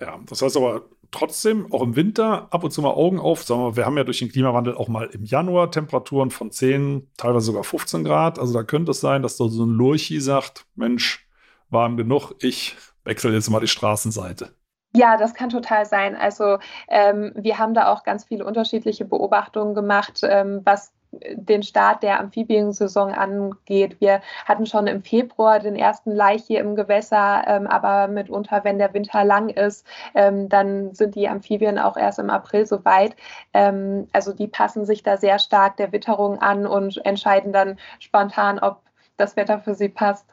Ja, 0.00 0.18
das 0.28 0.42
heißt 0.42 0.56
aber 0.56 0.82
trotzdem, 1.10 1.72
auch 1.72 1.82
im 1.82 1.96
Winter, 1.96 2.48
ab 2.50 2.64
und 2.64 2.72
zu 2.72 2.82
mal 2.82 2.90
Augen 2.90 3.20
auf. 3.20 3.44
Sagen 3.44 3.62
wir, 3.62 3.76
wir 3.76 3.86
haben 3.86 3.96
ja 3.96 4.04
durch 4.04 4.18
den 4.18 4.30
Klimawandel 4.30 4.74
auch 4.74 4.88
mal 4.88 5.06
im 5.06 5.24
Januar 5.24 5.70
Temperaturen 5.70 6.30
von 6.30 6.50
10, 6.50 7.08
teilweise 7.16 7.46
sogar 7.46 7.64
15 7.64 8.04
Grad. 8.04 8.38
Also 8.38 8.52
da 8.52 8.64
könnte 8.64 8.90
es 8.90 9.00
sein, 9.00 9.22
dass 9.22 9.36
da 9.36 9.48
so 9.48 9.64
ein 9.64 9.70
Lurchi 9.70 10.20
sagt, 10.20 10.66
Mensch, 10.74 11.26
warm 11.70 11.96
genug, 11.96 12.32
ich 12.40 12.76
wechsle 13.04 13.32
jetzt 13.32 13.50
mal 13.50 13.60
die 13.60 13.68
Straßenseite. 13.68 14.52
Ja, 14.96 15.16
das 15.16 15.34
kann 15.34 15.50
total 15.50 15.86
sein. 15.86 16.14
Also 16.14 16.58
ähm, 16.88 17.32
wir 17.34 17.58
haben 17.58 17.74
da 17.74 17.92
auch 17.92 18.04
ganz 18.04 18.24
viele 18.24 18.44
unterschiedliche 18.44 19.04
Beobachtungen 19.04 19.74
gemacht, 19.74 20.20
ähm, 20.22 20.60
was 20.64 20.92
den 21.34 21.62
Start 21.62 22.02
der 22.02 22.20
Amphibiensaison 22.20 23.12
angeht. 23.12 24.00
Wir 24.00 24.20
hatten 24.44 24.66
schon 24.66 24.86
im 24.86 25.02
Februar 25.02 25.58
den 25.60 25.76
ersten 25.76 26.12
Laich 26.12 26.44
hier 26.44 26.60
im 26.60 26.76
Gewässer, 26.76 27.44
ähm, 27.46 27.66
aber 27.66 28.08
mitunter, 28.08 28.62
wenn 28.64 28.78
der 28.78 28.94
Winter 28.94 29.24
lang 29.24 29.48
ist, 29.48 29.86
ähm, 30.14 30.48
dann 30.48 30.94
sind 30.94 31.14
die 31.14 31.28
Amphibien 31.28 31.78
auch 31.78 31.96
erst 31.96 32.18
im 32.18 32.30
April 32.30 32.66
soweit. 32.66 33.16
Ähm, 33.52 34.08
also 34.12 34.32
die 34.32 34.48
passen 34.48 34.86
sich 34.86 35.02
da 35.02 35.16
sehr 35.16 35.38
stark 35.38 35.76
der 35.76 35.92
Witterung 35.92 36.40
an 36.40 36.66
und 36.66 37.04
entscheiden 37.04 37.52
dann 37.52 37.78
spontan, 37.98 38.58
ob 38.58 38.80
das 39.16 39.36
Wetter 39.36 39.60
für 39.60 39.74
sie 39.74 39.88
passt. 39.88 40.26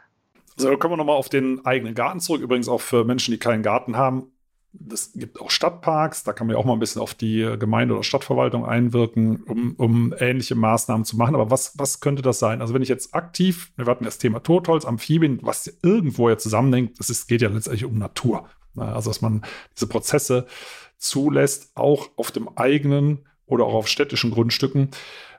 Also 0.58 0.78
kommen 0.78 0.94
wir 0.94 0.98
nochmal 0.98 1.16
auf 1.16 1.30
den 1.30 1.66
eigenen 1.66 1.96
Garten 1.96 2.20
zurück. 2.20 2.42
Übrigens 2.42 2.68
auch 2.68 2.82
für 2.82 3.06
Menschen, 3.06 3.32
die 3.32 3.40
keinen 3.40 3.64
Garten 3.64 3.98
haben 3.98 4.32
es 4.92 5.12
gibt 5.14 5.42
auch 5.42 5.52
Stadtparks, 5.52 6.24
da 6.24 6.34
kann 6.34 6.48
man 6.48 6.56
ja 6.56 6.60
auch 6.60 6.66
mal 6.66 6.74
ein 6.74 6.80
bisschen 6.80 7.02
auf 7.02 7.14
die 7.14 7.56
Gemeinde 7.60 7.94
oder 7.94 8.04
Stadtverwaltung 8.04 8.66
einwirken, 8.66 9.44
um, 9.44 9.76
um 9.76 10.14
ähnliche 10.18 10.56
Maßnahmen 10.56 11.06
zu 11.06 11.18
machen. 11.18 11.36
Aber 11.36 11.52
was, 11.52 11.78
was 11.78 12.00
könnte 12.00 12.22
das 12.22 12.40
sein? 12.40 12.62
Also 12.62 12.74
wenn 12.74 12.82
ich 12.82 12.90
jetzt 12.90 13.14
aktiv, 13.14 13.74
wir 13.76 13.86
hatten 13.86 14.06
das 14.06 14.18
Thema 14.18 14.40
Totholz, 14.40 14.86
Amphibien, 14.86 15.40
was 15.42 15.68
irgendwo 15.84 16.30
ja 16.30 16.38
zusammenhängt, 16.38 17.00
es 17.00 17.28
geht 17.28 17.42
ja 17.42 17.50
letztendlich 17.50 17.86
um 17.86 17.98
Natur. 17.98 18.50
Also 18.78 19.10
dass 19.10 19.22
man 19.22 19.44
diese 19.76 19.88
Prozesse 19.88 20.48
zulässt, 20.98 21.72
auch 21.76 22.10
auf 22.16 22.32
dem 22.32 22.48
eigenen 22.58 23.28
oder 23.46 23.66
auch 23.66 23.74
auf 23.74 23.88
städtischen 23.90 24.32
Grundstücken. 24.32 24.92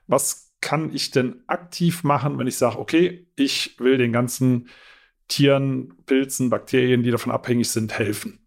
Was 0.07 0.53
kann 0.61 0.95
ich 0.95 1.11
denn 1.11 1.43
aktiv 1.47 2.05
machen, 2.05 2.39
wenn 2.39 2.47
ich 2.47 2.59
sage, 2.59 2.79
okay, 2.79 3.27
ich 3.37 3.77
will 3.79 3.97
den 3.97 4.13
ganzen 4.13 4.69
Tieren, 5.29 5.95
Pilzen, 6.05 6.51
Bakterien, 6.51 7.03
die 7.03 7.11
davon 7.11 7.33
abhängig 7.33 7.71
sind, 7.71 7.99
helfen? 7.99 8.42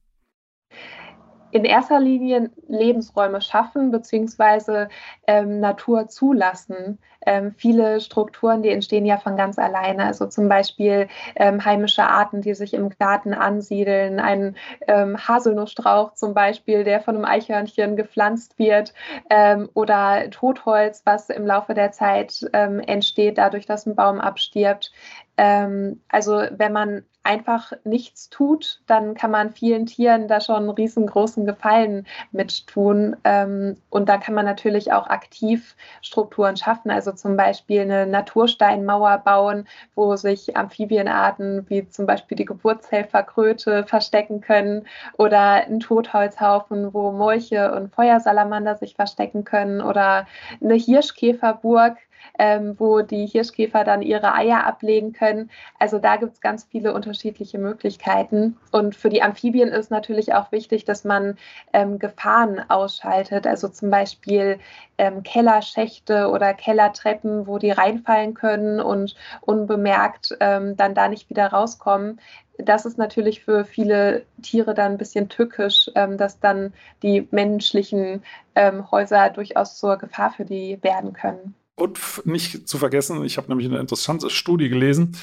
In 1.56 1.64
erster 1.64 2.02
Linie 2.02 2.50
Lebensräume 2.68 3.40
schaffen 3.40 3.90
bzw. 3.90 4.88
Ähm, 5.26 5.62
Natur 5.62 6.10
zulassen. 6.10 7.00
Ähm, 7.26 7.54
viele 7.56 8.02
Strukturen, 8.02 8.62
die 8.62 8.70
entstehen 8.70 9.06
ja 9.06 9.18
von 9.18 9.38
ganz 9.38 9.58
alleine. 9.58 10.04
Also 10.04 10.28
zum 10.28 10.50
Beispiel 10.50 11.08
ähm, 11.38 11.64
heimische 11.64 12.04
Arten, 12.04 12.42
die 12.42 12.54
sich 12.54 12.74
im 12.74 12.90
Garten 12.90 13.34
ansiedeln. 13.34 14.20
Ein 14.20 14.58
ähm, 14.88 15.18
Haselnussstrauch 15.18 16.14
zum 16.14 16.34
Beispiel, 16.34 16.84
der 16.84 17.00
von 17.00 17.16
einem 17.16 17.24
Eichhörnchen 17.24 17.96
gepflanzt 17.96 18.60
wird. 18.60 18.94
Ähm, 19.30 19.70
oder 19.74 20.30
Totholz, 20.32 21.04
was 21.06 21.30
im 21.30 21.46
Laufe 21.46 21.74
der 21.74 21.94
Zeit 21.94 22.46
ähm, 22.52 22.82
entsteht, 22.82 23.38
dadurch, 23.38 23.66
dass 23.66 23.86
ein 23.86 23.96
Baum 23.96 24.20
abstirbt. 24.20 24.92
Also 25.38 26.44
wenn 26.52 26.72
man 26.72 27.04
einfach 27.26 27.74
nichts 27.84 28.30
tut, 28.30 28.82
dann 28.86 29.16
kann 29.16 29.32
man 29.32 29.52
vielen 29.52 29.88
Tieren 29.88 30.28
da 30.28 30.40
schon 30.40 30.58
einen 30.58 30.70
riesengroßen 30.70 31.46
Gefallen 31.46 32.06
mit 32.32 32.68
tun. 32.68 33.16
Ähm, 33.24 33.78
und 33.90 34.08
da 34.08 34.18
kann 34.18 34.36
man 34.36 34.46
natürlich 34.46 34.94
auch 34.94 35.08
aktiv 35.08 35.76
Strukturen 36.02 36.56
schaffen, 36.56 36.92
also 36.92 37.12
zum 37.12 37.36
Beispiel 37.36 37.82
eine 37.82 38.06
Natursteinmauer 38.06 39.18
bauen, 39.20 39.68
wo 39.96 40.16
sich 40.16 40.56
Amphibienarten 40.56 41.66
wie 41.68 41.90
zum 41.90 42.06
Beispiel 42.06 42.38
die 42.38 42.46
Geburtshelferkröte 42.46 43.86
verstecken 43.86 44.42
können 44.42 44.86
oder 45.18 45.66
ein 45.66 45.80
Totholzhaufen, 45.80 46.94
wo 46.94 47.12
Molche 47.12 47.74
und 47.74 47.94
Feuersalamander 47.94 48.76
sich 48.76 48.96
verstecken 48.96 49.44
können 49.44 49.82
oder 49.82 50.28
eine 50.62 50.76
Hirschkäferburg, 50.76 51.98
ähm, 52.40 52.76
wo 52.78 53.02
die 53.02 53.26
Hirschkäfer 53.26 53.84
dann 53.84 54.02
ihre 54.02 54.34
Eier 54.34 54.66
ablegen 54.66 55.14
können. 55.14 55.50
Also 55.80 56.00
da 56.00 56.16
gibt 56.18 56.34
es 56.34 56.42
ganz 56.42 56.66
viele 56.66 56.94
unterschiedliche 56.94 57.58
Möglichkeiten. 57.58 58.58
Und 58.72 58.96
für 58.96 59.10
die 59.10 59.22
Amphibien 59.22 59.70
ist 59.70 59.92
natürlich 59.92 60.34
auch 60.34 60.52
wichtig, 60.52 60.86
dass 60.86 61.04
man 61.04 61.38
ähm, 61.74 62.00
Gefahren 62.00 62.62
ausschaltet. 62.70 63.48
Also 63.48 63.68
zum 63.68 63.90
Beispiel 63.90 64.60
ähm, 64.98 65.24
Kellerschächte 65.24 66.30
oder 66.30 66.54
Kellertreppen, 66.54 67.48
wo 67.48 67.58
die 67.58 67.72
reinfallen 67.72 68.34
können 68.34 68.80
und 68.80 69.16
unbemerkt 69.42 70.36
ähm, 70.40 70.76
dann 70.78 70.96
da 70.96 71.08
nicht 71.08 71.30
wieder 71.30 71.48
rauskommen 71.48 72.20
das 72.58 72.86
ist 72.86 72.98
natürlich 72.98 73.44
für 73.44 73.66
viele 73.66 74.26
Tiere 74.42 74.74
dann 74.74 74.94
ein 74.94 74.98
bisschen 74.98 75.30
tückisch, 75.30 75.90
ähm, 75.96 76.18
dass 76.18 76.40
dann 76.40 76.74
die 77.04 77.28
menschlichen 77.32 78.24
ähm, 78.56 78.90
Häuser 78.92 79.30
durchaus 79.30 79.78
zur 79.78 79.98
Gefahr 79.98 80.32
für 80.32 80.46
die 80.46 80.82
werden 80.82 81.14
können. 81.14 81.56
Und 81.76 82.00
nicht 82.26 82.68
zu 82.68 82.78
vergessen, 82.78 83.24
ich 83.26 83.38
habe 83.38 83.50
nämlich 83.50 83.68
eine 83.68 83.80
interessante 83.80 84.30
Studie 84.30 84.70
gelesen, 84.70 85.18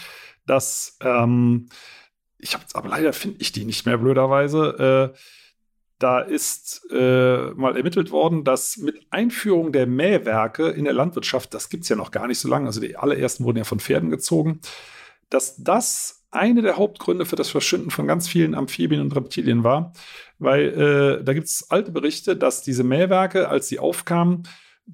dass 0.47 0.99
ähm, 1.01 1.69
ich 2.39 2.55
habe 2.55 2.65
aber 2.75 2.89
leider 2.89 3.13
finde 3.13 3.39
ich 3.41 3.53
die 3.53 3.65
nicht 3.65 3.87
mehr 3.87 3.97
blöderweise. 3.97 5.13
Äh, 5.15 5.19
da 5.99 6.19
ist 6.19 6.85
äh, 6.91 7.51
mal 7.53 7.77
ermittelt 7.77 8.11
worden, 8.11 8.43
dass 8.43 8.77
mit 8.77 9.07
Einführung 9.11 9.71
der 9.71 9.87
Mähwerke 9.87 10.69
in 10.69 10.85
der 10.85 10.95
Landwirtschaft, 10.95 11.55
das 11.55 11.69
gibt 11.69 11.85
es 11.85 11.89
ja 11.89 11.97
noch 11.97 12.11
gar 12.11 12.27
nicht 12.27 12.41
so 12.41 12.49
lange, 12.49 12.67
also 12.67 12.81
die 12.81 12.97
allerersten 12.97 13.45
wurden 13.45 13.59
ja 13.59 13.65
von 13.65 13.79
Pferden 13.79 14.11
gezogen, 14.11 14.61
dass 15.31 15.57
das 15.63 16.25
eine 16.33 16.63
der 16.63 16.77
Hauptgründe 16.77 17.25
für 17.25 17.37
das 17.37 17.51
Verschwinden 17.51 17.91
von 17.91 18.09
ganz 18.09 18.27
vielen 18.27 18.55
Amphibien 18.55 19.01
und 19.01 19.15
Reptilien 19.15 19.63
war, 19.63 19.93
weil 20.41 21.21
äh, 21.21 21.25
da 21.25 21.35
gibt 21.35 21.47
es 21.47 21.71
alte 21.71 21.93
Berichte, 21.93 22.37
dass 22.37 22.63
diese 22.63 22.83
Mähwerke, 22.83 23.49
als 23.49 23.69
sie 23.69 23.79
aufkamen, 23.79 24.43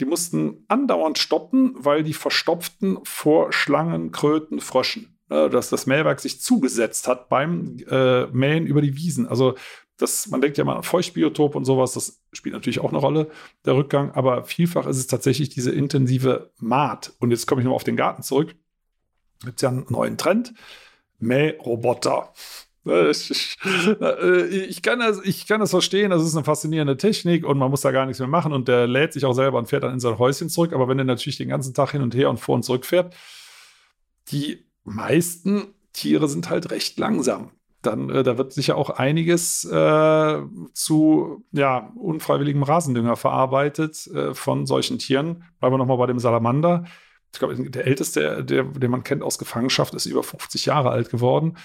die 0.00 0.04
mussten 0.04 0.64
andauernd 0.68 1.18
stoppen, 1.18 1.74
weil 1.76 2.02
die 2.02 2.14
verstopften 2.14 2.98
vor 3.04 3.52
Schlangen, 3.52 4.12
Kröten, 4.12 4.60
Fröschen. 4.60 5.18
Äh, 5.30 5.50
dass 5.50 5.68
das 5.68 5.86
Mähwerk 5.86 6.20
sich 6.20 6.40
zugesetzt 6.40 7.06
hat 7.06 7.28
beim 7.28 7.76
äh, 7.90 8.26
Mähen 8.28 8.66
über 8.66 8.80
die 8.80 8.96
Wiesen. 8.96 9.26
Also 9.26 9.56
das, 9.98 10.28
man 10.28 10.40
denkt 10.40 10.56
ja 10.56 10.64
mal 10.64 10.76
an 10.76 10.84
Feuchtbiotop 10.84 11.54
und 11.54 11.64
sowas, 11.64 11.92
das 11.92 12.22
spielt 12.32 12.54
natürlich 12.54 12.80
auch 12.80 12.90
eine 12.90 12.98
Rolle, 12.98 13.30
der 13.64 13.74
Rückgang, 13.74 14.12
aber 14.12 14.44
vielfach 14.44 14.86
ist 14.86 14.96
es 14.96 15.06
tatsächlich 15.06 15.50
diese 15.50 15.72
intensive 15.72 16.52
Maat. 16.58 17.12
Und 17.18 17.30
jetzt 17.30 17.46
komme 17.46 17.60
ich 17.60 17.64
nochmal 17.64 17.76
auf 17.76 17.84
den 17.84 17.96
Garten 17.96 18.22
zurück. 18.22 18.54
Gibt 19.44 19.56
es 19.56 19.62
ja 19.62 19.68
einen 19.68 19.86
neuen 19.88 20.16
Trend. 20.16 20.54
Mähroboter. 21.18 22.32
Ich, 22.88 23.30
ich, 23.30 23.58
äh, 24.00 24.46
ich, 24.46 24.82
kann 24.82 25.00
das, 25.00 25.20
ich 25.24 25.46
kann 25.46 25.60
das 25.60 25.70
verstehen, 25.70 26.10
das 26.10 26.22
ist 26.22 26.34
eine 26.34 26.44
faszinierende 26.44 26.96
Technik 26.96 27.44
und 27.44 27.58
man 27.58 27.70
muss 27.70 27.82
da 27.82 27.90
gar 27.90 28.06
nichts 28.06 28.18
mehr 28.18 28.28
machen 28.28 28.52
und 28.52 28.68
der 28.68 28.86
lädt 28.86 29.12
sich 29.12 29.24
auch 29.24 29.34
selber 29.34 29.58
und 29.58 29.68
fährt 29.68 29.84
dann 29.84 29.92
in 29.92 30.00
sein 30.00 30.18
Häuschen 30.18 30.48
zurück. 30.48 30.72
Aber 30.72 30.88
wenn 30.88 30.98
er 30.98 31.04
natürlich 31.04 31.38
den 31.38 31.48
ganzen 31.48 31.74
Tag 31.74 31.92
hin 31.92 32.02
und 32.02 32.14
her 32.14 32.30
und 32.30 32.38
vor 32.38 32.54
und 32.54 32.64
zurück 32.64 32.86
fährt, 32.86 33.14
die 34.30 34.66
meisten 34.84 35.74
Tiere 35.92 36.28
sind 36.28 36.50
halt 36.50 36.70
recht 36.70 36.98
langsam. 36.98 37.50
Dann, 37.82 38.10
äh, 38.10 38.22
da 38.22 38.38
wird 38.38 38.52
sicher 38.52 38.76
auch 38.76 38.90
einiges 38.90 39.64
äh, 39.64 40.42
zu 40.72 41.44
ja, 41.52 41.92
unfreiwilligem 41.96 42.62
Rasendünger 42.62 43.16
verarbeitet 43.16 44.06
äh, 44.08 44.34
von 44.34 44.66
solchen 44.66 44.98
Tieren. 44.98 45.44
Bleiben 45.60 45.74
wir 45.74 45.78
nochmal 45.78 45.98
bei 45.98 46.06
dem 46.06 46.18
Salamander. 46.18 46.84
Ich 47.32 47.38
glaube, 47.38 47.54
der 47.70 47.86
älteste, 47.86 48.44
der, 48.44 48.64
den 48.64 48.90
man 48.90 49.04
kennt 49.04 49.22
aus 49.22 49.38
Gefangenschaft, 49.38 49.94
ist 49.94 50.06
über 50.06 50.22
50 50.22 50.66
Jahre 50.66 50.90
alt 50.90 51.10
geworden. 51.10 51.56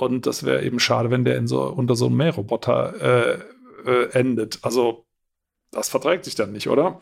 Und 0.00 0.26
das 0.26 0.44
wäre 0.44 0.62
eben 0.62 0.80
schade, 0.80 1.10
wenn 1.10 1.24
der 1.24 1.36
in 1.36 1.46
so, 1.46 1.62
unter 1.62 1.94
so 1.94 2.06
einem 2.06 2.16
Mähroboter 2.16 2.94
äh, 3.00 3.90
äh, 3.90 4.10
endet. 4.12 4.58
Also 4.62 5.04
das 5.72 5.88
verträgt 5.88 6.24
sich 6.24 6.34
dann 6.34 6.52
nicht, 6.52 6.68
oder? 6.68 7.00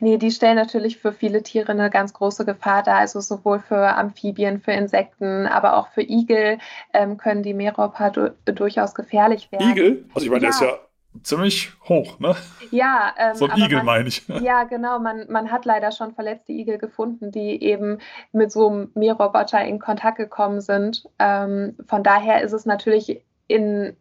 Nee, 0.00 0.18
die 0.18 0.30
stellen 0.30 0.56
natürlich 0.56 0.98
für 0.98 1.12
viele 1.12 1.42
Tiere 1.42 1.72
eine 1.72 1.88
ganz 1.90 2.12
große 2.12 2.44
Gefahr 2.44 2.82
dar. 2.82 2.98
Also 2.98 3.20
sowohl 3.20 3.60
für 3.60 3.96
Amphibien, 3.96 4.60
für 4.60 4.72
Insekten, 4.72 5.46
aber 5.46 5.76
auch 5.76 5.88
für 5.88 6.02
Igel 6.02 6.58
ähm, 6.92 7.16
können 7.16 7.42
die 7.42 7.54
Mähroboter 7.54 8.10
du 8.10 8.52
durchaus 8.52 8.94
gefährlich 8.94 9.50
werden. 9.50 9.70
Igel? 9.70 10.04
Also 10.14 10.26
ich 10.26 10.30
meine, 10.30 10.44
ja. 10.44 10.50
der 10.50 10.50
ist 10.50 10.60
ja 10.60 10.78
ziemlich 11.22 11.72
hoch, 11.88 12.18
ne? 12.18 12.36
Ja, 12.70 13.14
ähm, 13.18 13.34
so 13.34 13.46
ein 13.46 13.58
Igel 13.58 13.78
man, 13.78 13.86
meine 13.86 14.08
ich. 14.08 14.26
Ja, 14.42 14.64
genau. 14.64 14.98
Man, 14.98 15.26
man 15.30 15.50
hat 15.50 15.64
leider 15.64 15.92
schon 15.92 16.14
verletzte 16.14 16.52
Igel 16.52 16.78
gefunden, 16.78 17.30
die 17.30 17.62
eben 17.62 17.98
mit 18.32 18.50
so 18.52 18.68
einem 18.68 18.90
Mähroboter 18.94 19.64
in 19.64 19.78
Kontakt 19.78 20.18
gekommen 20.18 20.60
sind. 20.60 21.04
Ähm, 21.18 21.76
von 21.86 22.02
daher 22.02 22.42
ist 22.42 22.52
es 22.52 22.66
natürlich 22.66 23.22
in 23.46 23.96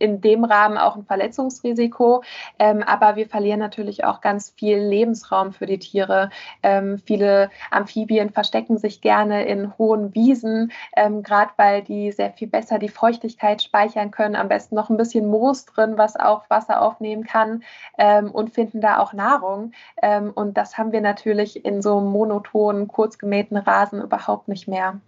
in 0.00 0.20
dem 0.20 0.44
Rahmen 0.44 0.78
auch 0.78 0.96
ein 0.96 1.04
Verletzungsrisiko. 1.04 2.22
Ähm, 2.58 2.82
aber 2.82 3.16
wir 3.16 3.28
verlieren 3.28 3.60
natürlich 3.60 4.04
auch 4.04 4.20
ganz 4.20 4.50
viel 4.50 4.78
Lebensraum 4.78 5.52
für 5.52 5.66
die 5.66 5.78
Tiere. 5.78 6.30
Ähm, 6.62 6.98
viele 7.04 7.50
Amphibien 7.70 8.30
verstecken 8.30 8.78
sich 8.78 9.00
gerne 9.00 9.46
in 9.46 9.76
hohen 9.78 10.14
Wiesen, 10.14 10.72
ähm, 10.96 11.22
gerade 11.22 11.52
weil 11.56 11.82
die 11.82 12.10
sehr 12.12 12.32
viel 12.32 12.48
besser 12.48 12.78
die 12.78 12.88
Feuchtigkeit 12.88 13.62
speichern 13.62 14.10
können. 14.10 14.36
Am 14.36 14.48
besten 14.48 14.74
noch 14.74 14.90
ein 14.90 14.96
bisschen 14.96 15.28
Moos 15.28 15.66
drin, 15.66 15.98
was 15.98 16.16
auch 16.16 16.48
Wasser 16.48 16.82
aufnehmen 16.82 17.24
kann 17.24 17.62
ähm, 17.98 18.30
und 18.30 18.50
finden 18.50 18.80
da 18.80 18.98
auch 18.98 19.12
Nahrung. 19.12 19.72
Ähm, 20.02 20.32
und 20.34 20.56
das 20.56 20.78
haben 20.78 20.92
wir 20.92 21.00
natürlich 21.00 21.64
in 21.64 21.82
so 21.82 22.00
monotonen, 22.00 22.88
kurz 22.88 23.18
gemähten 23.18 23.56
Rasen 23.56 24.00
überhaupt 24.00 24.48
nicht 24.48 24.66
mehr. 24.66 25.00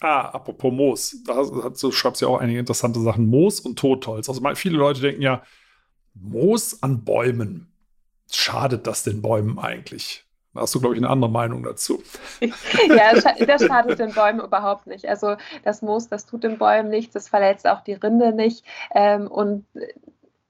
Ah, 0.00 0.30
apropos 0.30 0.72
Moos, 0.72 1.22
da 1.26 1.42
du 1.42 1.92
schreibst 1.92 2.22
ja 2.22 2.28
auch 2.28 2.38
einige 2.38 2.58
interessante 2.58 3.00
Sachen. 3.00 3.26
Moos 3.26 3.60
und 3.60 3.78
Totholz. 3.78 4.28
Also 4.28 4.42
viele 4.54 4.78
Leute 4.78 5.00
denken 5.02 5.20
ja, 5.20 5.42
Moos 6.14 6.82
an 6.82 7.04
Bäumen. 7.04 7.70
Schadet 8.32 8.86
das 8.86 9.02
den 9.02 9.20
Bäumen 9.20 9.58
eigentlich? 9.58 10.24
Da 10.54 10.62
hast 10.62 10.74
du, 10.74 10.80
glaube 10.80 10.94
ich, 10.94 11.00
eine 11.00 11.10
andere 11.10 11.30
Meinung 11.30 11.62
dazu. 11.62 12.02
ja, 12.40 13.12
das 13.46 13.64
schadet 13.64 13.98
den 13.98 14.12
Bäumen 14.12 14.40
überhaupt 14.40 14.86
nicht. 14.86 15.06
Also 15.06 15.36
das 15.64 15.82
Moos, 15.82 16.08
das 16.08 16.26
tut 16.26 16.44
den 16.44 16.58
Bäumen 16.58 16.88
nichts, 16.90 17.12
das 17.12 17.28
verletzt 17.28 17.68
auch 17.68 17.82
die 17.82 17.92
Rinde 17.92 18.32
nicht. 18.32 18.64
Ähm, 18.92 19.28
und 19.28 19.66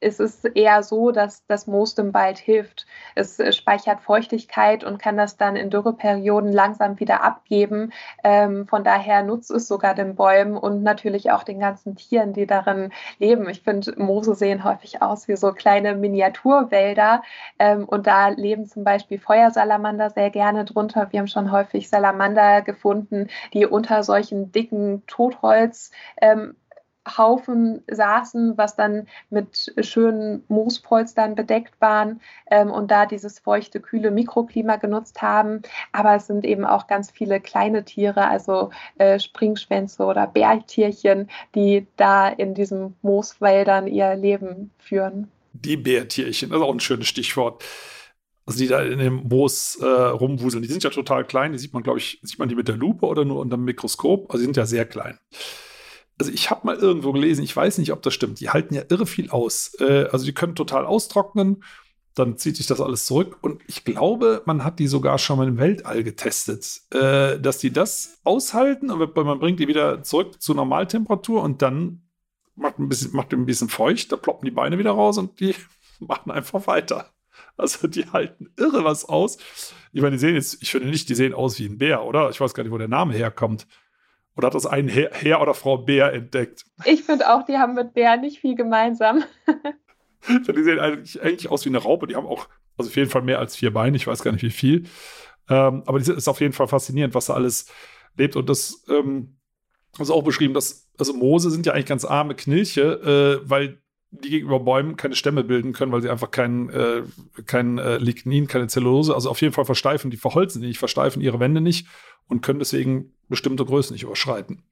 ist 0.01 0.19
es 0.21 0.45
eher 0.45 0.83
so, 0.83 1.11
dass 1.11 1.47
das 1.47 1.67
Moos 1.67 1.95
dem 1.95 2.15
Wald 2.15 2.39
hilft. 2.39 2.87
Es 3.15 3.39
äh, 3.39 3.53
speichert 3.53 4.01
Feuchtigkeit 4.01 4.83
und 4.83 4.99
kann 4.99 5.17
das 5.17 5.37
dann 5.37 5.57
in 5.57 5.71
Dürreperioden 5.71 6.53
langsam 6.53 6.99
wieder 6.99 7.23
abgeben. 7.23 7.93
Ähm, 8.25 8.67
von 8.67 8.83
daher 8.83 9.23
nutzt 9.23 9.51
es 9.51 9.69
sogar 9.69 9.95
den 9.95 10.15
Bäumen 10.15 10.57
und 10.57 10.83
natürlich 10.83 11.31
auch 11.31 11.43
den 11.43 11.61
ganzen 11.61 11.97
Tieren, 11.97 12.33
die 12.33 12.47
darin 12.47 12.93
leben. 13.19 13.49
Ich 13.49 13.63
finde, 13.63 13.95
Moose 13.97 14.35
sehen 14.35 14.65
häufig 14.65 15.03
aus 15.03 15.29
wie 15.29 15.37
so 15.37 15.53
kleine 15.53 15.95
Miniaturwälder 15.95 17.23
ähm, 17.59 17.85
und 17.85 18.07
da 18.07 18.29
leben 18.29 18.67
zum 18.67 18.85
Beispiel 18.85 19.19
Feuersalamander 19.19 20.11
sehr 20.11 20.31
gerne 20.31 20.65
drunter. 20.65 21.09
Wir 21.11 21.21
haben 21.21 21.29
schon 21.29 21.53
häufig 21.53 21.89
Salamander 21.89 22.63
gefunden, 22.63 23.29
die 23.53 23.67
unter 23.67 24.03
solchen 24.03 24.51
dicken 24.53 25.03
Totholz 25.07 25.91
ähm, 26.21 26.57
Haufen 27.19 27.83
saßen, 27.91 28.57
was 28.57 28.77
dann 28.77 29.07
mit 29.31 29.73
schönen 29.81 30.45
Moospolstern 30.49 31.35
bedeckt 31.35 31.75
waren 31.81 32.21
ähm, 32.51 32.71
und 32.71 32.91
da 32.91 33.07
dieses 33.07 33.39
feuchte, 33.39 33.81
kühle 33.81 34.11
Mikroklima 34.11 34.77
genutzt 34.77 35.23
haben. 35.23 35.63
Aber 35.93 36.15
es 36.15 36.27
sind 36.27 36.45
eben 36.45 36.65
auch 36.65 36.87
ganz 36.87 37.11
viele 37.11 37.41
kleine 37.41 37.85
Tiere, 37.85 38.27
also 38.27 38.71
äh, 38.99 39.19
Springschwänze 39.19 40.05
oder 40.05 40.27
Bärtierchen, 40.27 41.29
die 41.55 41.87
da 41.97 42.29
in 42.29 42.55
diesen 42.55 42.97
Mooswäldern 43.03 43.87
ihr 43.87 44.15
Leben 44.15 44.71
führen. 44.79 45.29
Die 45.53 45.77
Bärtierchen, 45.77 46.51
das 46.51 46.59
ist 46.59 46.65
auch 46.65 46.73
ein 46.73 46.81
schönes 46.81 47.09
Stichwort. 47.09 47.65
Also 48.47 48.59
die 48.59 48.69
da 48.69 48.83
in 48.83 48.99
dem 48.99 49.29
Moos 49.29 49.79
äh, 49.81 49.87
rumwuseln, 49.87 50.63
die 50.63 50.69
sind 50.69 50.83
ja 50.83 50.91
total 50.91 51.25
klein. 51.25 51.53
Die 51.53 51.59
sieht 51.59 51.73
man, 51.73 51.83
glaube 51.83 51.99
ich, 51.99 52.19
sieht 52.23 52.39
man 52.39 52.49
die 52.49 52.57
mit 52.57 52.69
der 52.69 52.77
Lupe 52.77 53.07
oder 53.07 53.25
nur 53.25 53.39
unter 53.39 53.57
dem 53.57 53.65
Mikroskop. 53.65 54.31
Also 54.31 54.39
die 54.39 54.45
sind 54.47 54.57
ja 54.57 54.67
sehr 54.67 54.87
klein 54.87 55.19
also 56.21 56.31
ich 56.33 56.51
habe 56.51 56.67
mal 56.67 56.77
irgendwo 56.77 57.13
gelesen, 57.13 57.43
ich 57.43 57.57
weiß 57.57 57.79
nicht, 57.79 57.93
ob 57.93 58.03
das 58.03 58.13
stimmt, 58.13 58.41
die 58.41 58.51
halten 58.51 58.75
ja 58.75 58.83
irre 58.91 59.07
viel 59.07 59.31
aus. 59.31 59.75
Äh, 59.81 60.07
also 60.13 60.27
die 60.27 60.35
können 60.35 60.55
total 60.55 60.85
austrocknen, 60.85 61.65
dann 62.15 62.37
zieht 62.37 62.59
sich 62.59 62.67
das 62.67 62.83
alles 62.83 63.07
zurück. 63.07 63.39
Und 63.41 63.63
ich 63.67 63.85
glaube, 63.85 64.43
man 64.45 64.63
hat 64.63 64.79
die 64.79 64.87
sogar 64.87 65.17
schon 65.17 65.39
mal 65.39 65.49
im 65.49 65.57
Weltall 65.57 66.05
getestet, 66.05 66.83
äh, 66.93 67.41
dass 67.41 67.57
die 67.57 67.73
das 67.73 68.21
aushalten 68.23 68.91
und 68.91 69.17
man 69.17 69.39
bringt 69.39 69.61
die 69.61 69.67
wieder 69.67 70.03
zurück 70.03 70.43
zu 70.43 70.53
Normaltemperatur 70.53 71.43
und 71.43 71.63
dann 71.63 72.03
macht 72.55 72.79
ein 72.79 72.91
bisschen, 72.91 73.17
macht 73.17 73.33
ein 73.33 73.47
bisschen 73.47 73.71
feucht, 73.71 74.13
da 74.13 74.17
ploppen 74.17 74.45
die 74.45 74.51
Beine 74.51 74.77
wieder 74.77 74.91
raus 74.91 75.17
und 75.17 75.41
die 75.41 75.55
machen 76.01 76.31
einfach 76.31 76.67
weiter. 76.67 77.07
Also 77.57 77.89
die 77.89 78.05
halten 78.11 78.53
irre 78.59 78.85
was 78.85 79.07
aus. 79.07 79.39
Ich 79.95 80.03
meine, 80.03 80.17
die 80.17 80.21
sehen 80.21 80.35
jetzt, 80.35 80.63
ich 80.63 80.71
finde 80.71 80.89
nicht, 80.89 81.09
die 81.09 81.15
sehen 81.15 81.33
aus 81.33 81.59
wie 81.59 81.67
ein 81.67 81.79
Bär, 81.79 82.05
oder? 82.05 82.29
Ich 82.29 82.39
weiß 82.43 82.53
gar 82.53 82.63
nicht, 82.63 82.73
wo 82.73 82.79
der 82.79 82.89
Name 82.89 83.15
herkommt. 83.15 83.67
Oder 84.37 84.47
hat 84.47 84.55
das 84.55 84.67
ein 84.67 84.89
Herr, 84.89 85.11
Herr 85.13 85.43
oder 85.43 85.55
Frau 85.55 85.79
Bär 85.79 86.13
entdeckt? 86.13 86.65
Ich 86.85 87.03
finde 87.03 87.33
auch, 87.33 87.45
die 87.45 87.59
haben 87.59 87.75
mit 87.75 87.95
Bär 87.95 88.17
nicht 88.17 88.41
viel 88.41 88.55
gemeinsam. 88.55 89.25
die 90.29 90.63
sehen 90.63 90.79
eigentlich, 90.79 91.21
eigentlich, 91.23 91.51
aus 91.51 91.65
wie 91.65 91.71
eine 91.71 91.79
Raupe. 91.79 92.07
Die 92.07 92.17
haben 92.17 92.27
auch, 92.27 92.49
also 92.77 92.89
auf 92.89 92.97
jeden 92.97 93.11
Fall 93.11 93.23
mehr 93.23 93.39
als 93.39 93.57
vier 93.57 93.73
Beine. 93.73 93.97
Ich 93.97 94.07
weiß 94.07 94.23
gar 94.23 94.33
nicht, 94.33 94.43
wie 94.43 94.51
viel. 94.51 94.85
Ähm, 95.49 95.83
aber 95.87 95.99
es 95.99 96.09
ist 96.09 96.29
auf 96.29 96.41
jeden 96.41 96.53
Fall 96.53 96.69
faszinierend, 96.69 97.15
was 97.15 97.27
da 97.27 97.35
alles 97.35 97.67
lebt. 98.17 98.37
Und 98.37 98.49
das 98.49 98.85
ähm, 98.89 99.37
ist 99.99 100.11
auch 100.11 100.23
beschrieben, 100.23 100.55
dass, 100.55 100.89
also 100.99 101.13
Moose 101.13 101.51
sind 101.51 101.67
ja 101.67 101.73
eigentlich 101.73 101.87
ganz 101.87 102.05
arme 102.05 102.35
Knilche, 102.35 103.43
äh, 103.43 103.49
weil 103.49 103.83
die 104.11 104.31
gegenüber 104.31 104.61
Bäumen 104.61 104.97
keine 104.97 105.15
Stämme 105.15 105.45
bilden 105.45 105.73
können, 105.73 105.93
weil 105.93 106.03
sie 106.03 106.11
einfach 106.11 106.31
kein, 106.31 106.69
äh, 106.71 107.03
kein 107.47 107.79
äh, 107.79 107.99
Lignin, 107.99 108.49
keine 108.49 108.67
Zellulose, 108.67 109.15
also 109.15 109.31
auf 109.31 109.41
jeden 109.41 109.53
Fall 109.53 109.65
versteifen, 109.65 110.11
die 110.11 110.17
verholzen 110.17 110.61
nicht, 110.63 110.79
versteifen 110.79 111.23
ihre 111.23 111.41
Wände 111.41 111.61
nicht 111.61 111.87
und 112.29 112.43
können 112.43 112.59
deswegen 112.59 113.13
bestimmte 113.29 113.65
Größen 113.65 113.95
nicht 113.95 114.03
überschreiten. 114.03 114.63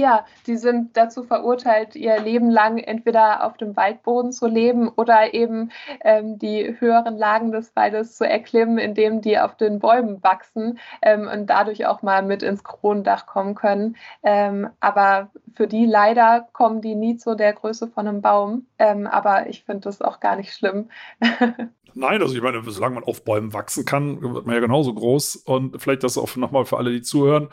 Ja, 0.00 0.24
die 0.46 0.56
sind 0.56 0.96
dazu 0.96 1.24
verurteilt, 1.24 1.94
ihr 1.94 2.18
Leben 2.18 2.50
lang 2.50 2.78
entweder 2.78 3.44
auf 3.44 3.58
dem 3.58 3.76
Waldboden 3.76 4.32
zu 4.32 4.46
leben 4.46 4.88
oder 4.88 5.34
eben 5.34 5.70
ähm, 6.00 6.38
die 6.38 6.74
höheren 6.80 7.18
Lagen 7.18 7.52
des 7.52 7.76
Waldes 7.76 8.16
zu 8.16 8.26
erklimmen, 8.26 8.78
indem 8.78 9.20
die 9.20 9.38
auf 9.38 9.58
den 9.58 9.78
Bäumen 9.78 10.22
wachsen 10.22 10.78
ähm, 11.02 11.28
und 11.30 11.48
dadurch 11.50 11.84
auch 11.84 12.00
mal 12.00 12.22
mit 12.22 12.42
ins 12.42 12.64
Kronendach 12.64 13.26
kommen 13.26 13.54
können. 13.54 13.96
Ähm, 14.22 14.70
aber 14.80 15.28
für 15.54 15.66
die 15.66 15.84
leider 15.84 16.48
kommen 16.54 16.80
die 16.80 16.94
nie 16.94 17.18
zu 17.18 17.34
der 17.34 17.52
Größe 17.52 17.86
von 17.86 18.08
einem 18.08 18.22
Baum. 18.22 18.68
Ähm, 18.78 19.06
aber 19.06 19.48
ich 19.48 19.64
finde 19.64 19.80
das 19.80 20.00
auch 20.00 20.20
gar 20.20 20.36
nicht 20.36 20.54
schlimm. 20.54 20.88
Nein, 21.92 22.22
also 22.22 22.34
ich 22.34 22.40
meine, 22.40 22.62
solange 22.64 22.94
man 22.94 23.04
auf 23.04 23.22
Bäumen 23.22 23.52
wachsen 23.52 23.84
kann, 23.84 24.22
wird 24.22 24.46
man 24.46 24.54
ja 24.54 24.60
genauso 24.62 24.94
groß. 24.94 25.36
Und 25.36 25.78
vielleicht 25.82 26.04
das 26.04 26.16
auch 26.16 26.36
nochmal 26.36 26.64
für 26.64 26.78
alle, 26.78 26.90
die 26.90 27.02
zuhören, 27.02 27.50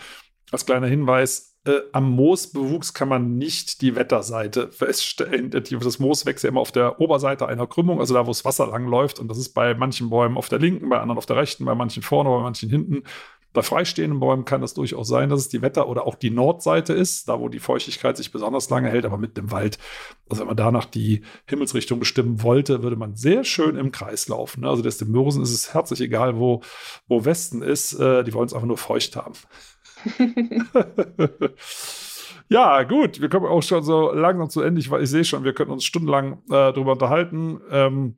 als 0.50 0.66
kleiner 0.66 0.88
Hinweis, 0.88 1.47
äh, 1.68 1.82
am 1.92 2.12
Moosbewuchs 2.12 2.94
kann 2.94 3.10
man 3.10 3.38
nicht 3.38 3.82
die 3.82 3.96
Wetterseite 3.96 4.72
feststellen. 4.72 5.52
Das 5.52 6.00
Moos 6.00 6.26
wächst 6.26 6.44
ja 6.44 6.50
immer 6.50 6.62
auf 6.62 6.72
der 6.72 7.00
Oberseite 7.02 7.48
einer 7.48 7.68
Krümmung, 7.68 8.00
also 8.00 8.14
da, 8.14 8.26
wo 8.26 8.30
das 8.32 8.46
Wasser 8.46 8.68
lang 8.68 8.88
läuft. 8.88 9.20
Und 9.20 9.28
das 9.28 9.38
ist 9.38 9.50
bei 9.50 9.74
manchen 9.74 10.10
Bäumen 10.10 10.38
auf 10.38 10.50
der 10.50 10.60
linken, 10.60 10.90
bei 10.90 11.00
anderen 11.00 11.18
auf 11.18 11.26
der 11.26 11.36
rechten, 11.36 11.66
bei 11.66 11.76
manchen 11.76 12.04
vorne, 12.04 12.30
bei 12.30 12.42
manchen 12.42 12.70
hinten. 12.70 13.04
Bei 13.54 13.64
freistehenden 13.64 14.20
Bäumen 14.20 14.46
kann 14.46 14.62
das 14.62 14.76
durchaus 14.76 15.08
sein, 15.08 15.30
dass 15.30 15.40
es 15.40 15.50
die 15.50 15.64
Wetter- 15.64 15.90
oder 15.90 16.06
auch 16.06 16.14
die 16.14 16.30
Nordseite 16.30 16.94
ist, 16.94 17.28
da 17.28 17.40
wo 17.40 17.50
die 17.50 17.60
Feuchtigkeit 17.60 18.16
sich 18.16 18.32
besonders 18.32 18.70
lange 18.70 18.90
hält, 18.90 19.04
aber 19.04 19.18
mit 19.18 19.36
dem 19.36 19.52
Wald. 19.52 19.80
Also 20.30 20.42
wenn 20.42 20.48
man 20.48 20.58
danach 20.58 20.86
die 20.86 21.24
Himmelsrichtung 21.48 21.98
bestimmen 21.98 22.44
wollte, 22.44 22.84
würde 22.84 22.98
man 22.98 23.16
sehr 23.16 23.44
schön 23.44 23.76
im 23.76 23.92
Kreis 23.92 24.28
laufen. 24.28 24.64
Also 24.64 24.84
des 24.84 25.04
Mörsen 25.04 25.42
ist 25.42 25.54
es 25.54 25.74
herzlich 25.74 26.02
egal, 26.02 26.38
wo, 26.38 26.62
wo 27.08 27.26
Westen 27.26 27.64
ist. 27.64 27.94
Äh, 27.94 28.24
die 28.24 28.34
wollen 28.34 28.46
es 28.46 28.54
einfach 28.54 28.68
nur 28.68 28.78
feucht 28.78 29.16
haben. 29.16 29.34
ja, 32.50 32.84
gut, 32.84 33.22
wir 33.22 33.30
kommen 33.30 33.46
auch 33.46 33.62
schon 33.62 33.84
so 33.84 34.12
langsam 34.12 34.50
zu 34.50 34.62
Ende. 34.62 34.80
Ich, 34.80 34.92
ich 34.92 35.10
sehe 35.10 35.26
schon, 35.26 35.44
wir 35.44 35.54
könnten 35.54 35.74
uns 35.74 35.86
stundenlang 35.86 36.44
äh, 36.46 36.74
darüber 36.74 36.94
unterhalten. 36.94 37.62
Ähm, 37.72 38.18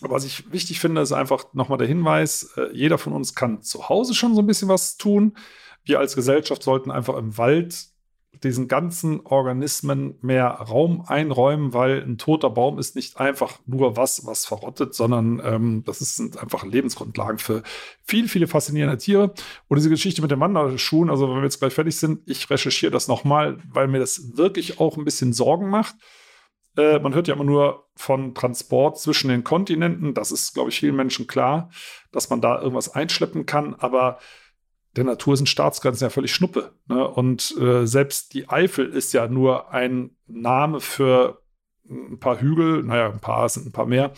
was 0.00 0.24
ich 0.24 0.50
wichtig 0.52 0.80
finde, 0.80 1.00
ist 1.00 1.12
einfach 1.12 1.52
nochmal 1.52 1.78
der 1.78 1.86
Hinweis, 1.88 2.54
äh, 2.56 2.72
jeder 2.72 2.98
von 2.98 3.12
uns 3.12 3.34
kann 3.34 3.62
zu 3.62 3.88
Hause 3.88 4.14
schon 4.14 4.34
so 4.34 4.42
ein 4.42 4.46
bisschen 4.46 4.68
was 4.68 4.96
tun. 4.96 5.36
Wir 5.84 5.98
als 5.98 6.14
Gesellschaft 6.14 6.62
sollten 6.62 6.90
einfach 6.90 7.16
im 7.16 7.36
Wald 7.36 7.88
diesen 8.42 8.68
ganzen 8.68 9.20
Organismen 9.20 10.16
mehr 10.22 10.48
Raum 10.48 11.04
einräumen, 11.06 11.74
weil 11.74 12.02
ein 12.02 12.18
toter 12.18 12.50
Baum 12.50 12.78
ist 12.78 12.96
nicht 12.96 13.20
einfach 13.20 13.58
nur 13.66 13.96
was, 13.96 14.26
was 14.26 14.46
verrottet, 14.46 14.94
sondern 14.94 15.40
ähm, 15.44 15.82
das 15.84 15.98
sind 15.98 16.38
einfach 16.38 16.64
Lebensgrundlagen 16.64 17.38
für 17.38 17.62
viele, 18.02 18.28
viele 18.28 18.46
faszinierende 18.46 18.98
Tiere. 18.98 19.34
Und 19.68 19.76
diese 19.76 19.90
Geschichte 19.90 20.22
mit 20.22 20.30
den 20.30 20.40
Wanderschuhen, 20.40 21.10
also 21.10 21.28
wenn 21.28 21.36
wir 21.36 21.44
jetzt 21.44 21.60
gleich 21.60 21.74
fertig 21.74 21.96
sind, 21.96 22.20
ich 22.26 22.48
recherchiere 22.48 22.92
das 22.92 23.08
nochmal, 23.08 23.58
weil 23.70 23.88
mir 23.88 23.98
das 23.98 24.36
wirklich 24.36 24.80
auch 24.80 24.96
ein 24.96 25.04
bisschen 25.04 25.32
Sorgen 25.32 25.68
macht. 25.68 25.94
Äh, 26.76 26.98
man 27.00 27.14
hört 27.14 27.28
ja 27.28 27.34
immer 27.34 27.44
nur 27.44 27.88
von 27.96 28.34
Transport 28.34 28.98
zwischen 28.98 29.28
den 29.28 29.44
Kontinenten. 29.44 30.14
Das 30.14 30.32
ist, 30.32 30.54
glaube 30.54 30.70
ich, 30.70 30.80
vielen 30.80 30.96
Menschen 30.96 31.26
klar, 31.26 31.70
dass 32.12 32.30
man 32.30 32.40
da 32.40 32.60
irgendwas 32.60 32.94
einschleppen 32.94 33.44
kann. 33.44 33.74
Aber 33.74 34.18
der 34.96 35.04
Natur 35.04 35.36
sind 35.36 35.48
Staatsgrenzen 35.48 36.06
ja 36.06 36.10
völlig 36.10 36.32
Schnuppe. 36.32 36.72
Ne? 36.88 37.06
Und 37.06 37.56
äh, 37.58 37.86
selbst 37.86 38.34
die 38.34 38.48
Eifel 38.48 38.88
ist 38.88 39.12
ja 39.12 39.28
nur 39.28 39.72
ein 39.72 40.16
Name 40.26 40.80
für 40.80 41.42
ein 41.88 42.18
paar 42.18 42.40
Hügel, 42.40 42.82
naja, 42.82 43.10
ein 43.10 43.20
paar 43.20 43.48
sind 43.48 43.66
ein 43.66 43.72
paar 43.72 43.86
mehr, 43.86 44.12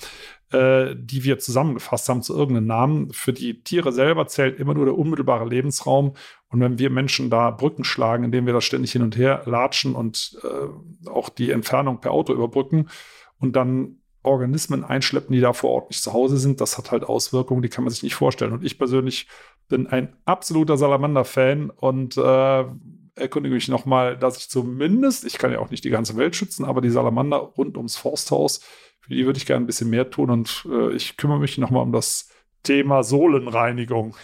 äh, 0.52 0.94
die 0.96 1.24
wir 1.24 1.38
zusammengefasst 1.38 2.08
haben 2.08 2.22
zu 2.22 2.36
irgendeinem 2.36 2.66
Namen. 2.66 3.12
Für 3.12 3.32
die 3.32 3.62
Tiere 3.62 3.92
selber 3.92 4.26
zählt 4.26 4.58
immer 4.58 4.74
nur 4.74 4.84
der 4.84 4.96
unmittelbare 4.96 5.48
Lebensraum. 5.48 6.14
Und 6.48 6.60
wenn 6.60 6.78
wir 6.78 6.90
Menschen 6.90 7.30
da 7.30 7.50
Brücken 7.50 7.84
schlagen, 7.84 8.24
indem 8.24 8.46
wir 8.46 8.52
da 8.52 8.60
ständig 8.60 8.92
hin 8.92 9.02
und 9.02 9.16
her 9.16 9.42
latschen 9.46 9.94
und 9.94 10.38
äh, 10.42 11.08
auch 11.08 11.30
die 11.30 11.50
Entfernung 11.50 12.00
per 12.00 12.12
Auto 12.12 12.34
überbrücken 12.34 12.88
und 13.38 13.56
dann 13.56 14.01
Organismen 14.22 14.84
einschleppen, 14.84 15.34
die 15.34 15.40
da 15.40 15.52
vor 15.52 15.70
Ort 15.70 15.90
nicht 15.90 16.02
zu 16.02 16.12
Hause 16.12 16.36
sind, 16.36 16.60
das 16.60 16.78
hat 16.78 16.90
halt 16.90 17.04
Auswirkungen, 17.04 17.62
die 17.62 17.68
kann 17.68 17.84
man 17.84 17.92
sich 17.92 18.02
nicht 18.02 18.14
vorstellen. 18.14 18.52
Und 18.52 18.64
ich 18.64 18.78
persönlich 18.78 19.26
bin 19.68 19.86
ein 19.86 20.14
absoluter 20.24 20.76
Salamander-Fan 20.76 21.70
und 21.70 22.16
äh, 22.16 22.64
erkundige 23.14 23.54
mich 23.54 23.68
nochmal, 23.68 24.16
dass 24.16 24.38
ich 24.38 24.48
zumindest, 24.48 25.24
ich 25.24 25.38
kann 25.38 25.52
ja 25.52 25.58
auch 25.58 25.70
nicht 25.70 25.84
die 25.84 25.90
ganze 25.90 26.16
Welt 26.16 26.36
schützen, 26.36 26.64
aber 26.64 26.80
die 26.80 26.90
Salamander 26.90 27.36
rund 27.36 27.76
ums 27.76 27.96
Forsthaus, 27.96 28.60
für 29.00 29.14
die 29.14 29.26
würde 29.26 29.38
ich 29.38 29.46
gerne 29.46 29.64
ein 29.64 29.66
bisschen 29.66 29.90
mehr 29.90 30.10
tun 30.10 30.30
und 30.30 30.66
äh, 30.70 30.92
ich 30.92 31.16
kümmere 31.16 31.40
mich 31.40 31.58
nochmal 31.58 31.82
um 31.82 31.92
das 31.92 32.28
Thema 32.62 33.02
Sohlenreinigung. 33.02 34.16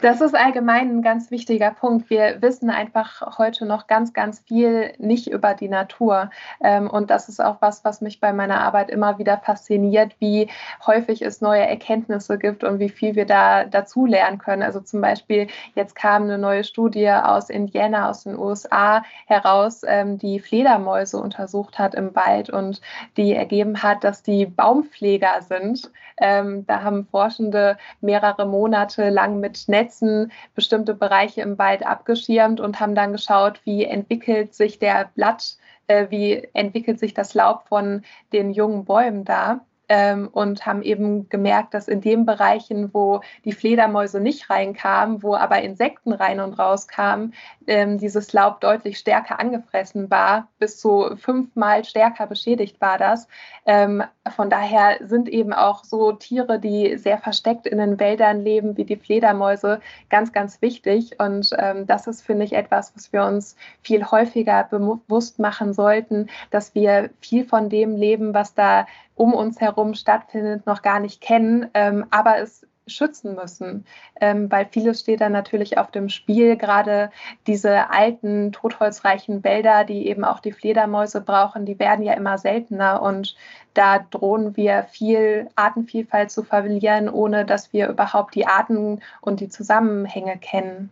Das 0.00 0.20
ist 0.20 0.34
allgemein 0.34 0.88
ein 0.90 1.02
ganz 1.02 1.30
wichtiger 1.30 1.70
Punkt. 1.70 2.08
Wir 2.10 2.40
wissen 2.40 2.70
einfach 2.70 3.38
heute 3.38 3.66
noch 3.66 3.86
ganz, 3.86 4.12
ganz 4.12 4.40
viel 4.40 4.92
nicht 4.98 5.28
über 5.28 5.54
die 5.54 5.68
Natur. 5.68 6.30
Ähm, 6.62 6.88
und 6.88 7.10
das 7.10 7.28
ist 7.28 7.40
auch 7.40 7.56
was, 7.60 7.84
was 7.84 8.00
mich 8.00 8.20
bei 8.20 8.32
meiner 8.32 8.60
Arbeit 8.60 8.90
immer 8.90 9.18
wieder 9.18 9.38
fasziniert, 9.38 10.14
wie 10.18 10.48
häufig 10.86 11.22
es 11.22 11.40
neue 11.40 11.66
Erkenntnisse 11.66 12.38
gibt 12.38 12.64
und 12.64 12.78
wie 12.78 12.88
viel 12.88 13.14
wir 13.16 13.26
da 13.26 13.64
dazu 13.64 14.06
lernen 14.06 14.38
können. 14.38 14.62
Also 14.62 14.80
zum 14.80 15.00
Beispiel, 15.00 15.48
jetzt 15.74 15.94
kam 15.94 16.24
eine 16.24 16.38
neue 16.38 16.64
Studie 16.64 17.10
aus 17.10 17.50
Indiana, 17.50 18.08
aus 18.08 18.24
den 18.24 18.38
USA 18.38 19.02
heraus, 19.26 19.82
ähm, 19.86 20.18
die 20.18 20.40
Fledermäuse 20.40 21.18
untersucht 21.18 21.78
hat 21.78 21.94
im 21.94 22.14
Wald 22.14 22.50
und 22.50 22.80
die 23.16 23.34
ergeben 23.34 23.82
hat, 23.82 24.04
dass 24.04 24.22
die 24.22 24.46
Baumpfleger 24.46 25.42
sind. 25.42 25.90
Ähm, 26.20 26.66
da 26.66 26.82
haben 26.82 27.06
Forschende 27.06 27.78
mehrere 28.00 28.46
Monate 28.46 29.10
lang 29.10 29.40
mit 29.40 29.68
Netzen 29.68 30.32
bestimmte 30.54 30.94
Bereiche 30.94 31.42
im 31.42 31.58
Wald 31.58 31.86
abgeschirmt 31.86 32.60
und 32.60 32.80
haben 32.80 32.94
dann 32.94 33.12
geschaut, 33.12 33.60
wie 33.64 33.84
entwickelt 33.84 34.54
sich 34.54 34.78
der 34.78 35.10
Blatt, 35.14 35.56
äh, 35.86 36.06
wie 36.10 36.48
entwickelt 36.52 36.98
sich 36.98 37.14
das 37.14 37.34
Laub 37.34 37.68
von 37.68 38.02
den 38.32 38.50
jungen 38.52 38.84
Bäumen 38.84 39.24
da 39.24 39.60
ähm, 39.88 40.28
und 40.32 40.66
haben 40.66 40.82
eben 40.82 41.28
gemerkt, 41.28 41.74
dass 41.74 41.88
in 41.88 42.00
den 42.00 42.26
Bereichen, 42.26 42.92
wo 42.92 43.20
die 43.44 43.52
Fledermäuse 43.52 44.20
nicht 44.20 44.50
reinkamen, 44.50 45.22
wo 45.22 45.34
aber 45.34 45.62
Insekten 45.62 46.12
rein 46.12 46.40
und 46.40 46.54
raus 46.54 46.88
kamen, 46.88 47.34
ähm, 47.66 47.98
dieses 47.98 48.32
Laub 48.32 48.60
deutlich 48.60 48.98
stärker 48.98 49.40
angefressen 49.40 50.10
war, 50.10 50.48
bis 50.58 50.78
zu 50.78 51.16
fünfmal 51.16 51.84
stärker 51.84 52.26
beschädigt 52.26 52.80
war 52.80 52.98
das. 52.98 53.28
Ähm, 53.66 54.02
von 54.34 54.50
daher 54.50 54.98
sind 55.00 55.28
eben 55.28 55.52
auch 55.52 55.84
so 55.84 56.12
Tiere, 56.12 56.58
die 56.58 56.96
sehr 56.98 57.18
versteckt 57.18 57.66
in 57.66 57.78
den 57.78 57.98
Wäldern 57.98 58.42
leben, 58.42 58.76
wie 58.76 58.84
die 58.84 58.96
Fledermäuse, 58.96 59.80
ganz, 60.10 60.32
ganz 60.32 60.60
wichtig. 60.62 61.18
Und 61.18 61.50
ähm, 61.58 61.86
das 61.86 62.06
ist, 62.06 62.22
finde 62.22 62.44
ich, 62.44 62.52
etwas, 62.52 62.94
was 62.94 63.12
wir 63.12 63.24
uns 63.24 63.56
viel 63.82 64.04
häufiger 64.04 64.64
bewusst 64.64 65.38
machen 65.38 65.72
sollten, 65.72 66.28
dass 66.50 66.74
wir 66.74 67.10
viel 67.20 67.44
von 67.44 67.68
dem 67.68 67.96
leben, 67.96 68.34
was 68.34 68.54
da 68.54 68.86
um 69.18 69.34
uns 69.34 69.60
herum 69.60 69.94
stattfindet, 69.94 70.66
noch 70.66 70.82
gar 70.82 71.00
nicht 71.00 71.20
kennen, 71.20 71.68
ähm, 71.74 72.06
aber 72.10 72.38
es 72.38 72.66
schützen 72.86 73.34
müssen, 73.34 73.84
ähm, 74.20 74.50
weil 74.50 74.66
vieles 74.70 75.00
steht 75.00 75.20
dann 75.20 75.32
natürlich 75.32 75.76
auf 75.76 75.90
dem 75.90 76.08
Spiel. 76.08 76.56
Gerade 76.56 77.10
diese 77.46 77.90
alten, 77.90 78.52
totholzreichen 78.52 79.44
Wälder, 79.44 79.84
die 79.84 80.06
eben 80.08 80.24
auch 80.24 80.40
die 80.40 80.52
Fledermäuse 80.52 81.20
brauchen, 81.20 81.66
die 81.66 81.78
werden 81.78 82.04
ja 82.04 82.14
immer 82.14 82.38
seltener 82.38 83.02
und 83.02 83.36
da 83.74 83.98
drohen 83.98 84.56
wir 84.56 84.86
viel 84.90 85.48
Artenvielfalt 85.54 86.30
zu 86.30 86.42
verlieren, 86.42 87.08
ohne 87.08 87.44
dass 87.44 87.72
wir 87.72 87.88
überhaupt 87.88 88.34
die 88.34 88.46
Arten 88.46 89.00
und 89.20 89.40
die 89.40 89.48
Zusammenhänge 89.48 90.38
kennen. 90.38 90.90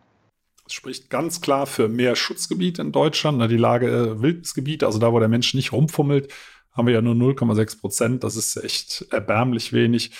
Das 0.64 0.72
spricht 0.72 1.10
ganz 1.10 1.40
klar 1.40 1.66
für 1.66 1.88
mehr 1.88 2.16
Schutzgebiet 2.16 2.80
in 2.80 2.90
Deutschland, 2.90 3.40
die 3.50 3.56
Lage 3.56 3.86
äh, 3.86 4.20
Wildnisgebiet, 4.20 4.82
also 4.82 4.98
da, 4.98 5.12
wo 5.12 5.20
der 5.20 5.28
Mensch 5.28 5.54
nicht 5.54 5.72
rumfummelt, 5.72 6.32
haben 6.76 6.86
wir 6.86 6.94
ja 6.94 7.02
nur 7.02 7.14
0,6 7.14 7.80
Prozent. 7.80 8.24
Das 8.24 8.36
ist 8.36 8.56
echt 8.56 9.06
erbärmlich 9.10 9.72
wenig. 9.72 10.10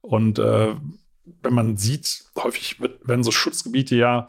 Und 0.00 0.38
äh, 0.38 0.74
wenn 1.42 1.54
man 1.54 1.76
sieht, 1.76 2.24
häufig 2.36 2.80
werden 2.80 3.24
so 3.24 3.30
Schutzgebiete 3.30 3.96
ja 3.96 4.28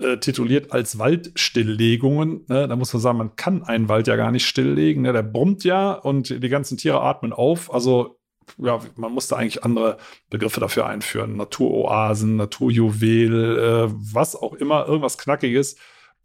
äh, 0.00 0.18
tituliert 0.18 0.72
als 0.72 0.98
Waldstilllegungen. 0.98 2.44
Ne? 2.48 2.68
Da 2.68 2.76
muss 2.76 2.92
man 2.92 3.02
sagen, 3.02 3.18
man 3.18 3.36
kann 3.36 3.62
einen 3.62 3.88
Wald 3.88 4.06
ja 4.06 4.16
gar 4.16 4.30
nicht 4.30 4.46
stilllegen. 4.46 5.02
Ne? 5.02 5.12
Der 5.12 5.22
brummt 5.22 5.64
ja 5.64 5.92
und 5.92 6.30
die 6.30 6.48
ganzen 6.48 6.76
Tiere 6.76 7.00
atmen 7.00 7.32
auf. 7.32 7.72
Also 7.72 8.18
ja, 8.58 8.80
man 8.96 9.12
musste 9.12 9.36
eigentlich 9.36 9.64
andere 9.64 9.98
Begriffe 10.30 10.60
dafür 10.60 10.86
einführen. 10.86 11.36
Naturoasen, 11.36 12.36
Naturjuwel, 12.36 13.58
äh, 13.58 13.92
was 13.92 14.36
auch 14.36 14.54
immer, 14.54 14.86
irgendwas 14.86 15.18
Knackiges, 15.18 15.74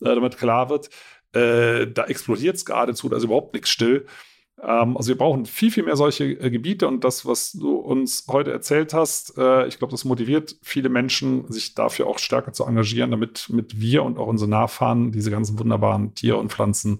äh, 0.01 0.15
damit 0.15 0.37
klar 0.37 0.69
wird, 0.69 0.89
äh, 1.33 1.87
da 1.87 2.05
explodiert 2.05 2.55
es 2.55 2.65
geradezu, 2.65 3.09
da 3.09 3.17
ist 3.17 3.23
überhaupt 3.23 3.53
nichts 3.53 3.69
still. 3.69 4.05
Ähm, 4.61 4.97
also 4.97 5.09
wir 5.09 5.17
brauchen 5.17 5.45
viel, 5.45 5.71
viel 5.71 5.83
mehr 5.83 5.95
solche 5.95 6.25
äh, 6.25 6.49
Gebiete 6.49 6.87
und 6.87 7.03
das, 7.03 7.25
was 7.25 7.51
du 7.51 7.75
uns 7.75 8.25
heute 8.27 8.51
erzählt 8.51 8.93
hast, 8.93 9.37
äh, 9.37 9.67
ich 9.67 9.77
glaube, 9.77 9.91
das 9.91 10.05
motiviert 10.05 10.55
viele 10.61 10.89
Menschen, 10.89 11.51
sich 11.51 11.75
dafür 11.75 12.07
auch 12.07 12.19
stärker 12.19 12.53
zu 12.53 12.65
engagieren, 12.65 13.11
damit 13.11 13.49
mit 13.49 13.79
wir 13.79 14.03
und 14.03 14.17
auch 14.17 14.27
unsere 14.27 14.49
Nachfahren 14.49 15.11
diese 15.11 15.31
ganzen 15.31 15.59
wunderbaren 15.59 16.15
Tiere 16.15 16.37
und 16.37 16.51
Pflanzen 16.51 16.99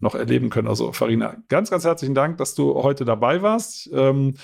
noch 0.00 0.14
erleben 0.14 0.50
können. 0.50 0.68
Also 0.68 0.92
Farina, 0.92 1.36
ganz, 1.48 1.70
ganz 1.70 1.84
herzlichen 1.84 2.14
Dank, 2.14 2.38
dass 2.38 2.54
du 2.54 2.74
heute 2.82 3.04
dabei 3.04 3.42
warst. 3.42 3.90
Ähm, 3.92 4.34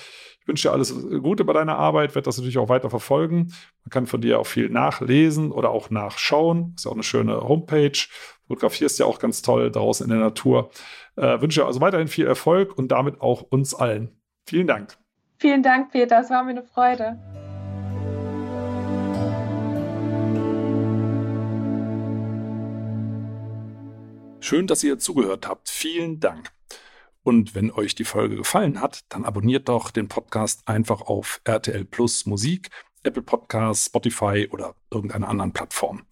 ich 0.41 0.47
wünsche 0.47 0.67
dir 0.67 0.73
alles 0.73 0.93
Gute 1.21 1.45
bei 1.45 1.53
deiner 1.53 1.77
Arbeit, 1.77 2.15
werde 2.15 2.25
das 2.25 2.37
natürlich 2.37 2.57
auch 2.57 2.69
weiter 2.69 2.89
verfolgen. 2.89 3.53
Man 3.83 3.91
kann 3.91 4.07
von 4.07 4.21
dir 4.21 4.39
auch 4.39 4.47
viel 4.47 4.69
nachlesen 4.69 5.51
oder 5.51 5.69
auch 5.69 5.91
nachschauen. 5.91 6.73
Ist 6.75 6.85
ja 6.85 6.91
auch 6.91 6.95
eine 6.95 7.03
schöne 7.03 7.41
Homepage. 7.41 8.07
Fotografierst 8.47 8.97
ja 8.97 9.05
auch 9.05 9.19
ganz 9.19 9.43
toll 9.43 9.71
draußen 9.71 10.03
in 10.03 10.09
der 10.09 10.19
Natur. 10.19 10.71
Äh, 11.15 11.41
wünsche 11.41 11.65
also 11.65 11.81
weiterhin 11.81 12.07
viel 12.07 12.27
Erfolg 12.27 12.77
und 12.77 12.91
damit 12.91 13.21
auch 13.21 13.41
uns 13.41 13.73
allen. 13.73 14.21
Vielen 14.45 14.67
Dank. 14.67 14.97
Vielen 15.37 15.63
Dank, 15.63 15.91
Peter. 15.91 16.19
Es 16.19 16.29
war 16.29 16.43
mir 16.43 16.51
eine 16.51 16.63
Freude. 16.63 17.17
Schön, 24.39 24.67
dass 24.67 24.83
ihr 24.83 24.99
zugehört 24.99 25.47
habt. 25.47 25.69
Vielen 25.69 26.19
Dank. 26.19 26.51
Und 27.23 27.53
wenn 27.53 27.71
euch 27.71 27.93
die 27.93 28.03
Folge 28.03 28.35
gefallen 28.35 28.81
hat, 28.81 29.01
dann 29.09 29.25
abonniert 29.25 29.69
doch 29.69 29.91
den 29.91 30.07
Podcast 30.07 30.67
einfach 30.67 31.01
auf 31.01 31.41
RTL 31.43 31.85
Plus 31.85 32.25
Musik, 32.25 32.69
Apple 33.03 33.21
Podcasts, 33.21 33.85
Spotify 33.85 34.47
oder 34.51 34.75
irgendeiner 34.89 35.29
anderen 35.29 35.53
Plattform. 35.53 36.05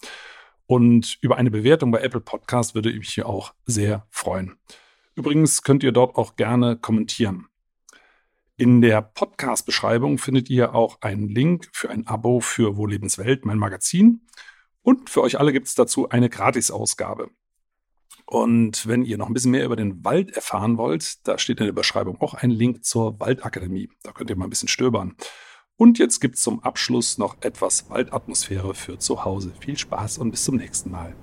Und 0.67 1.17
über 1.21 1.37
eine 1.37 1.49
Bewertung 1.49 1.89
bei 1.89 2.01
Apple 2.01 2.21
Podcast 2.21 2.75
würde 2.75 2.91
ich 2.91 2.99
mich 2.99 3.25
auch 3.25 3.53
sehr 3.65 4.05
freuen. 4.11 4.57
Übrigens 5.19 5.63
könnt 5.63 5.83
ihr 5.83 5.91
dort 5.91 6.15
auch 6.15 6.37
gerne 6.37 6.77
kommentieren. 6.77 7.47
In 8.55 8.79
der 8.79 9.01
Podcast-Beschreibung 9.01 10.17
findet 10.17 10.49
ihr 10.49 10.73
auch 10.73 11.01
einen 11.01 11.27
Link 11.27 11.67
für 11.73 11.89
ein 11.89 12.07
Abo 12.07 12.39
für 12.39 12.77
Wo 12.77 12.85
Lebenswelt, 12.85 13.43
mein 13.45 13.57
Magazin. 13.57 14.25
Und 14.81 15.09
für 15.09 15.21
euch 15.21 15.37
alle 15.37 15.51
gibt 15.51 15.67
es 15.67 15.75
dazu 15.75 16.07
eine 16.07 16.29
Gratisausgabe. 16.29 17.31
Und 18.27 18.87
wenn 18.87 19.03
ihr 19.03 19.17
noch 19.17 19.27
ein 19.27 19.33
bisschen 19.33 19.51
mehr 19.51 19.65
über 19.65 19.75
den 19.75 20.05
Wald 20.05 20.31
erfahren 20.31 20.77
wollt, 20.77 21.27
da 21.27 21.37
steht 21.37 21.59
in 21.59 21.65
der 21.65 21.73
Beschreibung 21.73 22.21
auch 22.21 22.33
ein 22.33 22.51
Link 22.51 22.85
zur 22.85 23.19
Waldakademie. 23.19 23.89
Da 24.03 24.13
könnt 24.13 24.29
ihr 24.29 24.37
mal 24.37 24.47
ein 24.47 24.49
bisschen 24.49 24.69
stöbern. 24.69 25.17
Und 25.75 25.99
jetzt 25.99 26.21
gibt 26.21 26.35
es 26.35 26.43
zum 26.43 26.63
Abschluss 26.63 27.17
noch 27.17 27.41
etwas 27.41 27.89
Waldatmosphäre 27.89 28.73
für 28.73 28.97
zu 28.99 29.25
Hause. 29.25 29.51
Viel 29.59 29.77
Spaß 29.77 30.19
und 30.19 30.31
bis 30.31 30.45
zum 30.45 30.55
nächsten 30.55 30.91
Mal. 30.91 31.13